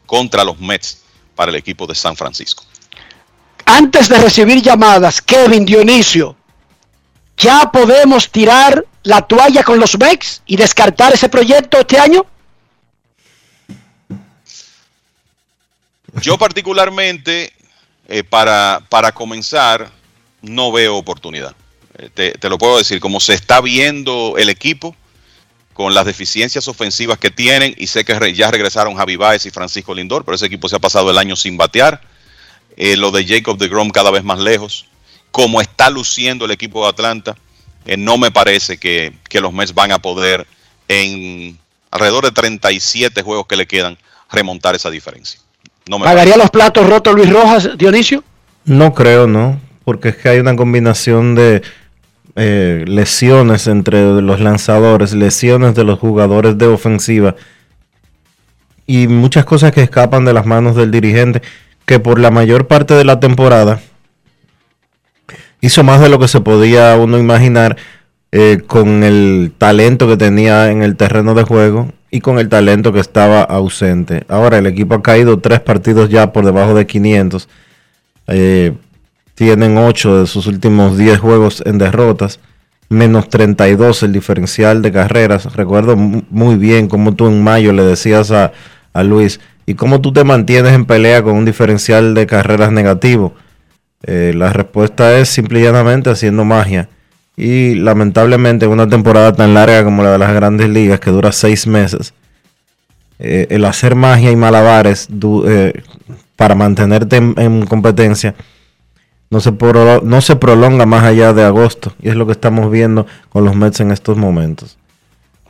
[0.06, 1.04] contra los Mets
[1.36, 2.64] para el equipo de San Francisco.
[3.66, 6.36] Antes de recibir llamadas, Kevin Dionisio,
[7.38, 12.26] ¿ya podemos tirar la toalla con los Mex y descartar ese proyecto este año?
[16.22, 17.52] Yo particularmente,
[18.08, 19.92] eh, para, para comenzar,
[20.42, 21.56] no veo oportunidad.
[21.98, 24.96] Eh, te, te lo puedo decir, como se está viendo el equipo,
[25.76, 29.94] con las deficiencias ofensivas que tienen, y sé que ya regresaron Javi Baez y Francisco
[29.94, 32.00] Lindor, pero ese equipo se ha pasado el año sin batear.
[32.78, 34.86] Eh, lo de Jacob de Grom cada vez más lejos.
[35.32, 37.36] Como está luciendo el equipo de Atlanta,
[37.86, 40.48] eh, no me parece que, que los Mets van a poder,
[40.88, 41.60] en
[41.92, 43.98] alrededor de 37 juegos que le quedan,
[44.32, 45.42] remontar esa diferencia.
[45.88, 48.24] No me ¿Pagaría los platos rotos Luis Rojas, Dionisio?
[48.64, 51.64] No creo, no, porque es que hay una combinación de
[52.36, 57.36] eh, lesiones entre los lanzadores, lesiones de los jugadores de ofensiva
[58.86, 61.42] y muchas cosas que escapan de las manos del dirigente,
[61.86, 63.80] que por la mayor parte de la temporada
[65.62, 67.78] hizo más de lo que se podía uno imaginar
[68.32, 72.92] eh, con el talento que tenía en el terreno de juego y con el talento
[72.92, 74.26] que estaba ausente.
[74.28, 77.48] Ahora el equipo ha caído tres partidos ya por debajo de 500.
[78.28, 78.74] Eh,
[79.36, 82.40] tienen 8 de sus últimos 10 juegos en derrotas,
[82.90, 85.54] menos 32 el diferencial de carreras.
[85.56, 88.52] Recuerdo mu- muy bien cómo tú en mayo le decías a,
[89.04, 93.34] Luis, y cómo tú te mantienes en pelea con un diferencial de carreras negativo.
[94.04, 96.88] Eh, la respuesta es simple y llanamente haciendo magia.
[97.36, 101.32] Y lamentablemente en una temporada tan larga como la de las grandes ligas, que dura
[101.34, 102.14] seis meses,
[103.20, 105.08] eh, el hacer magia y malabares
[105.48, 105.74] eh,
[106.36, 108.36] para mantenerte en, en competencia,
[109.30, 111.94] no se, pro- no se prolonga más allá de agosto.
[112.02, 114.78] Y es lo que estamos viendo con los Mets en estos momentos.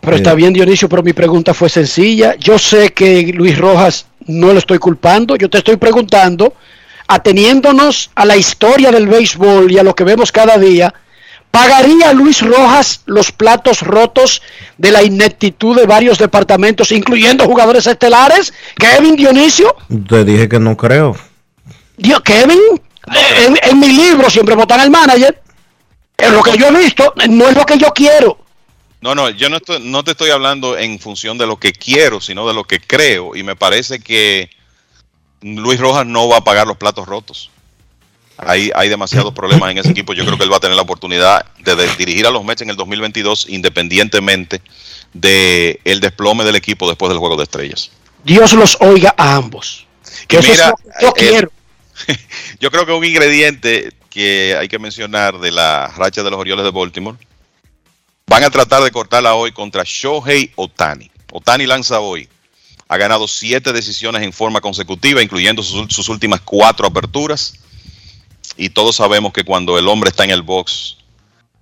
[0.02, 2.35] Pero Eh, está bien, Dionisio, pero mi pregunta fue sencilla.
[2.39, 5.35] Yo sé que Luis Rojas no lo estoy culpando.
[5.35, 6.53] Yo te estoy preguntando,
[7.07, 10.93] ateniéndonos a la historia del béisbol y a lo que vemos cada día,
[11.52, 14.41] ¿pagaría Luis Rojas los platos rotos
[14.77, 18.53] de la ineptitud de varios departamentos, incluyendo jugadores estelares?
[18.77, 19.76] Kevin Dionisio,
[20.07, 21.15] Te dije que no creo.
[21.97, 25.41] Dios, Kevin, eh, en, en mi libro siempre votan al manager.
[26.18, 28.40] Es lo que yo he visto, no es lo que yo quiero.
[29.02, 32.22] No, no, yo no, estoy- no te estoy hablando en función de lo que quiero,
[32.22, 33.36] sino de lo que creo.
[33.36, 34.49] Y me parece que
[35.41, 37.52] Luis Rojas no va a pagar los platos rotos.
[38.38, 40.14] Hay, hay demasiados problemas en ese equipo.
[40.14, 42.61] Yo creo que él va a tener la oportunidad de, de dirigir a los Mets
[42.64, 44.61] en el 2022, independientemente
[45.14, 47.91] del el desplome del equipo después del Juego de Estrellas.
[48.23, 49.86] Dios los oiga a ambos.
[50.27, 51.52] Que Y eso es mira, lo que yo eh, quiero.
[52.60, 56.64] Yo creo que un ingrediente que hay que mencionar de la racha de los Orioles
[56.64, 57.18] de Baltimore,
[58.26, 61.12] van a tratar de cortarla hoy contra Shohei Otani.
[61.34, 62.30] Otani lanza hoy.
[62.88, 67.56] Ha ganado siete decisiones en forma consecutiva, incluyendo sus, últimas cuatro aperturas.
[68.56, 70.96] Y todos sabemos que cuando el hombre está en el box,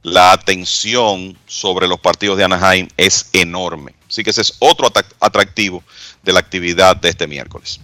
[0.04, 3.96] la atención sobre los partidos de Anaheim es enorme.
[4.08, 5.84] Así que ese es otro atractivo
[6.22, 7.80] de la actividad de este miércoles.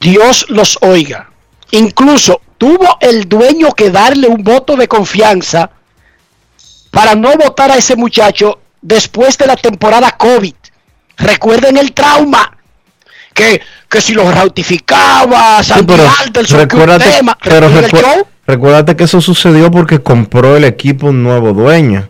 [0.00, 1.30] Dios los oiga.
[1.74, 5.70] Incluso tuvo el dueño que darle un voto de confianza
[6.90, 10.54] para no votar a ese muchacho después de la temporada COVID.
[11.16, 12.50] Recuerden el trauma.
[13.32, 13.60] Que,
[13.90, 16.04] que si lo ratificaba, Sí, pero
[16.56, 17.36] recuérdate, tema.
[17.42, 22.08] pero ¿Recuerda el recu- recuérdate que eso sucedió porque compró el equipo un nuevo dueño.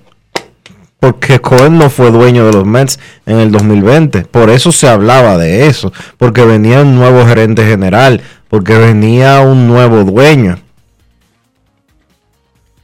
[1.00, 4.22] Porque Cohen no fue dueño de los Mets en el 2020.
[4.26, 5.92] Por eso se hablaba de eso.
[6.18, 8.22] Porque venía un nuevo gerente general.
[8.54, 10.62] Porque venía un nuevo dueño.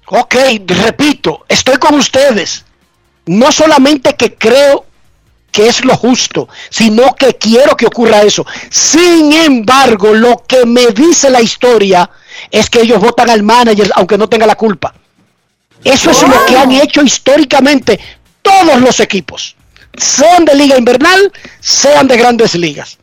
[0.06, 0.34] Ok,
[0.66, 2.64] repito, estoy con ustedes.
[3.26, 4.84] No solamente que creo
[5.52, 8.44] que es lo justo, sino que quiero que ocurra eso.
[8.68, 12.10] Sin embargo, lo que me dice la historia
[12.51, 14.92] es que ellos votan al manager aunque no tenga la culpa.
[15.84, 18.01] Eso es lo que han hecho históricamente
[18.42, 19.55] todos los equipos,
[19.97, 22.98] sean de liga invernal, sean de grandes ligas.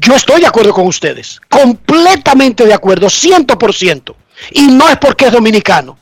[0.00, 4.14] Yo estoy de acuerdo con ustedes, completamente de acuerdo, 100%.
[4.52, 5.98] Y no es porque es dominicano.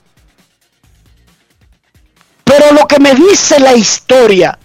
[2.44, 4.56] Pero lo que me dice la historia,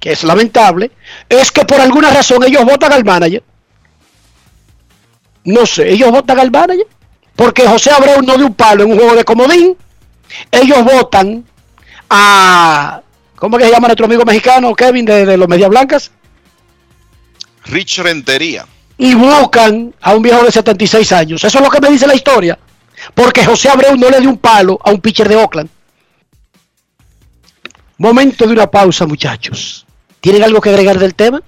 [0.00, 0.90] que es lamentable,
[1.28, 3.44] es que por alguna razón ellos votan al manager.
[5.44, 6.86] No sé, ellos votan al manager.
[7.36, 9.76] Porque José Abreu no dio un palo en un juego de comodín.
[10.50, 11.44] Ellos votan
[12.08, 13.02] a...
[13.36, 16.10] ¿Cómo que se llama nuestro amigo mexicano, Kevin, de, de los Medias Blancas?
[17.66, 18.66] Rich Rentería.
[18.98, 21.42] y buscan a un viejo de 76 años.
[21.42, 22.58] Eso es lo que me dice la historia.
[23.14, 25.68] Porque José Abreu no le dio un palo a un pitcher de Oakland.
[27.98, 29.86] Momento de una pausa, muchachos.
[30.20, 31.42] ¿Tienen algo que agregar del tema?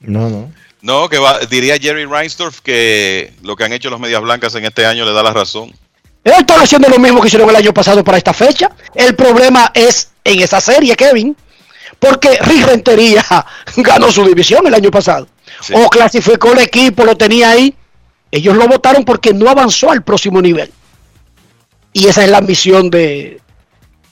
[0.00, 0.52] No, no.
[0.80, 4.64] No, que va, diría Jerry Reinsdorf que lo que han hecho los Medias Blancas en
[4.64, 5.72] este año le da la razón.
[6.24, 8.70] Ellos están haciendo lo mismo que hicieron el año pasado para esta fecha.
[8.94, 11.36] El problema es en esa serie, Kevin.
[12.02, 13.24] Porque Rick Rentería
[13.76, 15.28] ganó su división el año pasado.
[15.72, 17.72] O clasificó el equipo, lo tenía ahí.
[18.28, 20.72] Ellos lo votaron porque no avanzó al próximo nivel.
[21.92, 23.40] Y esa es la misión de,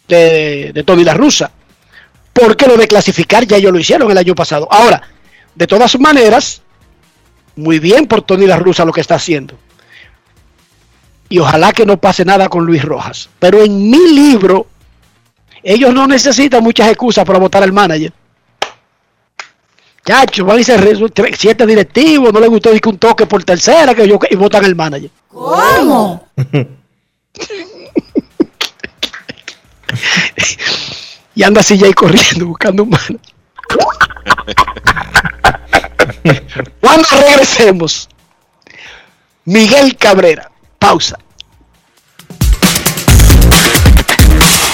[0.07, 1.51] de, de Tony La Russa.
[2.33, 4.69] Porque lo de clasificar ya ellos lo hicieron el año pasado.
[4.71, 5.03] Ahora,
[5.57, 6.63] de todas maneras,
[7.57, 9.59] muy bien por Tony La Russa lo que está haciendo.
[11.29, 13.31] Y ojalá que no pase nada con Luis Rojas.
[13.41, 14.69] Pero en mi libro,
[15.63, 18.13] ellos no necesitan muchas excusas para votar al manager.
[20.05, 24.09] Chacho, van re- tre- siete directivos, no les gustó que un toque por tercera que
[24.09, 25.11] yo y votan al manager.
[25.29, 26.29] ¿Cómo?
[31.35, 33.21] Y anda así ya ahí corriendo buscando un manager.
[36.81, 38.09] Cuando regresemos,
[39.45, 41.19] Miguel Cabrera, pausa.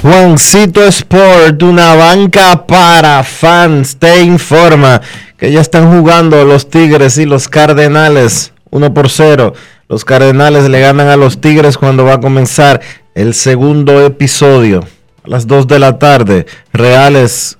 [0.00, 5.02] Juancito Sport, una banca para fans, te informa
[5.36, 9.52] que ya están jugando los Tigres y los Cardenales 1 por 0.
[9.88, 12.80] Los Cardenales le ganan a los Tigres cuando va a comenzar
[13.14, 14.80] el segundo episodio.
[15.24, 17.57] A las 2 de la tarde, Reales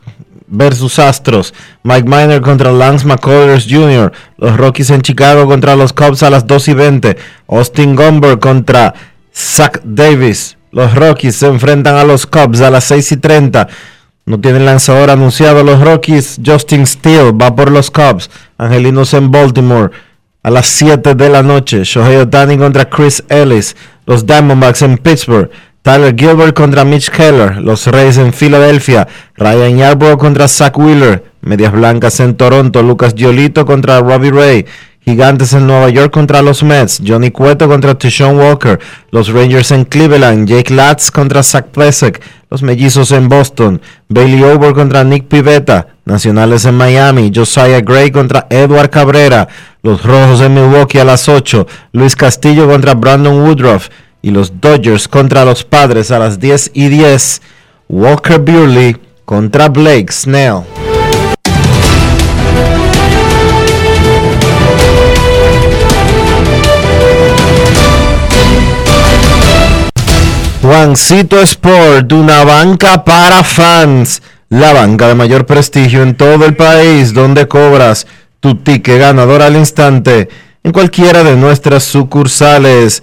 [0.48, 1.54] versus Astros.
[1.82, 4.12] Mike Miner contra Lance McCullers Jr.
[4.36, 7.16] Los Rockies en Chicago contra los Cubs a las 2 y 20.
[7.48, 8.94] Austin Gomber contra
[9.34, 10.56] Zach Davis.
[10.70, 13.68] Los Rockies se enfrentan a los Cubs a las 6 y 30.
[14.26, 16.40] No tienen lanzador anunciado los Rockies.
[16.44, 18.30] Justin Steele va por los Cubs.
[18.58, 19.90] Angelinos en Baltimore
[20.42, 21.84] a las 7 de la noche.
[21.84, 23.74] Shohei Otani contra Chris Ellis.
[24.06, 25.50] Los Diamondbacks en Pittsburgh.
[25.88, 27.56] Tyler Gilbert contra Mitch Keller.
[27.62, 29.08] Los Reyes en Filadelfia.
[29.38, 31.24] Ryan Yarbrough contra Zach Wheeler.
[31.40, 32.82] Medias Blancas en Toronto.
[32.82, 34.66] Lucas Giolito contra Robbie Ray.
[35.00, 37.00] Gigantes en Nueva York contra los Mets.
[37.02, 38.78] Johnny Cueto contra Tishon Walker.
[39.12, 40.46] Los Rangers en Cleveland.
[40.46, 42.20] Jake Latz contra Zach Plesek.
[42.50, 43.80] Los Mellizos en Boston.
[44.10, 45.86] Bailey Over contra Nick Pivetta.
[46.04, 47.32] Nacionales en Miami.
[47.34, 49.48] Josiah Gray contra Edward Cabrera.
[49.82, 51.66] Los Rojos en Milwaukee a las 8.
[51.92, 53.88] Luis Castillo contra Brandon Woodruff.
[54.20, 57.42] Y los Dodgers contra los Padres a las 10 y 10.
[57.88, 60.62] Walker Buehler contra Blake Snell.
[70.60, 74.20] Juancito Sport, una banca para fans.
[74.50, 78.06] La banca de mayor prestigio en todo el país, donde cobras
[78.40, 80.28] tu ticket ganador al instante
[80.64, 83.02] en cualquiera de nuestras sucursales.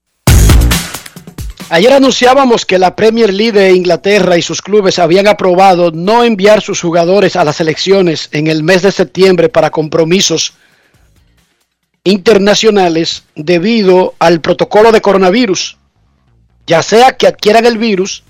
[1.73, 6.61] Ayer anunciábamos que la Premier League de Inglaterra y sus clubes habían aprobado no enviar
[6.61, 10.51] sus jugadores a las elecciones en el mes de septiembre para compromisos
[12.03, 15.77] internacionales debido al protocolo de coronavirus.
[16.67, 18.23] Ya sea que adquieran el virus,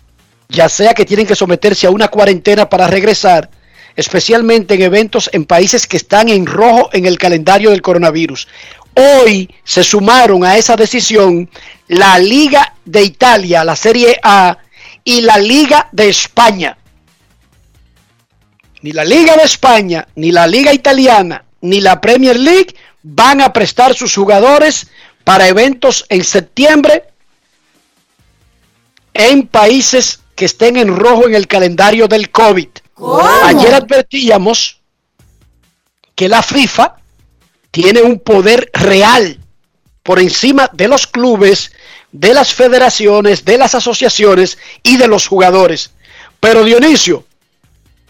[0.48, 3.50] ya sea que tienen que someterse a una cuarentena para regresar,
[3.96, 8.48] especialmente en eventos en países que están en rojo en el calendario del coronavirus.
[8.96, 11.50] Hoy se sumaron a esa decisión
[11.88, 14.58] la Liga de Italia, la Serie A,
[15.04, 16.78] y la Liga de España.
[18.82, 23.54] Ni la Liga de España, ni la Liga Italiana, ni la Premier League van a
[23.54, 24.88] prestar sus jugadores
[25.24, 27.04] para eventos en septiembre
[29.14, 32.70] en países que estén en rojo en el calendario del COVID.
[33.44, 34.80] Ayer advertíamos
[36.16, 37.01] que la FIFA
[37.72, 39.40] tiene un poder real
[40.04, 41.72] por encima de los clubes,
[42.12, 45.92] de las federaciones, de las asociaciones y de los jugadores.
[46.40, 47.26] Pero Dionisio,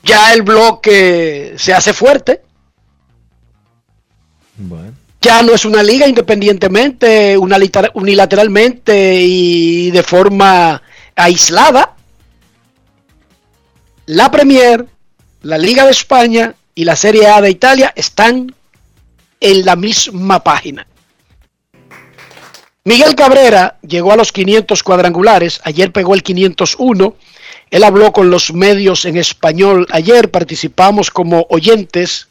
[0.04, 2.42] ya el bloque se hace fuerte.
[5.22, 10.82] Ya no es una liga independientemente, unilateralmente y de forma
[11.16, 11.96] aislada.
[14.08, 14.88] La Premier,
[15.44, 18.56] la Liga de España y la Serie A de Italia están
[19.42, 20.88] en la misma página.
[22.84, 27.16] Miguel Cabrera llegó a los 500 cuadrangulares, ayer pegó el 501,
[27.70, 32.30] él habló con los medios en español ayer, participamos como oyentes,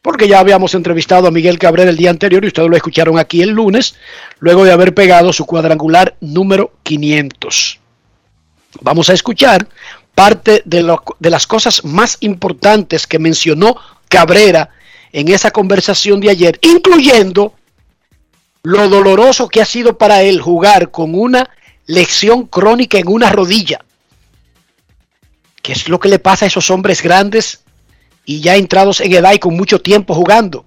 [0.00, 3.42] porque ya habíamos entrevistado a Miguel Cabrera el día anterior y ustedes lo escucharon aquí
[3.42, 3.96] el lunes,
[4.38, 7.80] luego de haber pegado su cuadrangular número 500.
[8.82, 9.66] Vamos a escuchar
[10.14, 13.76] parte de, de las cosas más importantes que mencionó
[14.08, 14.70] Cabrera
[15.12, 17.54] en esa conversación de ayer, incluyendo
[18.62, 21.48] lo doloroso que ha sido para él jugar con una
[21.86, 23.80] lesión crónica en una rodilla.
[25.62, 27.60] ¿Qué es lo que le pasa a esos hombres grandes
[28.24, 30.64] y ya entrados en edad y con mucho tiempo jugando?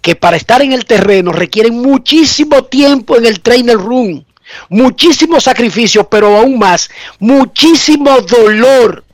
[0.00, 4.24] Que para estar en el terreno requieren muchísimo tiempo en el trainer room,
[4.68, 9.04] muchísimo sacrificio, pero aún más, muchísimo dolor.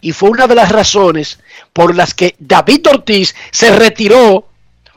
[0.00, 1.40] Y fue una de las razones
[1.72, 4.48] por las que David Ortiz se retiró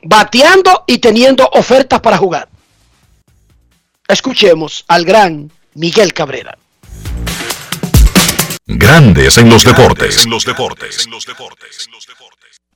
[0.04, 2.50] bateando y teniendo ofertas para jugar.
[4.08, 6.58] Escuchemos al gran Miguel Cabrera.
[8.66, 10.28] Grandes en los deportes.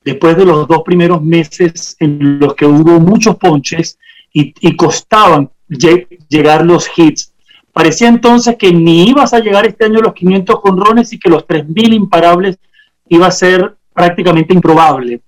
[0.04, 3.98] Después de los dos primeros meses en los que hubo muchos ponches
[4.32, 7.32] y, costaban llegar los hits,
[7.74, 11.28] parecía entonces que ni ibas a llegar este año a los 500 conrones y que
[11.28, 12.58] los 3.000 imparables
[13.08, 15.20] iba a ser prácticamente improbable.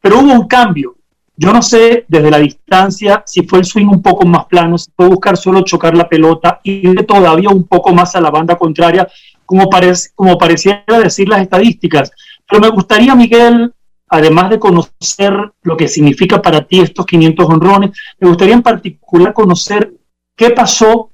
[0.00, 0.94] Pero hubo un cambio
[1.36, 4.90] yo no sé desde la distancia si fue el swing un poco más plano, si
[4.94, 9.08] fue buscar solo chocar la pelota ir todavía un poco más a la banda contraria,
[9.44, 9.68] como
[10.38, 12.12] pareciera decir las estadísticas.
[12.48, 13.72] Pero me gustaría, Miguel,
[14.08, 17.90] además de conocer lo que significa para ti estos 500 honrones,
[18.20, 19.92] me gustaría en particular conocer
[20.36, 21.10] qué pasó,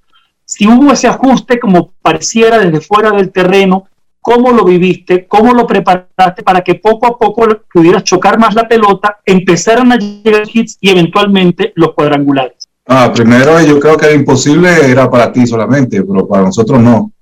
[0.50, 3.86] si hubo ese ajuste como pareciera desde fuera del terreno,
[4.20, 8.66] cómo lo viviste, cómo lo preparaste para que poco a poco pudieras chocar más la
[8.66, 12.68] pelota, empezaran a llegar hits y eventualmente los cuadrangulares.
[12.84, 17.12] Ah, primero yo creo que era imposible era para ti solamente, pero para nosotros no.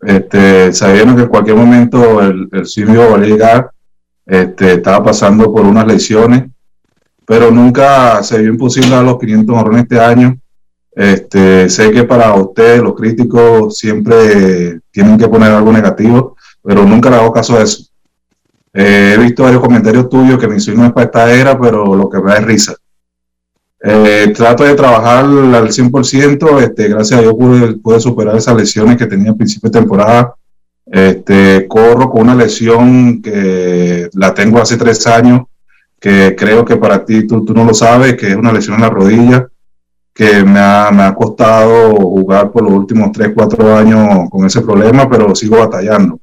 [0.00, 3.70] Este, sabíamos que en cualquier momento el, el simio a llegar,
[4.24, 6.44] este, estaba pasando por unas lesiones,
[7.26, 10.40] pero nunca se vio imposible a los 500 marrones este año.
[10.98, 17.08] Este, sé que para ustedes, los críticos, siempre tienen que poner algo negativo, pero nunca
[17.08, 17.84] le hago caso a eso.
[18.74, 22.10] Eh, he visto varios comentarios tuyos que mi sueño es para esta era, pero lo
[22.10, 22.74] que me da es risa.
[23.80, 27.34] Eh, trato de trabajar al 100%, este, gracias a Dios
[27.80, 30.34] pude, superar esas lesiones que tenía a principio de temporada.
[30.84, 35.42] Este, corro con una lesión que la tengo hace tres años,
[36.00, 38.82] que creo que para ti tú, tú no lo sabes, que es una lesión en
[38.82, 39.48] la rodilla
[40.18, 44.62] que me ha, me ha costado jugar por los últimos 3, 4 años con ese
[44.62, 46.18] problema, pero sigo batallando.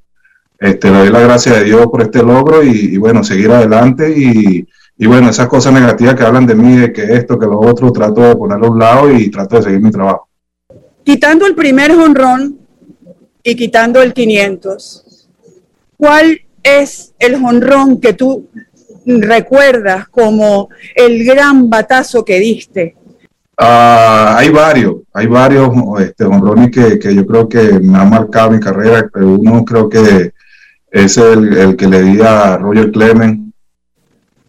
[0.60, 4.68] Este, le doy la gracia de Dios por este logro y, bueno, seguir adelante y,
[4.98, 7.90] y, bueno, esas cosas negativas que hablan de mí, de que esto, que lo otro,
[7.94, 10.28] trato de ponerlo a un lado y trato de seguir mi trabajo.
[11.06, 12.60] Quitando el primer jonrón
[13.44, 15.30] y quitando el 500,
[15.96, 18.50] ¿cuál es el jonrón que tú
[19.06, 22.98] recuerdas como el gran batazo que diste
[23.58, 25.70] Ah, hay varios, hay varios
[26.00, 29.88] este, honrones que, que, yo creo que me han marcado mi carrera, pero uno creo
[29.88, 30.34] que
[30.92, 33.54] es el, que le di a Roger Clement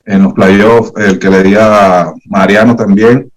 [0.04, 3.30] en los playoffs, el que le di a Mariano también.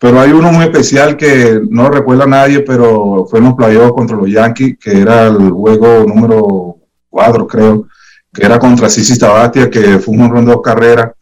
[0.00, 3.92] Pero hay uno muy especial que no recuerda a nadie, pero fue en los playoffs
[3.92, 6.76] contra los Yankees, que era el juego número
[7.08, 7.86] 4, creo,
[8.32, 11.12] que era contra Sisi Sabatia, que fue un honrón de dos carreras,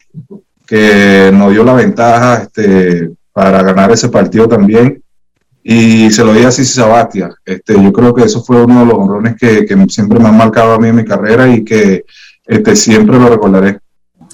[0.65, 2.43] que nos dio la ventaja.
[2.43, 5.01] Este, para ganar ese partido también.
[5.63, 7.29] Y se lo di a Sisi Sabatia.
[7.45, 10.37] Este, yo creo que eso fue uno de los honrones que, que, siempre me han
[10.37, 12.05] marcado a mí en mi carrera y que
[12.45, 13.79] este, siempre lo recordaré.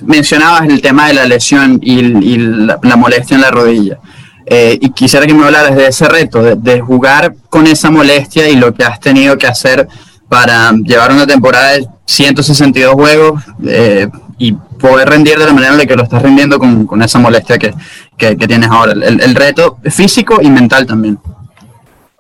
[0.06, 4.00] Mencionabas el tema de la lesión y, y la, molestia en la rodilla.
[4.46, 8.50] Eh, y quisiera que me hablaras de ese reto, de, de, jugar con esa molestia
[8.50, 9.88] y lo que has tenido que hacer
[10.30, 14.08] para llevar una temporada de 162 juegos eh,
[14.38, 17.58] y poder rendir de la manera en la que lo estás rindiendo con, esa molestia
[17.58, 17.74] que,
[18.18, 18.94] que, tienes ahora.
[18.94, 21.20] El, el, reto físico y mental también.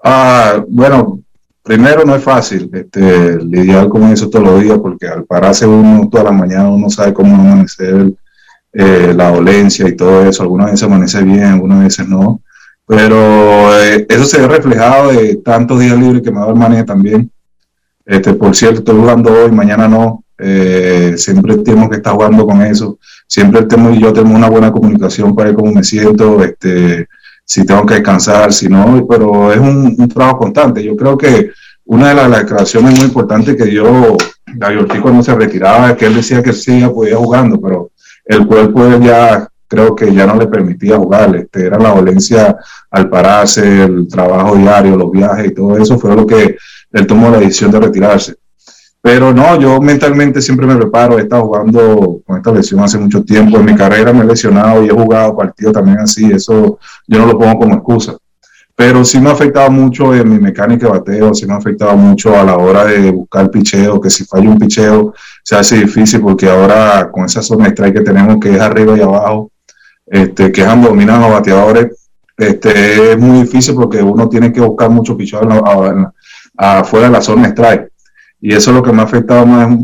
[0.03, 1.19] Ah, bueno,
[1.63, 6.07] primero no es fácil este, lidiar con eso todos los días porque al pararse uno
[6.09, 8.11] toda la mañana uno sabe cómo amanecer,
[8.71, 10.43] eh, la dolencia y todo eso.
[10.43, 12.41] Algunas veces amanece bien, algunas veces no.
[12.85, 13.15] Pero
[13.83, 17.31] eh, eso se ve reflejado de tantos días libres que me dado el manejo también.
[18.05, 20.23] Este, por cierto, estoy jugando hoy, mañana no.
[20.39, 22.97] Eh, siempre tenemos que estar jugando con eso.
[23.27, 27.07] Siempre tengo y yo tenemos una buena comunicación para ver cómo me siento, este,
[27.43, 30.83] si tengo que descansar, si no, pero es un, trabajo constante.
[30.83, 31.51] Yo creo que
[31.85, 34.17] una de las, declaraciones muy importantes que dio
[34.55, 37.91] David Ortiz cuando se retiraba es que él decía que sí, ya podía jugando, pero
[38.25, 42.57] el cuerpo ya creo que ya no le permitía jugar, este, era la dolencia
[42.89, 46.57] al pararse, el trabajo diario, los viajes y todo eso fue lo que
[46.91, 48.35] él tomó la decisión de retirarse.
[49.11, 53.23] Pero no, yo mentalmente siempre me preparo, he estado jugando con esta lesión hace mucho
[53.23, 56.77] tiempo, en mi carrera me he lesionado y he jugado partidos también así, eso
[57.07, 58.15] yo no lo pongo como excusa.
[58.75, 61.97] Pero sí me ha afectado mucho en mi mecánica de bateo, sí me ha afectado
[61.97, 65.11] mucho a la hora de buscar picheo, que si falla un picheo
[65.43, 69.01] se hace difícil porque ahora con esa zona strike que tenemos que es arriba y
[69.01, 69.49] abajo,
[70.05, 74.91] este, que es dominan los bateadores, este, es muy difícil porque uno tiene que buscar
[74.91, 75.41] mucho picheo
[76.55, 77.88] afuera de la zona strike.
[78.41, 79.77] Y eso es lo que me ha afectado más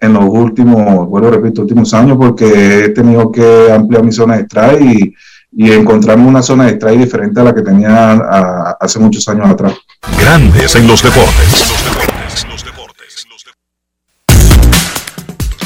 [0.00, 4.36] en los últimos, vuelvo a repetir, últimos años, porque he tenido que ampliar mi zona
[4.36, 5.14] de strike y,
[5.52, 9.48] y encontrarme una zona de strike diferente a la que tenía a- hace muchos años
[9.48, 9.74] atrás.
[10.18, 11.74] Grandes en los deportes.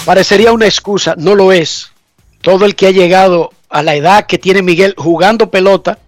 [0.05, 1.91] Parecería una excusa, no lo es.
[2.43, 5.99] Todo el que ha llegado a la edad que tiene Miguel jugando pelota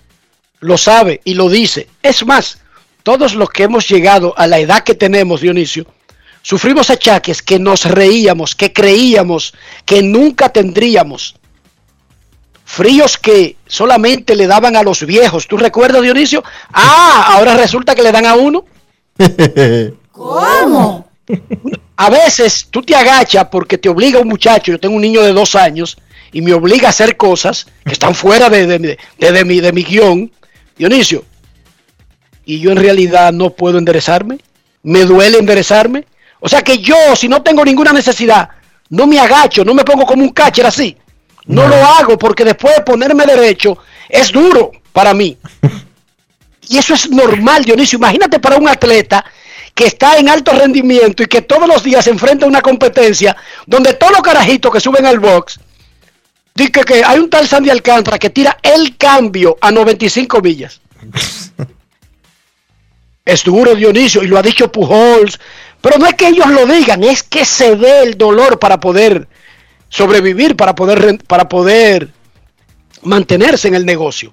[0.61, 1.89] lo sabe y lo dice.
[2.03, 2.59] Es más,
[3.03, 5.85] todos los que hemos llegado a la edad que tenemos, Dionisio,
[6.43, 9.55] sufrimos achaques que nos reíamos, que creíamos
[9.85, 11.35] que nunca tendríamos.
[12.65, 15.47] Fríos que solamente le daban a los viejos.
[15.49, 16.45] ¿Tú recuerdas, Dionisio?
[16.73, 18.65] Ah, ahora resulta que le dan a uno.
[20.13, 21.09] ¿Cómo?
[21.97, 25.33] A veces tú te agachas porque te obliga un muchacho, yo tengo un niño de
[25.33, 25.97] dos años,
[26.33, 29.61] y me obliga a hacer cosas que están fuera de, de- de- de- de mi,
[29.61, 30.31] de mi guion,
[30.77, 31.25] Dionisio,
[32.45, 34.39] y yo en realidad no puedo enderezarme,
[34.83, 36.05] me duele enderezarme.
[36.41, 38.49] O sea que yo, si no tengo ninguna necesidad,
[38.91, 40.97] no me agacho, no me pongo como un catcher así.
[41.47, 43.79] No, lo hago porque después de ponerme derecho
[44.09, 45.37] es duro para mí.
[46.71, 47.97] Y eso es normal, Dionisio.
[47.97, 49.25] Imagínate para un atleta
[49.75, 53.35] que está en alto rendimiento y que todos los días se enfrenta a una competencia
[53.67, 55.59] donde todos los carajitos que suben al box
[56.55, 60.81] dicen que hay un tal Sandy Alcántara que tira el cambio a 95 millas.
[63.25, 65.39] Es duro, Dionisio, y lo ha dicho Pujols.
[65.81, 69.29] Pero no es que ellos lo digan, es que se ve el dolor para poder
[69.89, 72.09] sobrevivir, para poder, para poder
[73.03, 74.33] mantenerse en el negocio.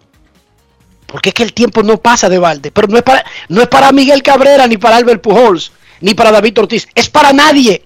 [1.06, 2.72] Porque es que el tiempo no pasa de balde.
[2.72, 6.32] Pero no es para, no es para Miguel Cabrera, ni para Albert Pujols, ni para
[6.32, 6.88] David Ortiz.
[6.96, 7.86] Es para nadie.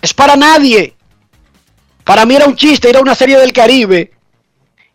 [0.00, 0.94] Es para nadie.
[2.04, 4.12] Para mí era un chiste ir a una serie del Caribe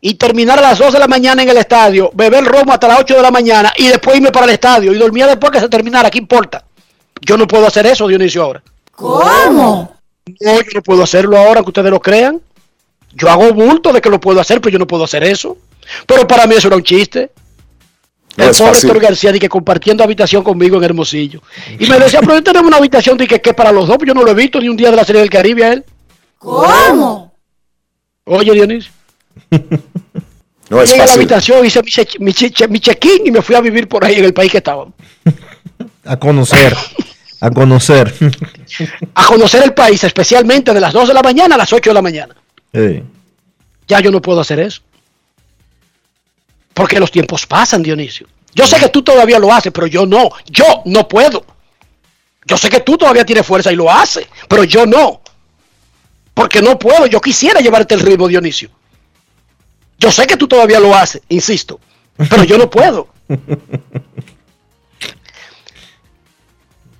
[0.01, 3.01] y terminar a las 2 de la mañana en el estadio, beber romo hasta las
[3.01, 5.69] 8 de la mañana y después irme para el estadio y dormía después que se
[5.69, 6.09] terminara.
[6.09, 6.65] ¿Qué importa?
[7.25, 8.63] Yo no puedo hacer eso, Dionisio, ahora.
[8.95, 9.95] ¿Cómo?
[10.41, 12.41] No, yo no puedo hacerlo ahora, que ustedes lo crean.
[13.13, 15.57] Yo hago bulto de que lo puedo hacer, pero yo no puedo hacer eso.
[16.07, 17.31] Pero para mí eso era un chiste.
[18.37, 18.77] No el es pobre.
[18.79, 21.41] Héctor García di que compartiendo habitación conmigo en Hermosillo.
[21.77, 24.13] Y me decía, pero yo tenemos una habitación de que, que para los dos, pero
[24.13, 25.85] yo no lo he visto ni un día de la serie del Caribe a él.
[26.39, 27.33] ¿Cómo?
[28.25, 28.91] Oye, Dionisio.
[30.69, 33.41] No es Llegué a la habitación, hice mi, che- mi, che- mi check-in y me
[33.41, 34.93] fui a vivir por ahí en el país que estábamos.
[36.05, 36.75] A conocer.
[37.43, 38.13] A conocer.
[39.15, 41.93] A conocer el país, especialmente de las 2 de la mañana a las 8 de
[41.93, 42.33] la mañana.
[42.73, 43.03] Sí.
[43.85, 44.81] Ya yo no puedo hacer eso.
[46.73, 48.27] Porque los tiempos pasan, Dionisio.
[48.55, 50.29] Yo sé que tú todavía lo haces, pero yo no.
[50.45, 51.45] Yo no puedo.
[52.45, 55.21] Yo sé que tú todavía tienes fuerza y lo haces, pero yo no.
[56.33, 57.07] Porque no puedo.
[57.07, 58.69] Yo quisiera llevarte el ritmo, Dionisio.
[59.99, 61.81] Yo sé que tú todavía lo haces, insisto,
[62.15, 63.09] pero yo no puedo.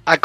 [0.05, 0.15] A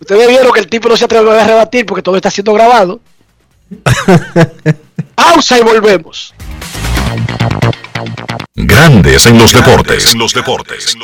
[0.00, 3.00] Ustedes vieron que el tipo no se atrevió a rebatir porque todo está siendo grabado.
[5.14, 6.34] Pausa y volvemos.
[8.54, 10.12] Grandes en los deportes.
[10.12, 10.96] En los deportes.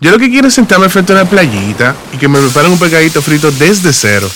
[0.00, 2.78] Yo lo que quiero es sentarme frente a una playita y que me preparen un
[2.78, 4.30] pegadito frito desde cero.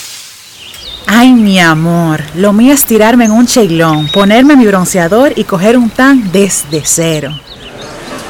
[1.05, 5.77] Ay, mi amor, lo mío es tirarme en un cheilón, ponerme mi bronceador y coger
[5.77, 7.35] un tan desde cero.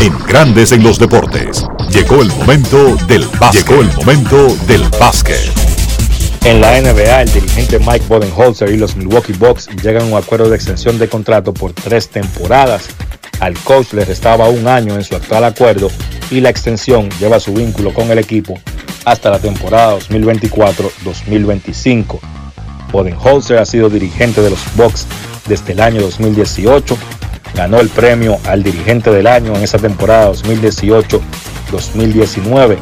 [0.00, 1.64] En Grandes en los Deportes.
[1.90, 3.68] Llegó el momento del básquet.
[3.68, 5.52] Llegó el momento del básquet.
[6.46, 10.48] En la NBA, el dirigente Mike Bodenholzer y los Milwaukee Bucks llegan a un acuerdo
[10.48, 12.88] de extensión de contrato por tres temporadas.
[13.40, 15.90] Al coach le restaba un año en su actual acuerdo
[16.30, 18.58] y la extensión lleva su vínculo con el equipo
[19.04, 22.18] hasta la temporada 2024-2025.
[22.90, 25.06] Bodenholzer ha sido dirigente de los Bucks
[25.46, 26.96] desde el año 2018.
[27.54, 32.76] Ganó el premio al dirigente del año en esa temporada 2018-2019.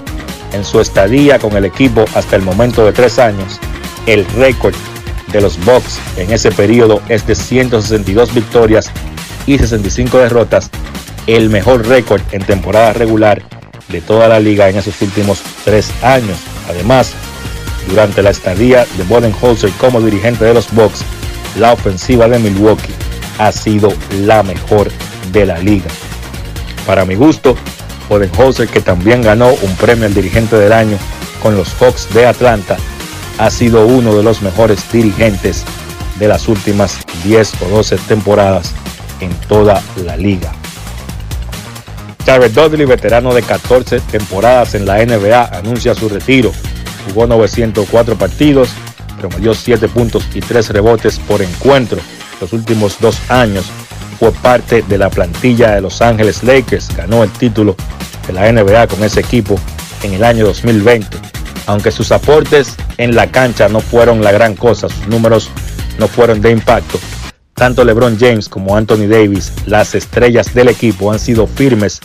[0.52, 3.58] En su estadía con el equipo hasta el momento de tres años,
[4.06, 4.74] el récord
[5.32, 8.90] de los Bucks en ese periodo es de 162 victorias
[9.46, 10.70] y 65 derrotas,
[11.26, 13.42] el mejor récord en temporada regular
[13.88, 16.38] de toda la liga en esos últimos tres años.
[16.68, 17.12] Además,
[17.88, 21.00] durante la estadía de Bodenholzer como dirigente de los Bucks,
[21.58, 23.07] la ofensiva de Milwaukee
[23.38, 23.92] ha sido
[24.22, 24.90] la mejor
[25.32, 25.90] de la liga.
[26.86, 27.56] Para mi gusto,
[28.08, 30.96] Bodenholzer, que también ganó un premio al dirigente del año
[31.42, 32.76] con los Hawks de Atlanta,
[33.38, 35.64] ha sido uno de los mejores dirigentes
[36.18, 38.72] de las últimas 10 o 12 temporadas
[39.20, 40.52] en toda la liga.
[42.26, 46.52] Jared Dudley, veterano de 14 temporadas en la NBA, anuncia su retiro.
[47.06, 48.70] Jugó 904 partidos,
[49.18, 52.00] promedió 7 puntos y 3 rebotes por encuentro.
[52.40, 53.66] Los últimos dos años
[54.18, 56.94] fue parte de la plantilla de Los Ángeles Lakers.
[56.96, 57.76] Ganó el título
[58.26, 59.58] de la NBA con ese equipo
[60.02, 61.16] en el año 2020.
[61.66, 65.50] Aunque sus aportes en la cancha no fueron la gran cosa, sus números
[65.98, 66.98] no fueron de impacto.
[67.54, 72.00] Tanto LeBron James como Anthony Davis, las estrellas del equipo, han sido firmes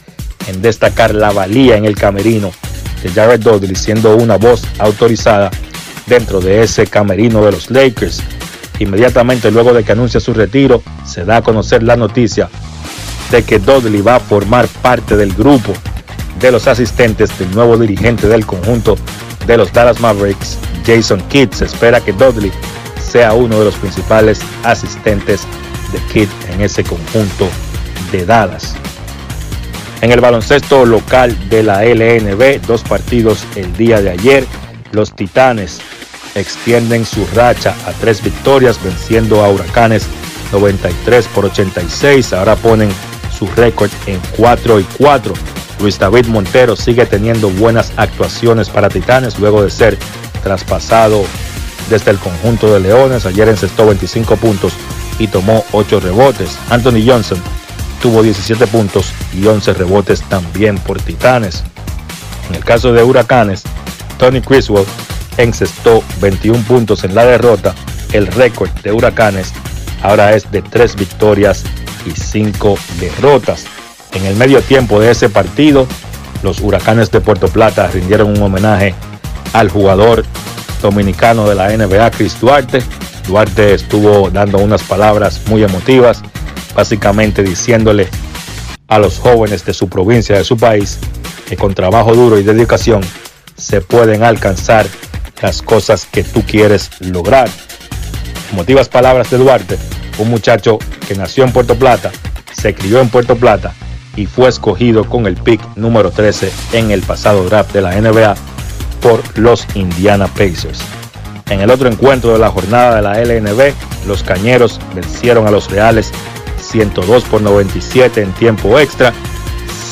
[0.47, 2.51] en destacar la valía en el camerino
[3.01, 5.51] de Jared Dudley, siendo una voz autorizada
[6.07, 8.21] dentro de ese camerino de los Lakers.
[8.83, 12.49] Inmediatamente luego de que anuncia su retiro, se da a conocer la noticia
[13.31, 15.73] de que Dudley va a formar parte del grupo
[16.41, 18.97] de los asistentes del nuevo dirigente del conjunto
[19.47, 21.53] de los Dallas Mavericks, Jason Kidd.
[21.53, 22.51] Se espera que Dudley
[23.01, 25.47] sea uno de los principales asistentes
[25.93, 27.47] de Kidd en ese conjunto
[28.11, 28.75] de Dallas.
[30.01, 34.45] En el baloncesto local de la LNB, dos partidos el día de ayer.
[34.91, 35.79] Los Titanes
[36.35, 40.07] extienden su racha a tres victorias, venciendo a Huracanes
[40.51, 42.33] 93 por 86.
[42.33, 42.89] Ahora ponen
[43.37, 45.33] su récord en 4 y 4.
[45.79, 49.97] Luis David Montero sigue teniendo buenas actuaciones para Titanes luego de ser
[50.43, 51.25] traspasado
[51.89, 53.25] desde el conjunto de Leones.
[53.25, 54.73] Ayer encestó 25 puntos
[55.19, 56.57] y tomó 8 rebotes.
[56.69, 57.41] Anthony Johnson
[58.01, 61.63] tuvo 17 puntos y 11 rebotes también por Titanes.
[62.49, 63.63] En el caso de Huracanes,
[64.17, 64.85] Tony Criswell
[65.37, 67.73] encestó 21 puntos en la derrota.
[68.11, 69.53] El récord de Huracanes
[70.01, 71.63] ahora es de 3 victorias
[72.05, 73.65] y 5 derrotas.
[74.13, 75.87] En el medio tiempo de ese partido,
[76.43, 78.93] los Huracanes de Puerto Plata rindieron un homenaje
[79.53, 80.23] al jugador
[80.81, 82.83] dominicano de la NBA, Chris Duarte.
[83.27, 86.21] Duarte estuvo dando unas palabras muy emotivas,
[86.75, 88.09] básicamente diciéndole
[88.87, 90.99] a los jóvenes de su provincia, de su país,
[91.47, 93.01] que con trabajo duro y dedicación
[93.55, 94.85] se pueden alcanzar
[95.41, 97.49] las cosas que tú quieres lograr.
[98.51, 99.77] Emotivas palabras de Duarte,
[100.17, 100.77] un muchacho
[101.07, 102.11] que nació en Puerto Plata,
[102.55, 103.73] se crió en Puerto Plata
[104.15, 108.35] y fue escogido con el pick número 13 en el pasado draft de la NBA
[109.01, 110.81] por los Indiana Pacers.
[111.49, 113.73] En el otro encuentro de la jornada de la LNB,
[114.07, 116.11] los Cañeros vencieron a los Reales
[116.61, 119.13] 102 por 97 en tiempo extra.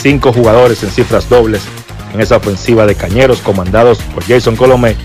[0.02, 1.62] Cinco jugadores en cifras dobles
[2.14, 4.96] en esa ofensiva de Cañeros comandados por Jason Colomé,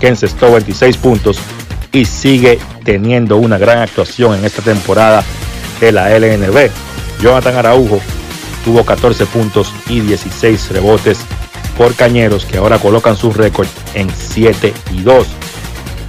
[0.00, 1.38] que encestó 26 puntos
[1.92, 5.22] y sigue teniendo una gran actuación en esta temporada
[5.80, 6.70] de la LNB.
[7.20, 8.00] Jonathan Araujo
[8.64, 11.18] tuvo 14 puntos y 16 rebotes
[11.76, 15.26] por Cañeros que ahora colocan su récord en 7 y 2.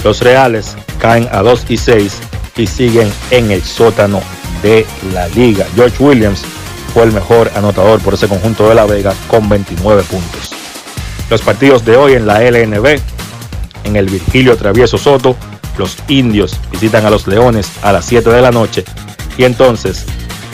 [0.03, 2.19] Los Reales caen a 2 y 6
[2.57, 4.21] y siguen en el sótano
[4.61, 5.65] de la liga.
[5.75, 6.43] George Williams
[6.93, 10.51] fue el mejor anotador por ese conjunto de La Vega con 29 puntos.
[11.29, 12.99] Los partidos de hoy en la LNB,
[13.83, 15.35] en el Virgilio Travieso Soto,
[15.77, 18.83] los indios visitan a los Leones a las 7 de la noche
[19.37, 20.05] y entonces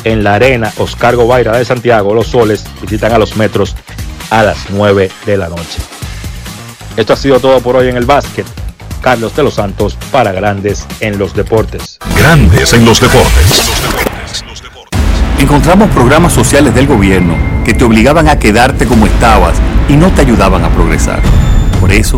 [0.04, 3.76] en la arena Oscar Gobaira de Santiago, los Soles visitan a los Metros
[4.30, 5.80] a las 9 de la noche.
[6.96, 8.46] Esto ha sido todo por hoy en el básquet.
[9.02, 12.00] Carlos de los Santos para Grandes en los Deportes.
[12.18, 13.64] Grandes en los Deportes.
[15.40, 20.22] Encontramos programas sociales del gobierno que te obligaban a quedarte como estabas y no te
[20.22, 21.22] ayudaban a progresar.
[21.80, 22.18] Por eso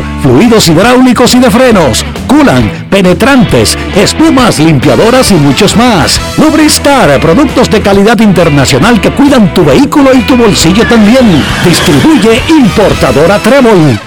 [0.21, 6.19] fluidos hidráulicos y de frenos, culan, penetrantes, espumas, limpiadoras y muchos más.
[6.37, 11.43] Lubristar, productos de calidad internacional que cuidan tu vehículo y tu bolsillo también.
[11.63, 13.99] Distribuye importadora Trébol.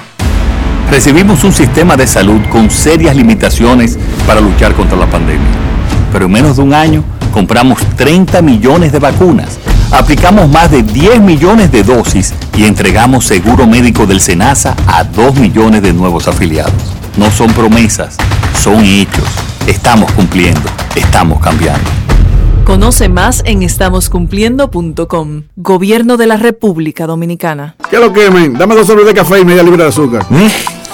[0.91, 5.49] Recibimos un sistema de salud con serias limitaciones para luchar contra la pandemia.
[6.13, 7.03] Pero en menos de un año
[7.33, 9.59] compramos 30 millones de vacunas
[9.95, 15.37] aplicamos más de 10 millones de dosis y entregamos seguro médico del SENASA a 2
[15.37, 16.73] millones de nuevos afiliados.
[17.17, 18.17] No son promesas,
[18.61, 19.29] son hechos.
[19.67, 21.89] Estamos cumpliendo, estamos cambiando.
[22.65, 25.43] Conoce más en estamoscumpliendo.com.
[25.57, 27.77] Gobierno de la República Dominicana.
[27.91, 28.55] ¿Qué lo quemen?
[28.55, 30.27] Dame dos sobres de café y media libra de azúcar.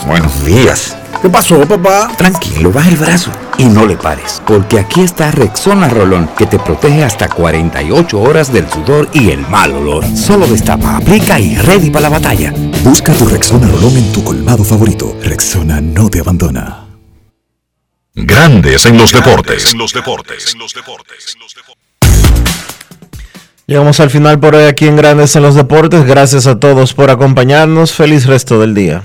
[0.07, 0.97] buenos días.
[1.23, 2.11] ¿Qué pasó, papá?
[2.17, 6.59] Tranquilo, baja el brazo y no le pares, porque aquí está Rexona Rolón, que te
[6.59, 10.03] protege hasta 48 horas del sudor y el mal olor.
[10.17, 12.55] Solo destapa, aplica y ready para la batalla.
[12.83, 15.15] Busca tu Rexona Rolón en tu colmado favorito.
[15.23, 16.87] Rexona no te abandona.
[18.15, 19.75] Grandes en los deportes.
[19.75, 20.55] los deportes.
[20.57, 21.37] los deportes.
[23.67, 26.05] Llegamos al final por hoy aquí en Grandes en los Deportes.
[26.05, 27.93] Gracias a todos por acompañarnos.
[27.93, 29.05] Feliz resto del día.